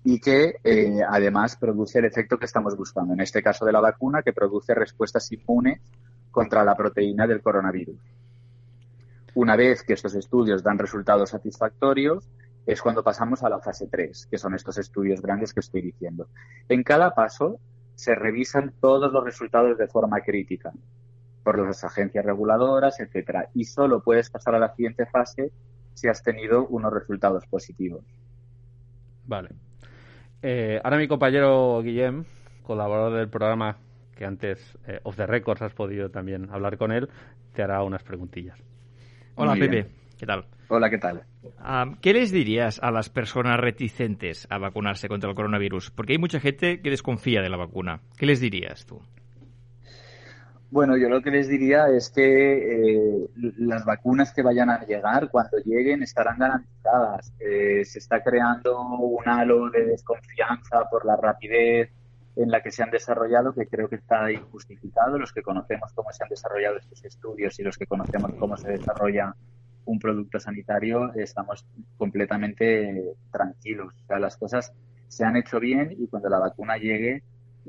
y 0.03 0.19
que 0.19 0.55
eh, 0.63 1.01
además 1.07 1.57
produce 1.57 1.99
el 1.99 2.05
efecto 2.05 2.37
que 2.37 2.45
estamos 2.45 2.77
buscando, 2.77 3.13
en 3.13 3.21
este 3.21 3.43
caso 3.43 3.65
de 3.65 3.71
la 3.71 3.81
vacuna, 3.81 4.23
que 4.23 4.33
produce 4.33 4.73
respuestas 4.73 5.31
inmunes 5.31 5.81
contra 6.31 6.63
la 6.63 6.75
proteína 6.75 7.27
del 7.27 7.41
coronavirus. 7.41 7.99
Una 9.35 9.55
vez 9.55 9.83
que 9.83 9.93
estos 9.93 10.15
estudios 10.15 10.63
dan 10.63 10.79
resultados 10.79 11.29
satisfactorios, 11.31 12.27
es 12.65 12.81
cuando 12.81 13.03
pasamos 13.03 13.43
a 13.43 13.49
la 13.49 13.59
fase 13.59 13.87
3, 13.87 14.27
que 14.29 14.37
son 14.37 14.53
estos 14.53 14.77
estudios 14.77 15.21
grandes 15.21 15.53
que 15.53 15.61
estoy 15.61 15.81
diciendo. 15.81 16.27
En 16.67 16.83
cada 16.83 17.15
paso 17.15 17.59
se 17.95 18.13
revisan 18.13 18.73
todos 18.81 19.11
los 19.11 19.23
resultados 19.23 19.77
de 19.77 19.87
forma 19.87 20.21
crítica 20.21 20.71
por 21.43 21.57
las 21.59 21.83
agencias 21.85 22.25
reguladoras, 22.25 22.99
etcétera, 22.99 23.49
y 23.53 23.63
solo 23.63 24.03
puedes 24.03 24.29
pasar 24.29 24.55
a 24.55 24.59
la 24.59 24.75
siguiente 24.75 25.05
fase 25.05 25.51
si 25.93 26.09
has 26.09 26.21
tenido 26.21 26.67
unos 26.67 26.91
resultados 26.91 27.45
positivos. 27.47 28.03
Vale. 29.25 29.49
Eh, 30.49 30.79
ahora 30.81 30.95
mi 30.95 31.09
compañero 31.09 31.81
Guillem, 31.83 32.23
colaborador 32.63 33.17
del 33.17 33.27
programa, 33.27 33.79
que 34.15 34.23
antes, 34.23 34.77
eh, 34.87 35.01
off 35.03 35.17
the 35.17 35.27
records, 35.27 35.61
has 35.61 35.73
podido 35.73 36.09
también 36.09 36.47
hablar 36.49 36.77
con 36.77 36.93
él, 36.93 37.09
te 37.51 37.63
hará 37.63 37.83
unas 37.83 38.01
preguntillas. 38.03 38.57
Hola, 39.35 39.51
Muy 39.51 39.59
Pepe. 39.59 39.71
bien. 39.71 39.87
¿Qué 40.17 40.25
tal? 40.25 40.45
Hola, 40.69 40.89
¿qué 40.89 40.99
tal? 40.99 41.23
Ah, 41.59 41.97
¿Qué 42.01 42.13
les 42.13 42.31
dirías 42.31 42.79
a 42.81 42.91
las 42.91 43.09
personas 43.09 43.59
reticentes 43.59 44.47
a 44.49 44.57
vacunarse 44.57 45.09
contra 45.09 45.29
el 45.29 45.35
coronavirus? 45.35 45.91
Porque 45.91 46.13
hay 46.13 46.17
mucha 46.17 46.39
gente 46.39 46.81
que 46.81 46.91
desconfía 46.91 47.41
de 47.41 47.49
la 47.49 47.57
vacuna. 47.57 47.99
¿Qué 48.17 48.25
les 48.25 48.39
dirías 48.39 48.85
tú? 48.85 49.01
Bueno, 50.69 50.97
yo 50.97 51.07
lo 51.07 51.21
que 51.21 51.31
les 51.31 51.47
diría 51.47 51.87
es 51.87 52.09
que 52.09 52.23
eh, 52.23 53.27
las 53.57 53.85
vacunas 53.85 54.33
que 54.33 54.41
vayan 54.41 54.69
a 54.69 54.85
llegar, 54.85 55.29
cuando 55.29 55.57
lleguen, 55.59 56.03
estarán 56.03 56.39
garantizadas. 56.39 57.33
Eh, 57.39 57.85
se 57.85 57.99
está 57.99 58.21
creando 58.21 58.77
un 58.81 59.27
halo 59.29 59.69
de 59.69 59.85
desconfianza 59.85 60.83
por 60.91 61.05
la 61.05 61.15
rapidez 61.15 61.89
en 62.35 62.51
la 62.51 62.61
que 62.61 62.71
se 62.71 62.83
han 62.83 62.91
desarrollado, 62.91 63.53
que 63.53 63.67
creo 63.67 63.87
que 63.87 63.95
está 63.95 64.29
injustificado. 64.29 65.17
Los 65.17 65.31
que 65.31 65.41
conocemos 65.41 65.93
cómo 65.93 66.11
se 66.11 66.23
han 66.23 66.29
desarrollado 66.29 66.77
estos 66.77 67.03
estudios 67.05 67.57
y 67.59 67.63
los 67.63 67.77
que 67.77 67.87
conocemos 67.87 68.33
cómo 68.37 68.57
se 68.57 68.71
desarrolla 68.71 69.33
un 69.85 69.99
producto 69.99 70.37
sanitario, 70.37 71.13
estamos 71.13 71.65
completamente 71.97 73.13
tranquilos. 73.31 73.93
O 74.09 74.15
las 74.17 74.35
cosas 74.35 74.73
se 75.07 75.23
han 75.23 75.37
hecho 75.37 75.61
bien 75.61 75.95
y 75.97 76.07
cuando 76.07 76.27
la 76.27 76.39
vacuna 76.39 76.77
llegue, 76.77 77.23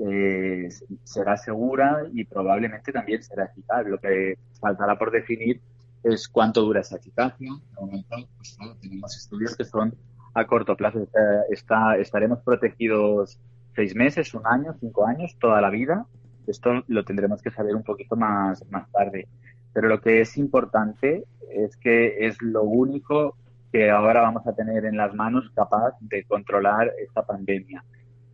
eh, 0.07 0.69
será 1.05 1.37
segura 1.37 2.03
y 2.13 2.25
probablemente 2.25 2.93
también 2.93 3.23
será 3.23 3.45
eficaz. 3.47 3.87
Lo 3.87 3.99
que 3.99 4.39
faltará 4.61 4.99
por 4.99 5.11
definir 5.11 5.61
es 6.05 6.29
cuánto 6.29 6.63
dura 6.63 6.81
esa 6.81 6.97
eficacia. 6.97 7.51
De 7.53 7.81
momento, 7.81 8.17
pues, 8.37 8.57
claro, 8.57 8.77
tenemos 8.81 9.17
estudios 9.17 9.57
que 9.57 9.65
son 9.65 9.95
a 10.35 10.47
corto 10.47 10.77
plazo. 10.77 11.01
Está, 11.03 11.43
está- 11.51 11.97
estaremos 11.99 12.41
protegidos 12.41 13.39
seis 13.75 13.95
meses, 13.95 14.35
un 14.35 14.47
año, 14.47 14.75
cinco 14.81 15.07
años, 15.07 15.37
toda 15.41 15.61
la 15.61 15.71
vida. 15.71 16.07
Esto 16.47 16.83
lo 16.87 17.05
tendremos 17.05 17.43
que 17.43 17.51
saber 17.51 17.75
un 17.75 17.83
poquito 17.83 18.17
más, 18.17 18.65
más 18.71 18.91
tarde. 18.91 19.29
Pero 19.73 19.89
lo 19.89 20.01
que 20.01 20.21
es 20.21 20.37
importante 20.39 21.25
es 21.51 21.77
que 21.77 22.27
es 22.27 22.41
lo 22.43 22.63
único 22.63 23.37
que 23.71 23.91
ahora 23.91 24.23
vamos 24.23 24.47
a 24.47 24.55
tener 24.55 24.87
en 24.87 24.97
las 24.97 25.15
manos 25.15 25.51
capaz 25.55 25.93
de 26.01 26.25
controlar 26.25 26.91
esta 27.05 27.23
pandemia 27.27 27.85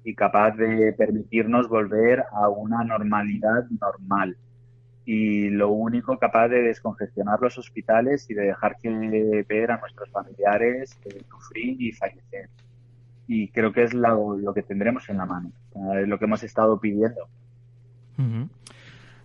y 0.05 0.15
capaz 0.15 0.53
de 0.53 0.93
permitirnos 0.93 1.69
volver 1.69 2.25
a 2.31 2.49
una 2.49 2.85
normalidad 2.85 3.65
normal. 3.81 4.37
Y 5.07 5.49
lo 5.49 5.71
único 5.71 6.19
capaz 6.19 6.49
de 6.49 6.63
descongestionar 6.63 7.41
los 7.41 7.59
hospitales 7.59 8.31
y 8.31 8.35
de 8.35 8.43
dejar 8.43 8.77
que 8.81 9.45
ver 9.49 9.71
a 9.71 9.79
nuestros 9.79 10.11
familiares 10.11 10.99
eh, 11.07 11.23
sufrir 11.29 11.81
y 11.81 11.93
fallecer. 11.93 12.49
Y 13.27 13.49
creo 13.49 13.73
que 13.73 13.83
es 13.85 13.95
lo, 13.95 14.39
que 14.55 14.63
tendremos 14.63 15.09
en 15.09 15.17
la 15.17 15.27
mano, 15.27 15.51
eh, 15.75 16.07
lo 16.07 16.19
que 16.19 16.27
hemos 16.27 16.43
estado 16.43 16.79
pidiendo. 16.79 17.27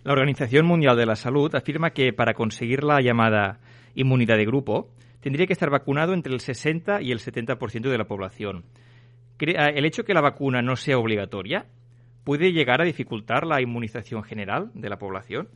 La 0.02 0.12
Organización 0.12 0.66
Mundial 0.66 0.96
de 0.96 1.06
la 1.06 1.16
Salud 1.16 1.54
afirma 1.54 1.90
que 1.90 2.12
para 2.12 2.32
conseguir 2.32 2.82
la 2.82 3.00
llamada 3.02 3.60
inmunidad 3.94 4.36
de 4.36 4.46
grupo 4.46 4.88
tendría 5.20 5.46
que 5.46 5.52
estar 5.52 5.68
vacunado 5.68 6.14
entre 6.14 6.32
el 6.32 6.40
60 6.40 7.02
y 7.02 7.12
el 7.12 7.18
70% 7.18 7.90
de 7.90 7.98
la 7.98 8.06
población. 8.06 8.64
Ah, 9.56 9.68
¿El 9.68 9.84
hecho 9.84 10.04
que 10.04 10.14
la 10.14 10.20
vacuna 10.20 10.62
no 10.62 10.76
sea 10.76 10.98
obligatoria 10.98 11.66
puede 12.24 12.52
llegar 12.52 12.80
a 12.80 12.84
dificultar 12.84 13.46
la 13.46 13.60
inmunización 13.60 14.22
general 14.22 14.70
de 14.74 14.88
la 14.88 14.98
población? 14.98 15.48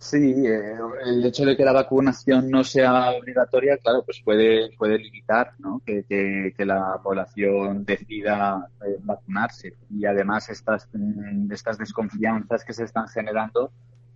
Sí, 0.00 0.46
eh, 0.46 0.78
el 1.04 1.22
hecho 1.26 1.44
de 1.44 1.54
que 1.54 1.64
la 1.64 1.72
vacunación 1.74 2.50
no 2.50 2.64
sea 2.64 3.10
obligatoria, 3.10 3.76
claro, 3.76 4.02
pues 4.02 4.22
puede, 4.24 4.70
puede 4.78 4.98
limitar 4.98 5.52
¿no? 5.58 5.82
que, 5.84 6.54
la 6.64 6.98
población 7.02 7.84
decida 7.84 8.66
eh, 8.80 8.96
vacunarse. 9.02 9.74
Y 9.90 10.06
además 10.06 10.48
estas, 10.48 10.88
mm, 10.94 11.52
estas 11.52 11.76
desconfianzas 11.76 12.64
que 12.64 12.72
se 12.72 12.84
están 12.84 13.08
generando, 13.08 13.72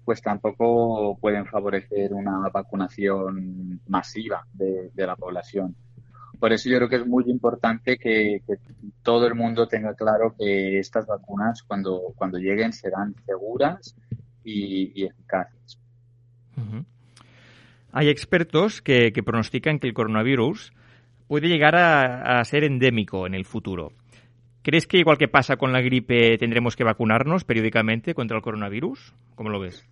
pues 0.07 0.23
tampoco 0.23 1.19
pueden 1.21 1.45
favorecer 1.45 2.15
una 2.15 2.49
vacunación 2.49 3.83
masiva 3.87 4.47
de, 4.55 4.91
de 4.95 5.07
la 5.07 5.17
población. 5.17 5.77
Por 6.39 6.53
eso 6.53 6.69
yo 6.69 6.77
creo 6.77 6.89
que 6.89 6.97
es 6.97 7.07
muy 7.07 7.25
importante 7.27 7.97
que, 7.97 8.43
que 8.47 8.57
todo 9.03 9.27
el 9.27 9.35
mundo 9.35 9.67
tenga 9.69 9.95
claro 9.95 10.35
que 10.39 10.79
estas 10.79 11.07
vacunas 11.07 11.63
cuando, 11.63 12.13
cuando 12.17 12.39
lleguen 12.39 12.73
serán 12.73 13.15
seguras 13.25 13.95
y, 14.45 14.93
y 15.01 15.07
eficaces. 15.07 15.79
Hay 17.93 18.09
expertos 18.09 18.83
que, 18.83 19.13
que 19.13 19.23
pronostican 19.23 19.79
que 19.79 19.87
el 19.87 19.95
coronavirus 19.95 20.73
puede 21.29 21.49
llegar 21.49 21.77
a, 21.77 22.41
a 22.41 22.45
ser 22.45 22.65
endémico 22.65 23.27
en 23.27 23.35
el 23.35 23.45
futuro. 23.45 23.93
¿Crees 24.63 24.87
que 24.87 24.99
igual 24.99 25.19
que 25.19 25.29
pasa 25.29 25.57
con 25.57 25.73
la 25.73 25.81
gripe 25.81 26.37
tendremos 26.39 26.75
que 26.75 26.85
vacunarnos 26.85 27.45
periódicamente 27.45 28.15
contra 28.15 28.37
el 28.37 28.43
coronavirus? 28.43 29.15
¿Cómo 29.35 29.51
lo 29.51 29.61
ves? 29.61 29.87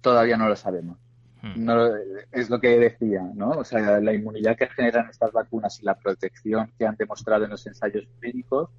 Todavía 0.00 0.36
no 0.36 0.48
lo 0.48 0.56
sabemos. 0.56 0.98
Hmm. 1.54 1.64
No, 1.64 1.90
es 2.32 2.50
lo 2.50 2.60
que 2.60 2.78
decía, 2.78 3.22
¿no? 3.34 3.50
O 3.50 3.64
sea, 3.64 4.00
la 4.00 4.12
inmunidad 4.12 4.56
que 4.56 4.66
generan 4.68 5.08
estas 5.10 5.32
vacunas 5.32 5.78
y 5.80 5.84
la 5.84 5.94
protección 5.94 6.72
que 6.78 6.86
han 6.86 6.96
demostrado 6.96 7.44
en 7.44 7.50
los 7.50 7.66
ensayos 7.66 8.06
clínicos, 8.20 8.70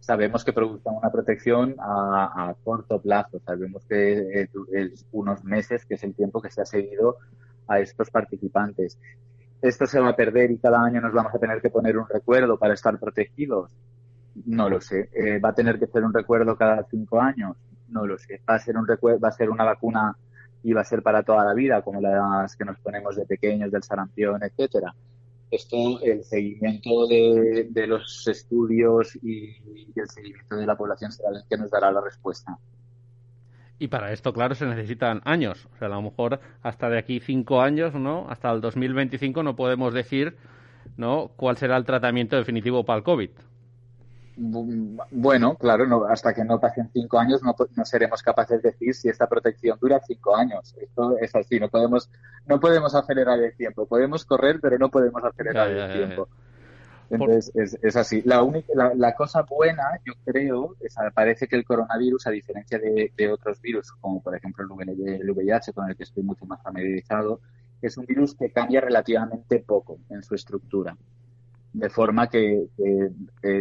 sabemos 0.00 0.44
que 0.44 0.52
producen 0.52 0.94
una 0.94 1.10
protección 1.10 1.76
a, 1.78 2.54
corto 2.64 3.00
plazo. 3.00 3.40
Sabemos 3.46 3.84
que 3.86 4.42
eh, 4.42 4.48
es 4.72 5.06
unos 5.12 5.44
meses, 5.44 5.86
que 5.86 5.94
es 5.94 6.04
el 6.04 6.14
tiempo 6.14 6.42
que 6.42 6.50
se 6.50 6.60
ha 6.60 6.66
seguido 6.66 7.16
a 7.68 7.78
estos 7.78 8.10
participantes. 8.10 8.98
¿Esto 9.62 9.86
se 9.86 10.00
va 10.00 10.08
a 10.08 10.16
perder 10.16 10.50
y 10.50 10.58
cada 10.58 10.82
año 10.82 11.00
nos 11.00 11.12
vamos 11.12 11.32
a 11.34 11.38
tener 11.38 11.62
que 11.62 11.70
poner 11.70 11.96
un 11.96 12.08
recuerdo 12.08 12.58
para 12.58 12.74
estar 12.74 12.98
protegidos? 12.98 13.70
No 14.44 14.68
lo 14.68 14.80
sé. 14.80 15.08
Eh, 15.12 15.38
¿Va 15.38 15.50
a 15.50 15.54
tener 15.54 15.78
que 15.78 15.86
ser 15.86 16.02
un 16.04 16.12
recuerdo 16.12 16.56
cada 16.56 16.82
cinco 16.90 17.20
años? 17.20 17.56
No 17.88 18.06
lo 18.06 18.18
sé. 18.18 18.40
¿Va 18.48 18.56
a 18.56 18.58
ser 18.58 18.76
un 18.76 18.88
recuerdo, 18.88 19.20
va 19.20 19.28
a 19.28 19.32
ser 19.32 19.50
una 19.50 19.64
vacuna 19.64 20.16
va 20.70 20.82
a 20.82 20.84
ser 20.84 21.02
para 21.02 21.24
toda 21.24 21.44
la 21.44 21.54
vida, 21.54 21.82
como 21.82 22.00
las 22.00 22.54
que 22.54 22.64
nos 22.64 22.78
ponemos 22.78 23.16
de 23.16 23.26
pequeños, 23.26 23.72
del 23.72 23.82
sarampión, 23.82 24.40
etcétera? 24.44 24.94
Esto, 25.50 26.00
el 26.02 26.22
seguimiento 26.22 27.08
de, 27.08 27.86
los 27.88 28.26
estudios 28.28 29.16
y, 29.16 29.56
y 29.64 29.92
el 29.96 30.08
seguimiento 30.08 30.56
de 30.56 30.66
la 30.66 30.76
población 30.76 31.10
será 31.10 31.30
el 31.30 31.42
que 31.48 31.56
nos 31.56 31.70
dará 31.70 31.90
la 31.90 32.00
respuesta. 32.00 32.56
Y 33.82 33.88
para 33.88 34.12
esto, 34.12 34.32
claro, 34.32 34.54
se 34.54 34.64
necesitan 34.64 35.20
años. 35.24 35.66
O 35.74 35.76
sea, 35.76 35.88
a 35.88 35.90
lo 35.90 36.02
mejor 36.02 36.38
hasta 36.62 36.88
de 36.88 36.98
aquí 36.98 37.18
cinco 37.18 37.60
años, 37.60 37.94
¿no? 37.94 38.26
Hasta 38.28 38.48
el 38.52 38.60
2025 38.60 39.42
no 39.42 39.56
podemos 39.56 39.92
decir, 39.92 40.36
¿no? 40.96 41.32
Cuál 41.34 41.56
será 41.56 41.76
el 41.76 41.84
tratamiento 41.84 42.36
definitivo 42.36 42.84
para 42.84 42.98
el 42.98 43.02
COVID. 43.02 43.30
Bu- 44.34 45.04
Bueno, 45.10 45.56
claro, 45.58 45.86
no, 45.86 46.04
hasta 46.06 46.32
que 46.32 46.44
no 46.44 46.58
pasen 46.58 46.90
cinco 46.92 47.18
años 47.18 47.42
no, 47.42 47.54
no 47.76 47.84
seremos 47.84 48.22
capaces 48.22 48.62
de 48.62 48.70
decir 48.70 48.94
si 48.94 49.08
esta 49.08 49.28
protección 49.28 49.78
dura 49.80 50.00
cinco 50.06 50.34
años. 50.36 50.74
Esto 50.80 51.18
es 51.18 51.34
así, 51.34 51.60
no 51.60 51.68
podemos, 51.68 52.10
no 52.46 52.58
podemos 52.58 52.94
acelerar 52.94 53.38
el 53.40 53.54
tiempo. 53.56 53.86
Podemos 53.86 54.24
correr, 54.24 54.58
pero 54.60 54.78
no 54.78 54.90
podemos 54.90 55.22
acelerar 55.24 55.68
Ya, 55.68 55.74
el 55.74 55.76
ya, 55.88 55.92
tiempo. 55.92 56.28
Entonces, 57.10 57.52
es, 57.54 57.78
es 57.82 57.96
así. 57.96 58.22
La, 58.22 58.42
única, 58.42 58.68
la, 58.74 58.94
la 58.94 59.14
cosa 59.14 59.42
buena, 59.42 59.82
yo 60.04 60.14
creo, 60.24 60.76
es 60.80 60.94
parece 61.14 61.46
que 61.46 61.56
el 61.56 61.64
coronavirus, 61.64 62.26
a 62.26 62.30
diferencia 62.30 62.78
de, 62.78 63.12
de 63.16 63.30
otros 63.32 63.60
virus, 63.60 63.92
como 64.00 64.22
por 64.22 64.34
ejemplo 64.34 64.66
el 64.80 65.30
VIH, 65.30 65.72
con 65.74 65.90
el 65.90 65.96
que 65.96 66.04
estoy 66.04 66.22
mucho 66.22 66.46
más 66.46 66.62
familiarizado, 66.62 67.40
es 67.82 67.96
un 67.98 68.06
virus 68.06 68.34
que 68.34 68.50
cambia 68.50 68.80
relativamente 68.80 69.60
poco 69.60 70.00
en 70.08 70.22
su 70.22 70.34
estructura. 70.34 70.96
De 71.72 71.88
forma 71.88 72.28
que, 72.28 72.66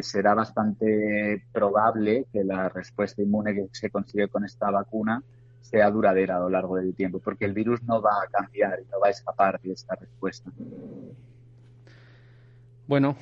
será 0.02 0.34
bastante 0.34 1.46
probable 1.52 2.26
que 2.32 2.44
la 2.44 2.68
respuesta 2.70 3.22
inmune 3.22 3.54
que 3.54 3.68
se 3.72 3.90
consigue 3.90 4.28
con 4.28 4.44
esta 4.44 4.70
vacuna 4.70 5.24
sea 5.62 5.90
duradera 5.90 6.36
a 6.36 6.40
lo 6.40 6.50
largo 6.50 6.76
del 6.76 6.94
tiempo, 6.94 7.20
porque 7.20 7.46
el 7.46 7.54
virus 7.54 7.82
no 7.84 8.02
va 8.02 8.24
a 8.24 8.28
cambiar 8.28 8.80
y 8.82 8.90
no 8.92 9.00
va 9.00 9.08
a 9.08 9.12
escapar 9.12 9.62
de 9.62 9.72
esta 9.72 9.96
respuesta. 9.96 10.52
Bueno, 12.88 13.16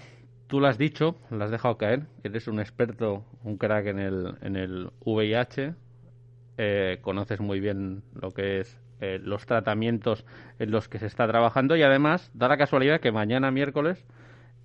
tú 0.48 0.60
lo 0.60 0.68
has 0.68 0.80
dicho, 0.80 1.16
lo 1.30 1.44
has 1.44 1.52
dejado 1.52 1.78
caer, 1.78 2.08
eres 2.24 2.48
un 2.48 2.60
experto, 2.60 3.24
un 3.44 3.58
crack 3.58 3.86
en 3.86 4.00
el, 4.00 4.36
en 4.42 4.56
el 4.56 4.90
VIH, 5.06 5.76
eh, 6.58 6.98
conoces 7.02 7.40
muy 7.40 7.60
bien 7.60 8.02
lo 8.14 8.32
que 8.32 8.62
es 8.62 8.78
eh, 9.00 9.20
los 9.24 9.46
tratamientos 9.46 10.26
en 10.58 10.72
los 10.72 10.90
que 10.90 11.00
se 11.00 11.06
está 11.06 11.26
trabajando 11.26 11.78
y 11.78 11.84
además 11.84 12.32
da 12.34 12.50
la 12.50 12.58
casualidad 12.58 13.00
que 13.00 13.14
mañana 13.14 13.50
miércoles 13.50 14.04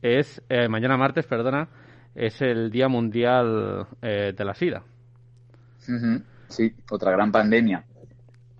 es, 0.05 0.43
eh, 0.51 0.69
mañana 0.69 0.99
martes, 0.99 1.27
perdona, 1.27 1.67
es 2.15 2.43
el 2.43 2.71
Día 2.71 2.89
Mundial 2.89 3.87
eh, 4.03 4.35
de 4.37 4.45
la 4.45 4.55
SIDA. 4.55 4.83
Sí, 6.49 6.75
otra 6.91 7.11
gran 7.11 7.33
pandemia. 7.33 7.83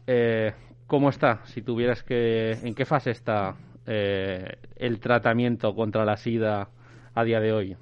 Eh, 0.07 0.55
¿Cómo 0.87 1.11
está? 1.11 1.45
Si 1.45 1.61
tuvieras 1.61 2.03
que, 2.03 2.53
¿en 2.53 2.75
qué 2.75 2.87
fase 2.87 3.11
está 3.11 3.57
el 3.87 4.99
tratamiento 4.99 5.75
contra 5.75 6.07
la 6.07 6.17
SIDA 6.17 6.71
a 7.15 7.25
día 7.25 7.41
de 7.41 7.53
hoy? 7.53 7.77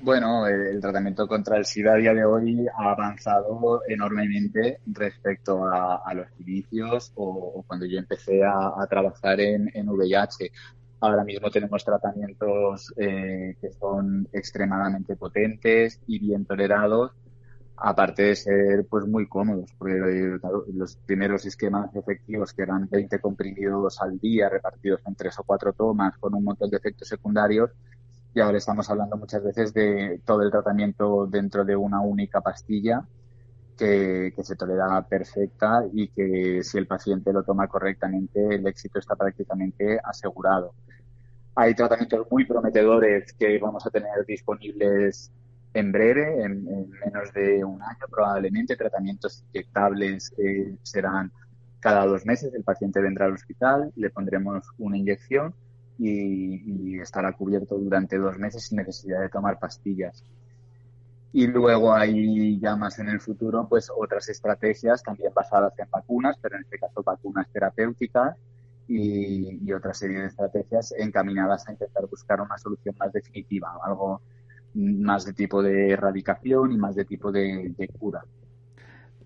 Bueno, 0.00 0.46
el, 0.46 0.68
el 0.68 0.80
tratamiento 0.80 1.26
contra 1.26 1.58
el 1.58 1.66
SIDA 1.66 1.92
a 1.92 1.96
día 1.96 2.14
de 2.14 2.24
hoy 2.24 2.66
ha 2.74 2.92
avanzado 2.92 3.82
enormemente 3.86 4.78
respecto 4.86 5.66
a, 5.66 5.96
a 5.96 6.14
los 6.14 6.28
inicios 6.40 7.12
o, 7.16 7.52
o 7.56 7.62
cuando 7.64 7.84
yo 7.84 7.98
empecé 7.98 8.42
a, 8.42 8.82
a 8.82 8.86
trabajar 8.88 9.40
en, 9.40 9.70
en 9.74 9.88
VIH. 9.90 10.52
Ahora 11.00 11.24
mismo 11.24 11.50
tenemos 11.50 11.84
tratamientos 11.84 12.92
eh, 12.96 13.56
que 13.60 13.72
son 13.72 14.28
extremadamente 14.32 15.14
potentes 15.16 16.00
y 16.06 16.18
bien 16.18 16.46
tolerados, 16.46 17.12
aparte 17.76 18.22
de 18.22 18.36
ser 18.36 18.86
pues 18.88 19.06
muy 19.06 19.28
cómodos, 19.28 19.70
porque 19.76 19.94
eh, 19.94 20.38
los 20.72 20.96
primeros 20.96 21.44
esquemas 21.44 21.94
efectivos 21.94 22.54
que 22.54 22.62
eran 22.62 22.88
20 22.88 23.20
comprimidos 23.20 24.00
al 24.00 24.18
día 24.18 24.48
repartidos 24.48 25.02
en 25.06 25.14
tres 25.14 25.38
o 25.38 25.44
cuatro 25.44 25.74
tomas 25.74 26.16
con 26.18 26.34
un 26.34 26.44
montón 26.44 26.70
de 26.70 26.78
efectos 26.78 27.08
secundarios, 27.08 27.70
y 28.34 28.40
ahora 28.40 28.58
estamos 28.58 28.88
hablando 28.88 29.16
muchas 29.16 29.42
veces 29.42 29.74
de 29.74 30.20
todo 30.24 30.42
el 30.42 30.50
tratamiento 30.50 31.26
dentro 31.26 31.64
de 31.64 31.76
una 31.76 32.00
única 32.00 32.40
pastilla 32.40 33.06
que, 33.76 34.32
se 34.42 34.56
tolera 34.56 35.02
perfecta 35.06 35.84
y 35.92 36.08
que 36.08 36.62
si 36.62 36.78
el 36.78 36.86
paciente 36.86 37.32
lo 37.32 37.42
toma 37.42 37.68
correctamente 37.68 38.54
el 38.54 38.66
éxito 38.66 38.98
está 38.98 39.14
prácticamente 39.16 39.98
asegurado. 40.02 40.74
Hay 41.54 41.74
tratamientos 41.74 42.26
muy 42.30 42.44
prometedores 42.44 43.32
que 43.32 43.58
vamos 43.58 43.86
a 43.86 43.90
tener 43.90 44.24
disponibles 44.26 45.30
en 45.72 45.92
breve, 45.92 46.42
en, 46.42 46.66
en 46.68 46.90
menos 46.90 47.32
de 47.34 47.64
un 47.64 47.82
año 47.82 48.06
probablemente. 48.10 48.76
Tratamientos 48.76 49.44
inyectables 49.52 50.34
eh, 50.38 50.76
serán 50.82 51.32
cada 51.80 52.06
dos 52.06 52.26
meses. 52.26 52.52
El 52.54 52.64
paciente 52.64 53.00
vendrá 53.00 53.26
al 53.26 53.34
hospital, 53.34 53.92
le 53.96 54.10
pondremos 54.10 54.66
una 54.78 54.96
inyección 54.96 55.54
y, 55.98 56.98
estará 57.00 57.32
cubierto 57.32 57.78
durante 57.78 58.18
dos 58.18 58.38
meses 58.38 58.64
sin 58.64 58.78
necesidad 58.78 59.20
de 59.20 59.28
tomar 59.28 59.58
pastillas. 59.58 60.24
Y 61.32 61.46
luego 61.48 61.92
hay 61.92 62.58
ya 62.58 62.76
más 62.76 62.98
en 62.98 63.08
el 63.08 63.20
futuro, 63.20 63.66
pues 63.68 63.90
otras 63.94 64.28
estrategias 64.28 65.02
también 65.02 65.32
basadas 65.34 65.78
en 65.78 65.90
vacunas, 65.90 66.36
pero 66.40 66.56
en 66.56 66.62
este 66.62 66.78
caso 66.78 67.02
vacunas 67.02 67.46
terapéuticas 67.52 68.36
y, 68.88 69.66
y 69.66 69.72
otra 69.72 69.92
serie 69.92 70.20
de 70.20 70.26
estrategias 70.26 70.94
encaminadas 70.96 71.68
a 71.68 71.72
intentar 71.72 72.06
buscar 72.06 72.40
una 72.40 72.56
solución 72.56 72.94
más 72.98 73.12
definitiva, 73.12 73.76
algo 73.84 74.22
más 74.74 75.24
de 75.24 75.32
tipo 75.32 75.62
de 75.62 75.90
erradicación 75.90 76.72
y 76.72 76.76
más 76.76 76.94
de 76.94 77.04
tipo 77.04 77.32
de, 77.32 77.74
de 77.76 77.88
cura. 77.88 78.24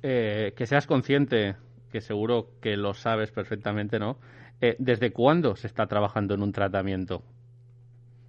Eh, 0.03 0.55
que 0.57 0.67
seas 0.67 0.87
consciente, 0.87 1.57
que 1.91 2.01
seguro 2.01 2.53
que 2.61 2.77
lo 2.77 2.95
sabes 2.95 3.33
perfectamente, 3.33 3.99
¿no? 3.99 4.19
Eh, 4.61 4.77
¿Desde 4.79 5.13
cuándo 5.13 5.57
se 5.57 5.67
está 5.67 5.87
trabajando 5.87 6.35
en 6.35 6.43
un 6.43 6.53
tratamiento 6.53 7.23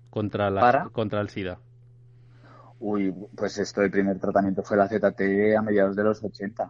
contra, 0.10 0.50
la, 0.50 0.62
¿Para? 0.62 0.90
contra 0.90 1.22
el 1.22 1.30
SIDA? 1.30 1.60
Uy, 2.82 3.14
pues 3.36 3.60
esto, 3.60 3.84
el 3.84 3.92
primer 3.92 4.20
tratamiento 4.20 4.64
fue 4.64 4.76
la 4.76 4.88
ZT 4.88 5.56
a 5.56 5.62
mediados 5.62 5.96
de 5.96 6.04
los 6.04 6.24
80. 6.24 6.64
O 6.64 6.70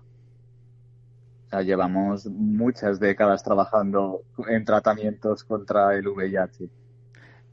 sea, 1.49 1.61
llevamos 1.61 2.25
muchas 2.25 2.99
décadas 2.99 3.43
trabajando 3.43 4.23
en 4.49 4.65
tratamientos 4.65 5.45
contra 5.45 5.95
el 5.95 6.05
VIH. 6.09 6.67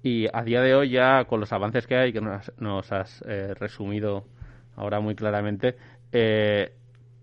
Y 0.03 0.27
a 0.33 0.43
día 0.43 0.61
de 0.61 0.75
hoy 0.75 0.91
ya 0.91 1.25
con 1.27 1.39
los 1.39 1.53
avances 1.53 1.87
que 1.87 1.97
hay, 1.97 2.13
que 2.13 2.21
nos, 2.21 2.53
nos 2.59 2.91
has 2.91 3.23
eh, 3.29 3.55
resumido 3.55 4.25
ahora 4.75 4.99
muy 4.99 5.15
claramente, 5.15 5.77
eh, 6.11 6.75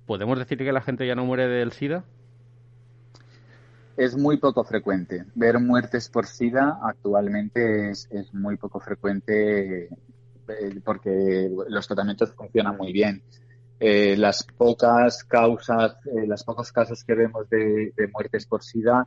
¿podemos 0.06 0.40
decir 0.40 0.58
que 0.58 0.72
la 0.72 0.82
gente 0.82 1.06
ya 1.06 1.16
no 1.16 1.26
muere 1.26 1.50
del 1.50 1.74
SIDA? 1.74 2.06
Es 3.98 4.16
muy 4.16 4.38
poco 4.38 4.64
frecuente. 4.64 5.26
Ver 5.36 5.60
muertes 5.60 6.08
por 6.08 6.28
SIDA 6.28 6.80
actualmente 6.82 7.90
es, 7.90 8.08
es 8.10 8.34
muy 8.34 8.56
poco 8.56 8.80
frecuente 8.80 9.90
porque 10.84 11.50
los 11.70 11.88
tratamientos 11.88 12.34
funcionan 12.34 12.78
muy 12.78 12.92
bien. 12.92 13.24
Eh, 13.80 14.16
las 14.16 14.44
pocas 14.44 15.24
causas, 15.24 15.98
eh, 16.06 16.26
los 16.26 16.44
pocos 16.44 16.72
casos 16.72 17.04
que 17.04 17.14
vemos 17.14 17.50
de, 17.50 17.92
de 17.96 18.08
muertes 18.08 18.46
por 18.46 18.64
SIDA 18.64 19.06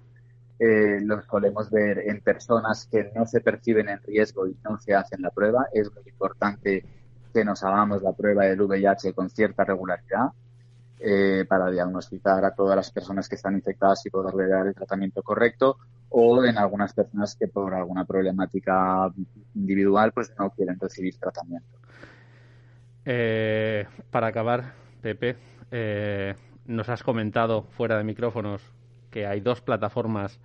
eh, 0.58 1.00
los 1.02 1.24
solemos 1.26 1.70
ver 1.70 2.00
en 2.00 2.20
personas 2.20 2.88
que 2.90 3.12
no 3.14 3.26
se 3.26 3.40
perciben 3.40 3.88
en 3.88 4.02
riesgo 4.02 4.48
y 4.48 4.56
no 4.64 4.76
se 4.78 4.92
hacen 4.92 5.22
la 5.22 5.30
prueba. 5.30 5.68
Es 5.72 5.92
muy 5.94 6.02
importante 6.08 6.84
que 7.32 7.44
nos 7.44 7.62
hagamos 7.62 8.02
la 8.02 8.12
prueba 8.12 8.44
del 8.44 8.60
VIH 8.62 9.12
con 9.12 9.30
cierta 9.30 9.64
regularidad 9.64 10.30
eh, 11.00 11.44
para 11.48 11.70
diagnosticar 11.70 12.44
a 12.44 12.54
todas 12.54 12.76
las 12.76 12.90
personas 12.90 13.28
que 13.28 13.36
están 13.36 13.54
infectadas 13.54 14.04
y 14.06 14.10
poder 14.10 14.48
dar 14.48 14.66
el 14.66 14.74
tratamiento 14.74 15.22
correcto 15.22 15.78
o 16.10 16.44
en 16.44 16.58
algunas 16.58 16.92
personas 16.92 17.36
que 17.36 17.48
por 17.48 17.74
alguna 17.74 18.04
problemática 18.04 19.10
individual 19.54 20.12
pues 20.12 20.32
no 20.38 20.50
quieren 20.50 20.78
recibir 20.80 21.16
tratamiento. 21.18 21.78
Eh, 23.04 23.86
para 24.10 24.26
acabar, 24.26 24.72
Pepe, 25.00 25.36
eh, 25.70 26.34
nos 26.66 26.88
has 26.88 27.02
comentado 27.02 27.62
fuera 27.62 27.96
de 27.96 28.04
micrófonos 28.04 28.62
que 29.10 29.26
hay 29.26 29.40
dos 29.40 29.60
plataformas. 29.60 30.40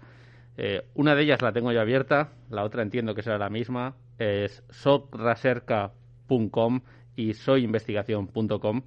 Eh, 0.57 0.85
una 0.93 1.15
de 1.15 1.23
ellas 1.23 1.41
la 1.41 1.51
tengo 1.51 1.71
ya 1.71 1.81
abierta, 1.81 2.29
la 2.49 2.63
otra 2.63 2.81
entiendo 2.81 3.15
que 3.15 3.23
será 3.23 3.37
la 3.37 3.49
misma. 3.49 3.95
Es 4.17 4.63
soyinvestigación.com 4.69 6.81
y 7.15 7.33
soyinvestigación.com. 7.33 8.81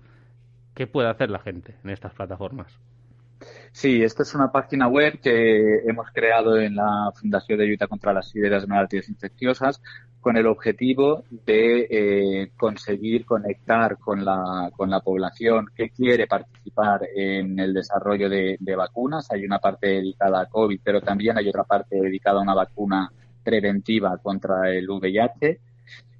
¿Qué 0.77 0.87
puede 0.87 1.09
hacer 1.09 1.31
la 1.31 1.39
gente 1.39 1.75
en 1.83 1.89
estas 1.89 2.13
plataformas? 2.13 2.79
Sí, 3.73 4.03
esta 4.03 4.25
es 4.25 4.35
una 4.35 4.53
página 4.53 4.89
web 4.89 5.19
que 5.23 5.79
hemos 5.89 6.11
creado 6.13 6.59
en 6.61 6.77
la 6.77 7.11
Fundación 7.19 7.59
de 7.59 7.65
Ayuda 7.65 7.87
contra 7.87 8.13
las 8.13 8.35
Ideas 8.37 8.69
Malalties 8.69 9.09
Infecciosas 9.09 9.81
con 10.21 10.37
el 10.37 10.47
objetivo 10.47 11.25
de 11.31 11.87
eh, 11.91 12.53
conseguir 12.59 13.25
conectar 13.25 13.97
con 13.97 14.23
la, 14.23 14.71
con 14.77 14.91
la 14.91 15.01
población 15.01 15.67
que 15.75 15.89
quiere 15.89 16.27
participar 16.27 17.09
en 17.15 17.59
el 17.59 17.73
desarrollo 17.73 18.29
de, 18.29 18.59
de, 18.61 18.77
vacunas. 18.77 19.31
Hay 19.31 19.47
una 19.47 19.59
parte 19.59 19.87
dedicada 19.87 20.43
a 20.43 20.47
COVID, 20.47 20.81
pero 20.85 21.01
también 21.01 21.39
hay 21.39 21.49
otra 21.49 21.65
parte 21.65 21.97
dedicada 21.97 22.41
a 22.41 22.43
una 22.43 22.55
vacuna 22.55 23.11
preventiva 23.43 24.19
contra 24.19 24.71
el 24.71 24.91
VIH 24.91 25.59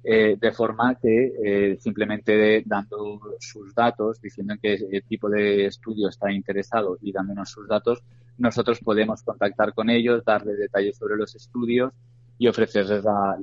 eh, 0.09 0.37
de 0.39 0.51
forma 0.53 0.95
que 0.95 1.33
eh, 1.43 1.77
simplemente 1.81 2.63
dando 2.65 3.19
sus 3.41 3.75
datos, 3.75 4.21
diciendo 4.21 4.53
en 4.53 4.59
qué 4.59 5.01
tipo 5.05 5.29
de 5.29 5.65
estudio 5.65 6.07
está 6.07 6.31
interesado 6.31 6.97
y 7.01 7.11
dándonos 7.11 7.49
sus 7.49 7.67
datos, 7.67 8.01
nosotros 8.37 8.79
podemos 8.79 9.21
contactar 9.21 9.73
con 9.73 9.89
ellos, 9.89 10.23
darle 10.23 10.53
detalles 10.53 10.95
sobre 10.95 11.17
los 11.17 11.35
estudios 11.35 11.91
y 12.37 12.47
ofrecerles 12.47 13.03
la, 13.03 13.37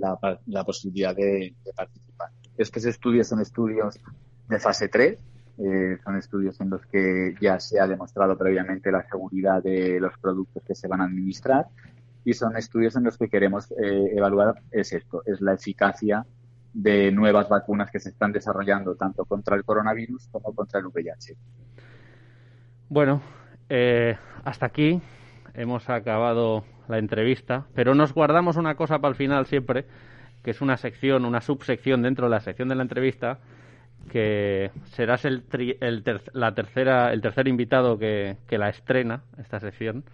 la, 0.46 0.64
posibilidad 0.64 1.14
de, 1.14 1.54
de, 1.62 1.72
participar. 1.76 2.30
Estos 2.56 2.86
estudios 2.86 3.28
son 3.28 3.40
estudios 3.42 4.00
de 4.48 4.58
fase 4.58 4.88
3, 4.88 5.18
eh, 5.58 5.98
son 6.02 6.16
estudios 6.16 6.58
en 6.62 6.70
los 6.70 6.86
que 6.86 7.34
ya 7.42 7.60
se 7.60 7.78
ha 7.78 7.86
demostrado 7.86 8.38
previamente 8.38 8.90
la 8.90 9.06
seguridad 9.06 9.62
de 9.62 10.00
los 10.00 10.16
productos 10.18 10.62
que 10.66 10.74
se 10.74 10.88
van 10.88 11.02
a 11.02 11.04
administrar 11.04 11.66
y 12.24 12.32
son 12.32 12.56
estudios 12.56 12.96
en 12.96 13.04
los 13.04 13.18
que 13.18 13.28
queremos 13.28 13.70
eh, 13.72 14.14
evaluar 14.16 14.62
es 14.70 14.94
esto, 14.94 15.22
es 15.26 15.42
la 15.42 15.52
eficacia 15.52 16.24
de 16.74 17.12
nuevas 17.12 17.48
vacunas 17.48 17.90
que 17.90 18.00
se 18.00 18.10
están 18.10 18.32
desarrollando 18.32 18.96
tanto 18.96 19.24
contra 19.24 19.56
el 19.56 19.64
coronavirus 19.64 20.28
como 20.28 20.52
contra 20.52 20.80
el 20.80 20.86
VIH. 20.86 21.36
Bueno, 22.88 23.22
eh, 23.68 24.16
hasta 24.44 24.66
aquí 24.66 25.00
hemos 25.54 25.88
acabado 25.88 26.64
la 26.88 26.98
entrevista, 26.98 27.66
pero 27.74 27.94
nos 27.94 28.12
guardamos 28.12 28.56
una 28.56 28.74
cosa 28.74 28.98
para 28.98 29.10
el 29.10 29.14
final 29.14 29.46
siempre, 29.46 29.86
que 30.42 30.50
es 30.50 30.60
una 30.60 30.76
sección, 30.76 31.24
una 31.24 31.40
subsección 31.40 32.02
dentro 32.02 32.26
de 32.26 32.30
la 32.30 32.40
sección 32.40 32.68
de 32.68 32.74
la 32.74 32.82
entrevista, 32.82 33.38
que 34.10 34.70
serás 34.86 35.24
el, 35.24 35.44
el, 35.80 36.04
la 36.32 36.54
tercera, 36.54 37.12
el 37.12 37.22
tercer 37.22 37.48
invitado 37.48 37.96
que, 37.98 38.36
que 38.46 38.58
la 38.58 38.68
estrena, 38.68 39.22
esta 39.38 39.60
sección. 39.60 40.04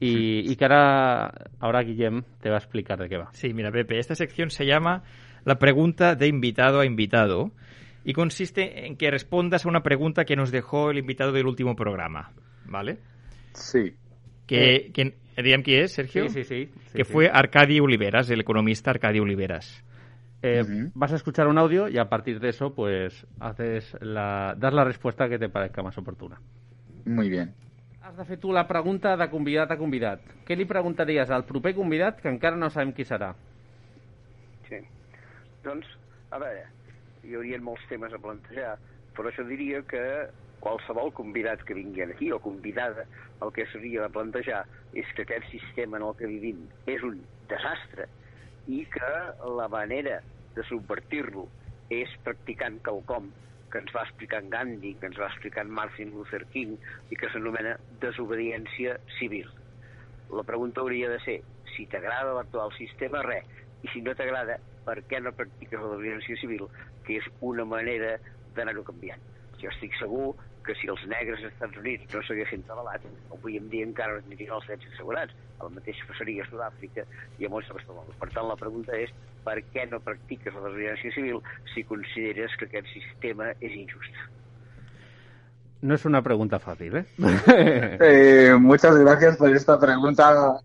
Y, 0.00 0.50
y, 0.50 0.54
que 0.54 0.64
ahora, 0.64 1.32
ahora 1.58 1.82
Guillem 1.82 2.22
te 2.40 2.50
va 2.50 2.54
a 2.54 2.58
explicar 2.58 3.00
de 3.00 3.08
qué 3.08 3.16
va. 3.16 3.30
Sí, 3.32 3.52
mira, 3.52 3.72
Pepe, 3.72 3.98
esta 3.98 4.14
sección 4.14 4.48
se 4.48 4.64
llama 4.64 5.02
la 5.44 5.58
pregunta 5.58 6.14
de 6.14 6.26
invitado 6.26 6.80
a 6.80 6.86
invitado 6.86 7.52
y 8.04 8.12
consiste 8.12 8.86
en 8.86 8.96
que 8.96 9.10
respondas 9.10 9.66
a 9.66 9.68
una 9.68 9.82
pregunta 9.82 10.24
que 10.24 10.36
nos 10.36 10.50
dejó 10.50 10.90
el 10.90 10.98
invitado 10.98 11.32
del 11.32 11.46
último 11.46 11.76
programa, 11.76 12.32
¿vale? 12.66 12.98
Sí. 13.52 13.94
Que, 14.46 14.90
que 14.94 15.14
¿Diríem 15.38 15.62
qui 15.62 15.76
és, 15.78 15.92
Sergio? 15.94 16.28
Sí, 16.28 16.42
sí, 16.42 16.44
sí. 16.44 16.72
sí 16.90 16.96
que 16.98 17.04
sí. 17.04 17.12
fue 17.12 17.30
Arcadi 17.32 17.78
Oliveras, 17.78 18.28
el 18.30 18.40
economista 18.40 18.90
Arcadi 18.90 19.20
Oliveras. 19.20 19.84
Eh, 20.42 20.62
uh 20.62 20.66
-huh. 20.66 20.90
Vas 20.94 21.12
a 21.12 21.16
escuchar 21.16 21.46
un 21.46 21.58
audio 21.58 21.88
y 21.88 21.98
a 21.98 22.08
partir 22.08 22.40
de 22.40 22.48
eso, 22.48 22.74
pues, 22.74 23.24
haces 23.38 23.96
la, 24.00 24.56
das 24.58 24.74
la 24.74 24.82
respuesta 24.82 25.28
que 25.28 25.38
te 25.38 25.48
parezca 25.48 25.82
más 25.82 25.96
oportuna. 25.96 26.40
Muy 27.04 27.28
bien. 27.28 27.54
Has 28.02 28.16
de 28.16 28.24
fer 28.24 28.38
tu 28.38 28.52
la 28.52 28.66
pregunta 28.66 29.16
de 29.16 29.28
convidat 29.30 29.70
a 29.70 29.76
convidat. 29.76 30.20
Què 30.46 30.56
li 30.56 30.64
preguntaries 30.64 31.30
al 31.30 31.44
proper 31.44 31.74
convidat 31.74 32.20
que 32.20 32.28
encara 32.28 32.56
no 32.56 32.70
sabem 32.70 32.92
qui 32.92 33.04
serà? 33.04 33.34
Doncs, 35.68 35.88
a 36.32 36.38
veure, 36.40 36.66
hi 37.24 37.34
haurien 37.36 37.64
molts 37.64 37.84
temes 37.90 38.14
a 38.16 38.20
plantejar, 38.22 38.76
però 39.16 39.28
això 39.28 39.44
diria 39.44 39.82
que 39.90 40.02
qualsevol 40.64 41.12
convidat 41.16 41.62
que 41.66 41.76
vingui 41.76 42.02
aquí 42.04 42.30
o 42.32 42.38
convidada 42.42 43.04
el 43.44 43.52
que 43.54 43.66
s'hauria 43.70 44.06
de 44.06 44.14
plantejar 44.14 44.62
és 45.02 45.10
que 45.14 45.26
aquest 45.26 45.44
sistema 45.52 45.98
en 45.98 46.06
el 46.08 46.16
que 46.18 46.30
vivim 46.30 46.64
és 46.90 47.04
un 47.06 47.20
desastre 47.50 48.08
i 48.66 48.80
que 48.94 49.12
la 49.58 49.68
manera 49.72 50.18
de 50.56 50.64
subvertir-lo 50.70 51.44
és 51.94 52.16
practicant 52.24 52.80
quelcom 52.88 53.28
que 53.72 53.82
ens 53.82 53.92
va 53.94 54.06
explicar 54.06 54.40
en 54.42 54.48
Gandhi, 54.50 54.94
que 55.00 55.08
ens 55.10 55.20
va 55.20 55.28
explicar 55.28 55.66
en 55.66 55.74
Martin 55.76 56.10
Luther 56.16 56.42
King 56.54 56.74
i 57.12 57.20
que 57.20 57.28
s'anomena 57.32 57.76
desobediència 58.02 58.96
civil. 59.18 59.52
La 60.32 60.44
pregunta 60.48 60.80
hauria 60.80 61.12
de 61.12 61.20
ser 61.24 61.38
si 61.74 61.86
t'agrada 61.92 62.34
l'actual 62.36 62.72
sistema, 62.80 63.22
res, 63.28 63.44
i 63.84 63.92
si 63.92 64.02
no 64.02 64.16
t'agrada, 64.16 64.58
per 64.88 65.02
què 65.10 65.20
no 65.20 65.34
practiques 65.36 65.80
la 65.80 65.92
desobediència 65.92 66.40
civil, 66.40 66.68
que 67.06 67.18
és 67.20 67.32
una 67.44 67.66
manera 67.68 68.16
d'anar-ho 68.56 68.84
canviant. 68.86 69.20
Jo 69.60 69.68
estic 69.72 69.96
segur 70.00 70.32
que 70.68 70.74
si 70.76 70.88
els 70.92 71.02
negres 71.08 71.40
als 71.40 71.52
Estats 71.52 71.80
Units 71.80 72.12
no 72.12 72.20
s'haguessin 72.26 72.64
rebel·lat, 72.68 73.04
avui 73.32 73.56
en 73.56 73.68
dia 73.72 73.86
encara 73.88 74.16
no 74.16 74.24
tindrien 74.26 74.54
els 74.56 74.66
drets 74.68 74.88
assegurats. 74.92 75.36
El 75.64 75.72
mateix 75.74 76.00
passaria 76.08 76.44
a 76.44 76.48
Sud-àfrica 76.50 77.04
i 77.40 77.48
a 77.48 77.52
molts 77.52 77.70
altres. 77.72 78.16
Per 78.20 78.28
tant, 78.34 78.48
la 78.50 78.58
pregunta 78.60 78.96
és 78.96 79.14
per 79.46 79.56
què 79.72 79.86
no 79.90 80.02
practiques 80.04 80.52
la 80.54 80.66
desobediència 80.66 81.14
civil 81.16 81.40
si 81.72 81.86
consideres 81.88 82.56
que 82.60 82.68
aquest 82.68 82.92
sistema 82.92 83.48
és 83.64 83.78
injust? 83.80 84.20
No 85.80 85.94
es 85.94 86.04
una 86.04 86.22
pregunta 86.22 86.58
fácil, 86.58 86.96
¿eh? 86.96 87.04
eh 88.00 88.56
muchas 88.60 88.98
gracias 88.98 89.36
por 89.36 89.54
esta 89.54 89.78
pregunta. 89.78 90.60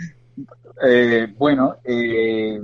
eh, 0.82 1.28
bueno, 1.36 1.76
eh, 1.84 2.60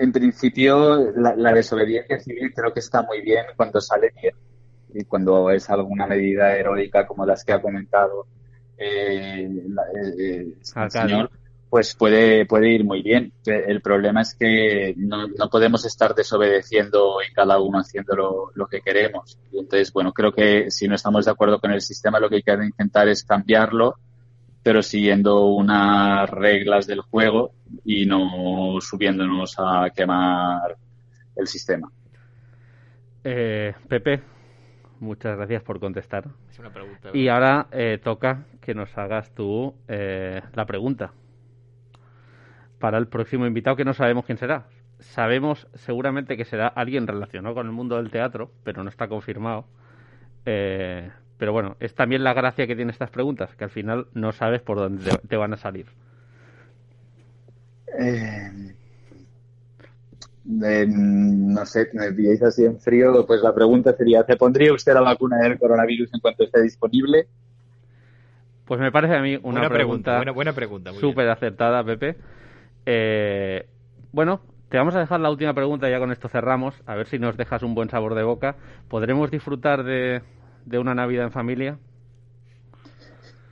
en 0.00 0.12
principio 0.12 1.12
la, 1.16 1.34
la, 1.36 1.52
desobediencia 1.52 2.18
civil 2.20 2.52
creo 2.54 2.72
que 2.72 2.80
está 2.80 3.02
muy 3.02 3.20
bien 3.22 3.44
cuando 3.56 3.80
sale 3.80 4.12
bien 4.20 4.34
y 4.94 5.04
cuando 5.04 5.50
es 5.50 5.68
alguna 5.70 6.06
medida 6.06 6.56
heroica 6.56 7.06
como 7.06 7.26
las 7.26 7.44
que 7.44 7.52
ha 7.52 7.60
comentado 7.60 8.26
eh, 8.78 9.48
la, 9.68 9.82
el, 9.92 10.56
el 10.76 10.90
señor, 10.90 11.30
pues 11.68 11.94
puede, 11.94 12.46
puede 12.46 12.70
ir 12.70 12.84
muy 12.84 13.02
bien. 13.02 13.32
El 13.44 13.82
problema 13.82 14.22
es 14.22 14.34
que 14.34 14.94
no, 14.96 15.26
no 15.28 15.50
podemos 15.50 15.84
estar 15.84 16.14
desobedeciendo 16.14 17.16
y 17.28 17.32
cada 17.32 17.60
uno 17.60 17.80
haciendo 17.80 18.16
lo, 18.16 18.50
lo, 18.54 18.66
que 18.66 18.80
queremos. 18.80 19.38
Entonces, 19.52 19.92
bueno, 19.92 20.12
creo 20.12 20.32
que 20.32 20.70
si 20.70 20.88
no 20.88 20.94
estamos 20.94 21.26
de 21.26 21.32
acuerdo 21.32 21.60
con 21.60 21.72
el 21.72 21.80
sistema, 21.80 22.20
lo 22.20 22.30
que 22.30 22.36
hay 22.36 22.42
que 22.42 22.52
intentar 22.52 23.08
es 23.08 23.24
cambiarlo, 23.24 23.96
pero 24.68 24.82
siguiendo 24.82 25.46
unas 25.46 26.28
reglas 26.28 26.86
del 26.86 27.00
juego 27.00 27.52
y 27.86 28.04
no 28.04 28.78
subiéndonos 28.82 29.56
a 29.58 29.88
quemar 29.96 30.76
el 31.36 31.46
sistema. 31.46 31.90
Eh, 33.24 33.72
Pepe, 33.88 34.20
muchas 35.00 35.38
gracias 35.38 35.62
por 35.62 35.80
contestar. 35.80 36.26
Es 36.50 36.58
una 36.58 36.70
pregunta. 36.70 37.08
Y 37.14 37.28
ahora 37.28 37.68
eh, 37.72 37.98
toca 38.04 38.44
que 38.60 38.74
nos 38.74 38.98
hagas 38.98 39.34
tú 39.34 39.74
eh, 39.88 40.42
la 40.52 40.66
pregunta 40.66 41.14
para 42.78 42.98
el 42.98 43.08
próximo 43.08 43.46
invitado 43.46 43.74
que 43.74 43.86
no 43.86 43.94
sabemos 43.94 44.26
quién 44.26 44.36
será. 44.36 44.66
Sabemos 44.98 45.66
seguramente 45.76 46.36
que 46.36 46.44
será 46.44 46.68
alguien 46.68 47.06
relacionado 47.06 47.54
con 47.54 47.64
el 47.64 47.72
mundo 47.72 47.96
del 47.96 48.10
teatro, 48.10 48.50
pero 48.64 48.84
no 48.84 48.90
está 48.90 49.08
confirmado. 49.08 49.64
Pero 51.38 51.52
bueno, 51.52 51.76
es 51.80 51.94
también 51.94 52.24
la 52.24 52.34
gracia 52.34 52.66
que 52.66 52.76
tiene 52.76 52.90
estas 52.90 53.10
preguntas, 53.10 53.54
que 53.56 53.64
al 53.64 53.70
final 53.70 54.08
no 54.12 54.32
sabes 54.32 54.60
por 54.60 54.76
dónde 54.76 55.10
te, 55.10 55.16
te 55.28 55.36
van 55.36 55.52
a 55.52 55.56
salir. 55.56 55.86
Eh, 57.98 58.74
eh, 60.64 60.86
no 60.88 61.66
sé, 61.66 61.88
me 61.92 62.10
pilláis 62.12 62.42
así 62.42 62.64
en 62.64 62.80
frío, 62.80 63.26
pues 63.26 63.42
la 63.42 63.54
pregunta 63.54 63.94
sería, 63.96 64.24
¿se 64.24 64.36
pondría 64.36 64.72
usted 64.72 64.94
la 64.94 65.00
vacuna 65.00 65.38
del 65.38 65.58
coronavirus 65.58 66.12
en 66.14 66.20
cuanto 66.20 66.44
esté 66.44 66.62
disponible? 66.62 67.28
Pues 68.64 68.80
me 68.80 68.90
parece 68.90 69.14
a 69.14 69.22
mí 69.22 69.36
una 69.36 69.60
buena 69.60 69.70
pregunta, 69.70 70.16
buena, 70.16 70.32
buena 70.32 70.52
pregunta 70.52 70.92
súper 70.92 71.28
acertada, 71.28 71.84
Pepe. 71.84 72.16
Eh, 72.84 73.66
bueno, 74.12 74.40
te 74.68 74.76
vamos 74.76 74.94
a 74.94 75.00
dejar 75.00 75.20
la 75.20 75.30
última 75.30 75.54
pregunta, 75.54 75.88
ya 75.88 75.98
con 75.98 76.12
esto 76.12 76.28
cerramos, 76.28 76.74
a 76.86 76.94
ver 76.94 77.06
si 77.06 77.18
nos 77.18 77.36
dejas 77.36 77.62
un 77.62 77.74
buen 77.74 77.88
sabor 77.88 78.14
de 78.14 78.22
boca. 78.22 78.56
¿Podremos 78.88 79.30
disfrutar 79.30 79.84
de, 79.84 80.22
de 80.68 80.78
una 80.78 80.94
Navidad 80.94 81.24
en 81.24 81.32
familia? 81.32 81.78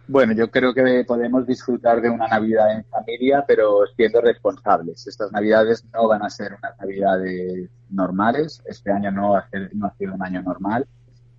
Bueno, 0.09 0.35
yo 0.35 0.51
creo 0.51 0.73
que 0.73 1.05
podemos 1.05 1.47
disfrutar 1.47 2.01
de 2.01 2.09
una 2.09 2.29
Navidad 2.29 2.77
en 2.77 2.85
familia, 2.85 3.45
pero 3.47 3.85
siendo 3.97 4.21
responsables. 4.21 5.05
Estas 5.07 5.33
Navidades 5.33 5.85
no 5.93 6.07
van 6.07 6.23
a 6.23 6.31
ser 6.31 6.53
unas 6.53 6.79
Navidades 6.79 7.71
normales. 7.91 8.63
Este 8.67 8.93
año 8.93 9.11
no 9.11 9.35
ha, 9.35 9.49
ser, 9.49 9.75
no 9.75 9.87
ha 9.87 9.95
sido 9.97 10.15
un 10.15 10.23
año 10.23 10.43
normal. 10.43 10.87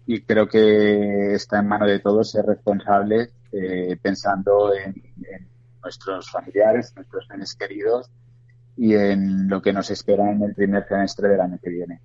Y 0.05 0.21
creo 0.21 0.47
que 0.47 1.33
está 1.33 1.59
en 1.59 1.67
mano 1.67 1.85
de 1.85 1.99
todos 1.99 2.31
ser 2.31 2.45
responsables 2.45 3.33
eh, 3.53 3.97
pensando 4.01 4.73
en, 4.75 4.95
en, 5.31 5.47
nuestros 5.81 6.29
familiares, 6.29 6.91
nuestros 6.97 7.25
seres 7.27 7.55
queridos 7.55 8.09
y 8.75 8.93
en 8.93 9.47
lo 9.47 9.61
que 9.61 9.71
nos 9.71 9.89
espera 9.89 10.29
en 10.29 10.41
el 10.41 10.53
primer 10.53 10.85
semestre 10.85 11.29
del 11.29 11.39
año 11.39 11.57
que 11.63 11.69
viene. 11.69 12.01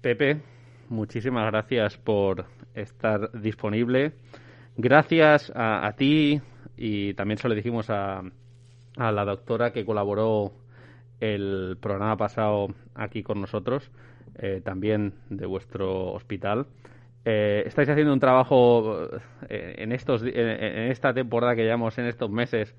Pepe, 0.00 0.40
muchísimas 0.88 1.50
gracias 1.50 1.96
por 1.96 2.46
estar 2.74 3.30
disponible. 3.40 4.12
Gracias 4.76 5.52
a, 5.54 5.92
ti 5.96 6.40
y 6.76 7.14
también 7.14 7.38
se 7.38 7.48
lo 7.48 7.54
dijimos 7.54 7.90
a, 7.90 8.22
a, 8.96 9.12
la 9.12 9.24
doctora 9.24 9.72
que 9.72 9.84
colaboró 9.84 10.52
el 11.20 11.76
programa 11.80 12.16
pasado 12.16 12.68
aquí 12.94 13.22
con 13.22 13.40
nosotros. 13.40 13.90
eh, 14.36 14.62
también 14.64 15.12
de 15.28 15.44
vuestro 15.46 16.12
hospital. 16.12 16.66
Eh, 17.24 17.62
estáis 17.66 17.88
haciendo 17.88 18.12
un 18.14 18.18
trabajo 18.20 19.08
eh, 19.48 19.74
en, 19.78 19.92
estos, 19.92 20.22
en, 20.22 20.90
esta 20.90 21.12
temporada 21.12 21.54
que 21.54 21.62
llevamos, 21.64 21.98
en 21.98 22.06
estos 22.06 22.30
meses, 22.30 22.74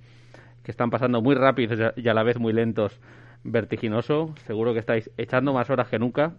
que 0.63 0.71
están 0.71 0.89
pasando 0.89 1.21
muy 1.21 1.35
rápidos 1.35 1.79
y 1.95 2.07
a- 2.09 2.13
la 2.13 2.23
vez 2.23 2.39
muy 2.39 2.53
lentos, 2.53 2.99
vertiginoso. 3.43 4.33
Seguro 4.47 4.73
que 4.73 4.79
estáis 4.79 5.11
echando 5.17 5.53
más 5.53 5.69
horas 5.69 5.89
que 5.89 5.99
nunca, 5.99 6.33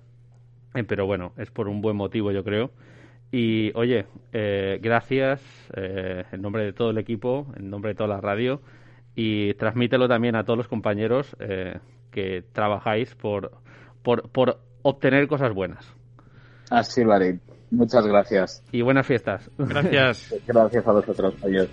pero 0.83 1.07
bueno, 1.07 1.33
es 1.37 1.51
por 1.51 1.69
un 1.69 1.81
buen 1.81 1.97
motivo, 1.97 2.33
yo 2.33 2.43
creo. 2.43 2.71
Y 3.31 3.73
oye, 3.75 4.07
eh, 4.33 4.79
gracias 4.83 5.41
eh, 5.77 6.25
en 6.33 6.43
nombre 6.43 6.65
de 6.65 6.73
todo 6.73 6.91
el 6.91 6.99
equipo, 6.99 7.47
en 7.57 7.71
nombre 7.71 7.91
de 7.91 7.95
toda 7.95 8.09
la 8.09 8.21
radio, 8.21 8.61
y 9.15 9.55
transmítelo 9.55 10.09
también 10.09 10.37
a 10.37 10.45
todos 10.45 10.57
los 10.57 10.69
compañeros 10.69 11.37
eh, 11.41 11.79
que 12.11 12.45
trabajáis 12.53 13.15
por, 13.15 13.53
por, 14.03 14.31
por 14.31 14.59
obtener 14.83 15.27
cosas 15.29 15.53
buenas. 15.53 15.87
Así 16.71 17.05
lo 17.05 17.13
haré. 17.13 17.41
Muchas 17.71 18.07
gracias. 18.07 18.63
Y 18.71 18.83
buenas 18.83 19.07
fiestas. 19.07 19.51
Gracias. 19.59 20.35
Gracias 20.47 20.87
a 20.87 20.93
vosotros. 20.93 21.35
Adiós. 21.43 21.69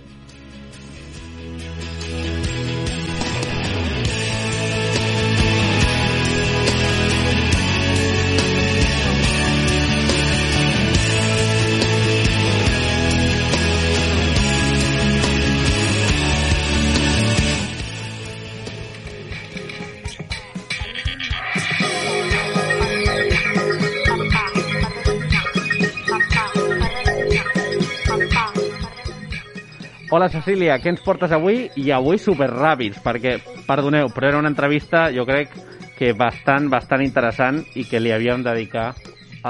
Hola 30.22 30.30
Cecília, 30.30 30.76
què 30.78 30.86
ens 30.86 31.00
portes 31.02 31.32
avui? 31.34 31.64
I 31.82 31.88
avui 31.90 32.14
super 32.22 32.46
ràpids, 32.46 33.00
perquè, 33.02 33.32
perdoneu, 33.66 34.06
però 34.14 34.28
era 34.28 34.38
una 34.38 34.52
entrevista, 34.52 35.08
jo 35.10 35.24
crec 35.26 35.56
que 35.96 36.12
bastant, 36.14 36.68
bastant 36.70 37.02
interessant 37.02 37.58
i 37.74 37.82
que 37.90 37.98
li 37.98 38.12
havíem 38.14 38.44
de 38.46 38.52
dedicar 38.52 38.84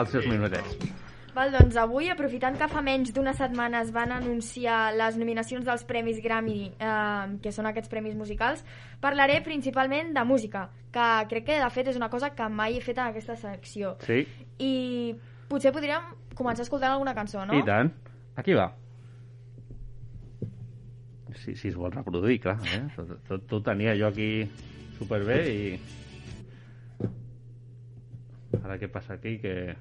els 0.01 0.14
seus 0.14 0.25
minutets. 0.31 0.79
Val, 1.37 1.53
doncs 1.53 1.77
avui, 1.77 2.09
aprofitant 2.09 2.57
que 2.57 2.70
fa 2.73 2.81
menys 2.81 3.12
d'una 3.12 3.37
setmana 3.37 3.85
es 3.85 3.93
van 3.93 4.16
anunciar 4.16 4.95
les 4.97 5.20
nominacions 5.20 5.68
dels 5.68 5.85
Premis 5.85 6.25
Grammy, 6.25 6.70
eh, 6.73 7.37
que 7.45 7.53
són 7.53 7.68
aquests 7.68 7.93
premis 7.93 8.16
musicals, 8.16 8.64
parlaré 9.05 9.43
principalment 9.45 10.16
de 10.16 10.25
música, 10.25 10.70
que 10.89 11.14
crec 11.29 11.51
que 11.51 11.61
de 11.61 11.73
fet 11.77 11.93
és 11.93 12.01
una 12.01 12.09
cosa 12.09 12.33
que 12.33 12.49
mai 12.49 12.81
he 12.81 12.81
fet 12.81 12.97
en 12.97 13.11
aquesta 13.12 13.37
secció. 13.37 13.99
Sí? 14.09 14.25
I 14.57 14.73
potser 15.53 15.77
podríem 15.77 16.14
començar 16.33 16.64
escoltant 16.64 16.95
alguna 16.95 17.12
cançó, 17.12 17.45
no? 17.45 17.61
I 17.61 17.68
tant. 17.68 17.93
Aquí 18.41 18.57
va. 18.57 18.73
Si, 21.43 21.57
si 21.59 21.72
es 21.72 21.76
vol 21.76 21.90
reproduir, 21.90 22.38
clar. 22.40 22.59
Eh? 22.70 22.84
Tot, 22.95 23.16
tot, 23.26 23.47
tot 23.51 23.64
tenia 23.66 23.97
jo 23.99 24.07
aquí 24.07 24.47
superbé 24.99 25.38
i... 25.51 25.62
Ara 28.62 28.78
què 28.78 28.86
passa 28.93 29.16
aquí? 29.16 29.38
Que... 29.43 29.74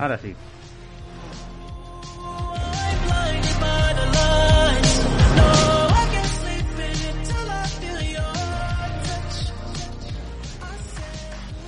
Ara 0.00 0.16
sí. 0.22 0.32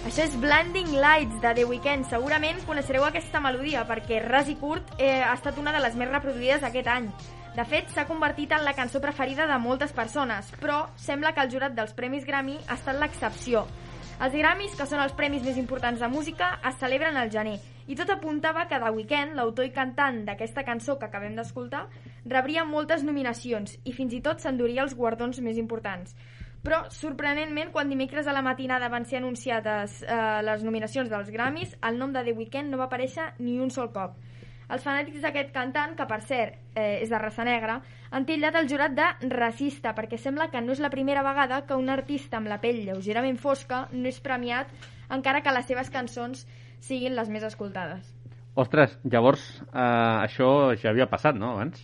Això 0.06 0.24
és 0.24 0.36
Blinding 0.40 0.94
Lights 0.96 1.42
de 1.42 1.50
The 1.58 1.64
Weeknd. 1.68 2.08
Segurament 2.08 2.64
coneixereu 2.64 3.04
aquesta 3.04 3.42
melodia 3.44 3.84
perquè 3.84 4.24
Ras 4.24 4.48
i 4.48 4.56
Kurt 4.56 4.96
eh, 4.96 5.20
ha 5.20 5.34
estat 5.36 5.60
una 5.60 5.76
de 5.76 5.84
les 5.84 5.98
més 6.00 6.08
reproduïdes 6.08 6.64
aquest 6.64 6.88
any. 6.88 7.10
De 7.56 7.64
fet, 7.64 7.86
s'ha 7.88 8.04
convertit 8.04 8.50
en 8.52 8.66
la 8.66 8.74
cançó 8.76 9.00
preferida 9.00 9.46
de 9.48 9.56
moltes 9.56 9.94
persones, 9.96 10.50
però 10.60 10.90
sembla 11.00 11.30
que 11.32 11.40
el 11.40 11.48
jurat 11.54 11.72
dels 11.72 11.94
Premis 11.96 12.26
Grammy 12.28 12.58
ha 12.66 12.74
estat 12.76 12.98
l'excepció. 13.00 13.62
Els 14.20 14.36
Grammys, 14.36 14.74
que 14.76 14.84
són 14.84 15.00
els 15.00 15.14
premis 15.16 15.44
més 15.44 15.56
importants 15.56 16.02
de 16.04 16.10
música, 16.12 16.50
es 16.68 16.76
celebren 16.82 17.16
al 17.16 17.32
gener, 17.32 17.54
i 17.88 17.96
tot 17.96 18.12
apuntava 18.12 18.66
que 18.68 18.76
The 18.82 18.92
Weeknd, 18.92 19.32
l'autor 19.40 19.70
i 19.70 19.72
cantant 19.72 20.20
d'aquesta 20.28 20.66
cançó 20.68 20.98
que 21.00 21.08
acabem 21.08 21.32
d'escoltar, 21.38 21.86
rebria 22.28 22.66
moltes 22.68 23.06
nominacions 23.08 23.78
i 23.84 23.96
fins 23.96 24.12
i 24.12 24.20
tot 24.20 24.44
s'enduria 24.44 24.84
els 24.84 24.92
guardons 24.98 25.40
més 25.40 25.56
importants. 25.56 26.12
Però, 26.60 26.84
sorprenentment, 26.92 27.72
quan 27.72 27.88
dimecres 27.88 28.28
a 28.28 28.36
la 28.36 28.44
matinada 28.44 28.92
van 28.92 29.08
ser 29.08 29.22
anunciades 29.22 30.02
eh, 30.02 30.22
les 30.44 30.64
nominacions 30.66 31.08
dels 31.08 31.32
Grammys, 31.32 31.76
el 31.88 31.96
nom 31.96 32.12
de 32.12 32.20
The 32.20 32.36
Weeknd 32.36 32.68
no 32.68 32.84
va 32.84 32.90
aparèixer 32.92 33.30
ni 33.38 33.56
un 33.64 33.72
sol 33.72 33.94
cop. 33.96 34.20
Els 34.66 34.82
fanàtics 34.82 35.22
d'aquest 35.22 35.52
cantant, 35.54 35.94
que 35.94 36.06
per 36.10 36.18
cert 36.26 36.56
eh, 36.74 37.02
és 37.04 37.10
de 37.12 37.18
raça 37.22 37.44
negra, 37.46 37.78
han 38.10 38.26
tillat 38.26 38.56
el 38.58 38.66
jurat 38.70 38.94
de 38.96 39.06
racista 39.30 39.94
perquè 39.94 40.18
sembla 40.18 40.48
que 40.50 40.62
no 40.64 40.74
és 40.74 40.82
la 40.82 40.90
primera 40.90 41.22
vegada 41.22 41.62
que 41.68 41.78
un 41.78 41.92
artista 41.92 42.40
amb 42.40 42.50
la 42.50 42.58
pell 42.62 42.82
lleugerament 42.88 43.38
fosca 43.38 43.84
no 43.92 44.10
és 44.10 44.18
premiat 44.20 44.72
encara 45.14 45.42
que 45.42 45.54
les 45.54 45.70
seves 45.70 45.90
cançons 45.94 46.46
siguin 46.82 47.14
les 47.14 47.30
més 47.30 47.46
escoltades. 47.46 48.10
Ostres, 48.58 48.98
llavors 49.04 49.44
eh, 49.68 50.16
això 50.26 50.74
ja 50.80 50.90
havia 50.90 51.06
passat, 51.10 51.38
no, 51.38 51.54
abans? 51.54 51.82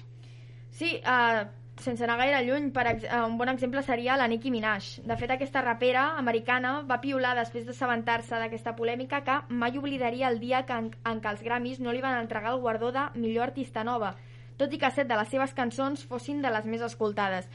Sí, 0.73 0.97
uh, 1.05 1.45
sense 1.83 2.05
anar 2.07 2.17
gaire 2.21 2.41
lluny, 2.47 2.71
per 2.75 2.87
ex 2.91 3.05
uh, 3.05 3.25
un 3.27 3.37
bon 3.39 3.51
exemple 3.53 3.83
seria 3.83 4.17
la 4.17 4.29
Nicki 4.31 4.51
Minaj. 4.55 5.03
De 5.07 5.17
fet, 5.21 5.33
aquesta 5.35 5.63
rapera 5.65 6.05
americana 6.21 6.79
va 6.89 7.01
piular 7.03 7.35
després 7.39 7.67
d'assabentar-se 7.67 8.39
d'aquesta 8.41 8.75
polèmica 8.79 9.23
que 9.27 9.39
mai 9.51 9.79
oblidaria 9.79 10.31
el 10.31 10.41
dia 10.41 10.63
que 10.69 10.79
en, 10.79 10.91
en 11.09 11.21
què 11.21 11.33
els 11.35 11.43
Grammys 11.43 11.83
no 11.83 11.93
li 11.93 12.03
van 12.05 12.21
entregar 12.21 12.55
el 12.55 12.63
guardó 12.65 12.93
de 12.95 13.05
millor 13.15 13.51
artista 13.51 13.85
nova, 13.85 14.15
tot 14.57 14.73
i 14.73 14.79
que 14.79 14.91
set 14.95 15.11
de 15.11 15.19
les 15.19 15.31
seves 15.33 15.55
cançons 15.59 16.07
fossin 16.09 16.43
de 16.43 16.51
les 16.55 16.69
més 16.71 16.85
escoltades. 16.87 17.49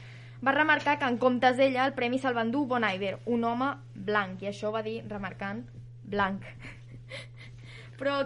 Va 0.44 0.54
remarcar 0.54 0.98
que 0.98 1.08
en 1.10 1.16
comptes 1.18 1.56
d'ella 1.58 1.86
el 1.88 1.96
premi 1.96 2.20
se'l 2.22 2.36
va 2.36 2.44
endur 2.46 2.66
Bon 2.70 2.84
Iver, 2.86 3.16
un 3.26 3.44
home 3.44 3.72
blanc, 3.94 4.42
i 4.42 4.52
això 4.52 4.70
va 4.74 4.84
dir 4.86 5.00
remarcant 5.08 5.64
blanc. 6.06 6.44
Però 7.98 8.20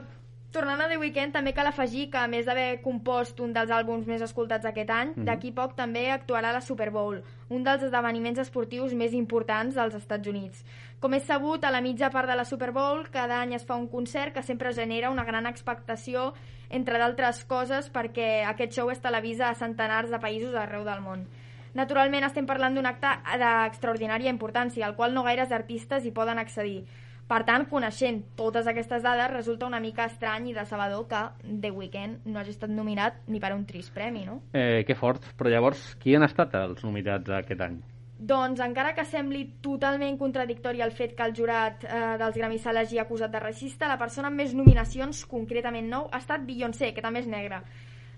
tornant 0.53 0.81
a 0.81 0.89
The 0.89 0.99
Weeknd, 1.01 1.33
també 1.33 1.55
cal 1.57 1.67
afegir 1.67 2.11
que, 2.13 2.19
a 2.21 2.29
més 2.29 2.47
d'haver 2.47 2.83
compost 2.85 3.41
un 3.41 3.55
dels 3.57 3.71
àlbums 3.73 4.07
més 4.07 4.23
escoltats 4.23 4.69
aquest 4.69 4.91
any, 4.91 5.13
Mhm. 5.17 5.25
d'aquí 5.25 5.53
poc 5.53 5.75
també 5.75 6.11
actuarà 6.13 6.51
a 6.51 6.53
la 6.53 6.61
Super 6.61 6.91
Bowl, 6.91 7.23
un 7.49 7.65
dels 7.65 7.83
esdeveniments 7.83 8.39
esportius 8.39 8.95
més 8.95 9.13
importants 9.13 9.75
dels 9.75 9.95
Estats 9.95 10.29
Units. 10.29 10.65
Com 11.01 11.15
és 11.15 11.25
sabut, 11.25 11.65
a 11.65 11.71
la 11.71 11.81
mitja 11.81 12.11
part 12.11 12.29
de 12.29 12.37
la 12.37 12.45
Super 12.45 12.71
Bowl 12.71 13.09
cada 13.11 13.41
any 13.41 13.55
es 13.55 13.65
fa 13.65 13.75
un 13.75 13.89
concert 13.89 14.35
que 14.35 14.43
sempre 14.43 14.73
genera 14.73 15.11
una 15.11 15.25
gran 15.25 15.47
expectació, 15.47 16.35
entre 16.71 16.99
d'altres 16.99 17.45
coses, 17.45 17.93
perquè 17.93 18.45
aquest 18.47 18.73
show 18.73 18.91
es 18.91 19.01
televisa 19.01 19.49
a 19.49 19.55
centenars 19.55 20.11
de 20.11 20.19
països 20.19 20.55
arreu 20.55 20.85
del 20.85 21.01
món. 21.01 21.27
Naturalment 21.75 22.25
estem 22.25 22.45
parlant 22.47 22.75
d'un 22.75 22.87
acte 22.87 23.09
d'extraordinària 23.39 24.31
importància, 24.31 24.85
al 24.85 24.95
qual 24.95 25.15
no 25.15 25.23
gaires 25.23 25.51
artistes 25.53 26.05
hi 26.05 26.11
poden 26.11 26.39
accedir. 26.39 26.85
Per 27.31 27.39
tant, 27.49 27.65
coneixent 27.71 28.19
totes 28.37 28.67
aquestes 28.69 29.03
dades, 29.05 29.31
resulta 29.33 29.69
una 29.69 29.81
mica 29.81 30.05
estrany 30.11 30.51
i 30.51 30.57
decebedor 30.57 31.07
que 31.09 31.23
The 31.63 31.71
Weeknd 31.73 32.27
no 32.29 32.41
hagi 32.41 32.53
estat 32.53 32.73
nominat 32.75 33.23
ni 33.29 33.41
per 33.41 33.55
un 33.55 33.65
trist 33.69 33.95
premi, 33.95 34.27
no? 34.29 34.43
Eh, 34.53 34.83
que 34.87 34.97
fort. 34.99 35.31
Però 35.39 35.53
llavors, 35.53 35.95
qui 36.03 36.17
han 36.17 36.27
estat 36.27 36.55
els 36.61 36.85
nominats 36.85 37.33
aquest 37.39 37.65
any? 37.65 37.81
Doncs 38.23 38.61
encara 38.63 38.93
que 38.95 39.03
sembli 39.09 39.41
totalment 39.65 40.19
contradictori 40.19 40.83
el 40.85 40.93
fet 40.95 41.17
que 41.19 41.25
el 41.27 41.33
jurat 41.35 41.83
eh, 41.83 42.03
dels 42.21 42.37
Grammy 42.39 42.61
se 42.63 42.75
l'hagi 42.75 43.01
acusat 43.03 43.33
de 43.33 43.41
racista, 43.43 43.89
la 43.91 43.99
persona 43.99 44.29
amb 44.31 44.39
més 44.39 44.53
nominacions, 44.55 45.25
concretament 45.27 45.89
nou, 45.91 46.07
ha 46.13 46.21
estat 46.23 46.45
Beyoncé, 46.47 46.93
que 46.95 47.03
també 47.03 47.25
és 47.25 47.31
negra. 47.31 47.63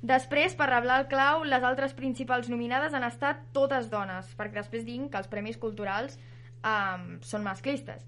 Després, 0.04 0.52
per 0.58 0.68
reblar 0.68 0.98
el 1.00 1.08
clau, 1.08 1.46
les 1.48 1.64
altres 1.64 1.94
principals 1.96 2.50
nominades 2.52 2.92
han 2.92 3.06
estat 3.06 3.46
totes 3.56 3.88
dones, 3.88 4.28
perquè 4.36 4.58
després 4.58 4.84
diguin 4.84 5.08
que 5.08 5.22
els 5.22 5.30
premis 5.32 5.56
culturals 5.56 6.18
eh, 6.18 7.18
són 7.24 7.46
masclistes. 7.46 8.04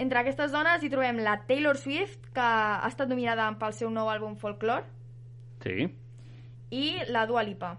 Entre 0.00 0.18
aquestes 0.22 0.52
dones 0.54 0.82
hi 0.82 0.88
trobem 0.92 1.18
la 1.24 1.34
Taylor 1.48 1.76
Swift, 1.76 2.30
que 2.36 2.40
ha 2.44 2.88
estat 2.88 3.10
nominada 3.10 3.50
pel 3.60 3.74
seu 3.76 3.90
nou 3.92 4.08
àlbum 4.08 4.36
Folklore, 4.40 4.86
Sí. 5.64 5.90
i 6.72 6.84
la 7.12 7.26
Dua 7.28 7.42
Lipa. 7.44 7.74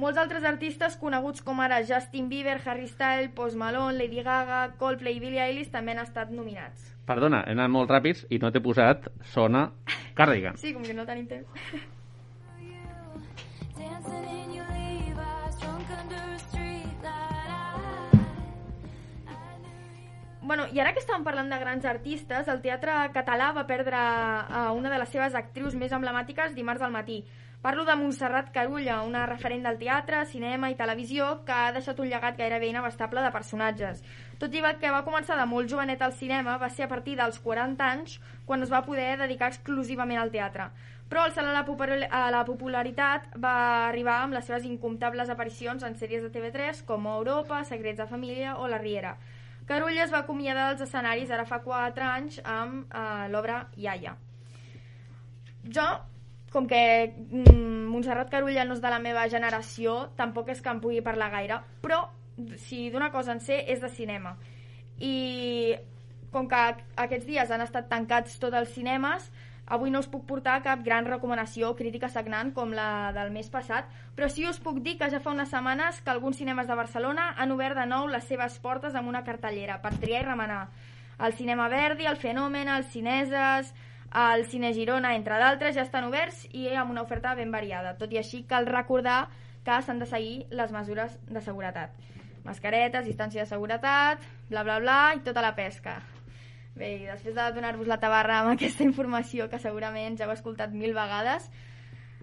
Molts 0.00 0.18
altres 0.18 0.42
artistes 0.48 0.96
coneguts 0.98 1.44
com 1.46 1.60
ara 1.62 1.78
Justin 1.86 2.28
Bieber, 2.28 2.56
Harry 2.66 2.88
Styles, 2.90 3.30
Post 3.36 3.54
Malone, 3.56 3.94
Lady 4.00 4.24
Gaga, 4.26 4.74
Coldplay 4.80 5.14
i 5.16 5.20
Billie 5.22 5.44
Eilish 5.44 5.70
també 5.70 5.92
han 5.94 6.02
estat 6.02 6.32
nominats. 6.34 6.90
Perdona, 7.06 7.44
he 7.46 7.52
anat 7.54 7.70
molt 7.70 7.90
ràpids 7.92 8.24
i 8.30 8.40
no 8.42 8.50
t'he 8.50 8.64
posat 8.64 9.06
Sona 9.34 9.68
Cardigan. 10.18 10.56
Sí, 10.64 10.72
com 10.74 10.82
que 10.82 10.94
no 10.94 11.06
tenim 11.06 11.28
temps. 11.28 11.46
Bueno, 20.44 20.66
i 20.76 20.80
ara 20.82 20.90
que 20.92 21.00
estàvem 21.00 21.22
parlant 21.24 21.48
de 21.48 21.56
grans 21.56 21.86
artistes, 21.88 22.48
el 22.52 22.58
teatre 22.60 22.92
català 23.14 23.46
va 23.56 23.62
perdre 23.64 23.96
a 23.96 24.66
una 24.76 24.90
de 24.92 24.98
les 25.00 25.08
seves 25.08 25.32
actrius 25.38 25.72
més 25.80 25.92
emblemàtiques 25.96 26.52
dimarts 26.52 26.82
al 26.84 26.92
matí. 26.92 27.22
Parlo 27.62 27.86
de 27.88 27.94
Montserrat 27.96 28.50
Carulla, 28.52 28.98
una 29.08 29.22
referent 29.24 29.62
del 29.64 29.78
teatre, 29.80 30.18
cinema 30.28 30.68
i 30.68 30.76
televisió 30.76 31.30
que 31.46 31.54
ha 31.56 31.70
deixat 31.72 32.02
un 32.04 32.10
llegat 32.10 32.36
gairebé 32.36 32.68
inabastable 32.68 33.22
de 33.24 33.30
personatges. 33.32 34.02
Tot 34.42 34.52
i 34.52 34.60
que 34.82 34.90
va 34.92 35.00
començar 35.06 35.38
de 35.40 35.46
molt 35.48 35.70
jovenet 35.72 36.02
al 36.04 36.12
cinema, 36.12 36.58
va 36.60 36.68
ser 36.68 36.84
a 36.84 36.92
partir 36.92 37.16
dels 37.16 37.38
40 37.40 37.86
anys 37.88 38.18
quan 38.44 38.62
es 38.62 38.70
va 38.70 38.84
poder 38.84 39.16
dedicar 39.16 39.48
exclusivament 39.48 40.20
al 40.20 40.34
teatre. 40.34 40.68
Però 41.08 41.24
el 41.24 41.32
salt 41.32 41.48
a 41.48 42.30
la 42.34 42.44
popularitat 42.44 43.32
va 43.40 43.88
arribar 43.88 44.18
amb 44.20 44.36
les 44.36 44.44
seves 44.44 44.68
incomptables 44.68 45.32
aparicions 45.32 45.82
en 45.88 45.96
sèries 45.96 46.20
de 46.20 46.28
TV3 46.28 46.84
com 46.84 47.06
Europa, 47.06 47.64
Secrets 47.64 48.04
de 48.04 48.06
Família 48.12 48.58
o 48.58 48.68
La 48.68 48.76
Riera. 48.76 49.16
Carulla 49.68 50.04
es 50.04 50.12
va 50.12 50.24
acomiadar 50.24 50.70
dels 50.70 50.84
escenaris 50.84 51.30
ara 51.32 51.46
fa 51.48 51.60
4 51.64 52.04
anys 52.06 52.40
amb 52.44 52.90
eh, 52.92 53.28
l'obra 53.32 53.62
Iaia. 53.80 54.16
Jo, 55.64 55.86
com 56.52 56.68
que 56.68 56.82
mm, 57.14 57.86
Montserrat 57.88 58.30
Carulla 58.30 58.66
no 58.68 58.76
és 58.76 58.82
de 58.84 58.92
la 58.92 59.00
meva 59.00 59.24
generació, 59.32 59.96
tampoc 60.18 60.52
és 60.52 60.60
que 60.60 60.70
em 60.70 60.82
pugui 60.84 61.00
parlar 61.02 61.30
gaire, 61.32 61.62
però 61.82 62.04
si 62.60 62.88
d'una 62.90 63.10
cosa 63.14 63.32
en 63.32 63.40
sé 63.40 63.62
és 63.72 63.80
de 63.80 63.90
cinema. 63.90 64.36
I 65.00 65.74
com 66.34 66.48
que 66.50 66.60
aquests 67.06 67.26
dies 67.26 67.50
han 67.50 67.62
estat 67.64 67.88
tancats 67.90 68.38
tots 68.42 68.58
els 68.58 68.72
cinemes, 68.74 69.30
avui 69.66 69.90
no 69.90 70.00
us 70.02 70.08
puc 70.12 70.26
portar 70.28 70.58
cap 70.62 70.82
gran 70.84 71.06
recomanació 71.08 71.70
o 71.70 71.76
crítica 71.76 72.10
sagnant 72.12 72.52
com 72.56 72.74
la 72.76 73.12
del 73.16 73.32
mes 73.32 73.48
passat, 73.52 73.88
però 74.16 74.28
sí 74.28 74.44
us 74.48 74.60
puc 74.60 74.82
dir 74.84 74.98
que 75.00 75.08
ja 75.10 75.20
fa 75.24 75.32
unes 75.32 75.50
setmanes 75.50 76.02
que 76.04 76.12
alguns 76.12 76.36
cinemes 76.36 76.68
de 76.68 76.76
Barcelona 76.76 77.32
han 77.38 77.52
obert 77.52 77.78
de 77.78 77.86
nou 77.88 78.06
les 78.08 78.24
seves 78.28 78.58
portes 78.60 78.94
amb 78.94 79.08
una 79.08 79.24
cartellera 79.24 79.80
per 79.80 79.94
triar 79.96 80.22
i 80.22 80.28
remenar. 80.28 80.68
El 81.18 81.32
Cinema 81.32 81.68
Verdi, 81.68 82.06
el 82.10 82.20
Fenomen, 82.20 82.68
els 82.68 82.90
Cineses, 82.92 83.72
el 84.14 84.46
Cine 84.46 84.72
Girona, 84.74 85.14
entre 85.14 85.38
d'altres, 85.40 85.74
ja 85.74 85.82
estan 85.82 86.06
oberts 86.06 86.44
i 86.52 86.68
amb 86.74 86.92
una 86.92 87.02
oferta 87.02 87.34
ben 87.34 87.50
variada. 87.54 87.96
Tot 87.98 88.12
i 88.12 88.20
així, 88.20 88.44
cal 88.50 88.66
recordar 88.66 89.28
que 89.64 89.80
s'han 89.82 90.02
de 90.02 90.06
seguir 90.06 90.44
les 90.50 90.74
mesures 90.74 91.16
de 91.26 91.42
seguretat. 91.42 91.94
Mascaretes, 92.44 93.06
distància 93.06 93.42
de 93.42 93.50
seguretat, 93.50 94.20
bla, 94.50 94.62
bla, 94.62 94.78
bla, 94.78 94.98
i 95.16 95.24
tota 95.24 95.42
la 95.42 95.54
pesca. 95.56 96.02
Bé, 96.74 96.88
i 96.98 97.04
després 97.06 97.34
de 97.36 97.44
donar-vos 97.54 97.86
la 97.86 98.00
tabarra 98.02 98.40
amb 98.42 98.52
aquesta 98.56 98.82
informació 98.86 99.48
que 99.50 99.60
segurament 99.62 100.16
ja 100.18 100.26
heu 100.26 100.32
escoltat 100.34 100.72
mil 100.74 100.94
vegades, 100.96 101.50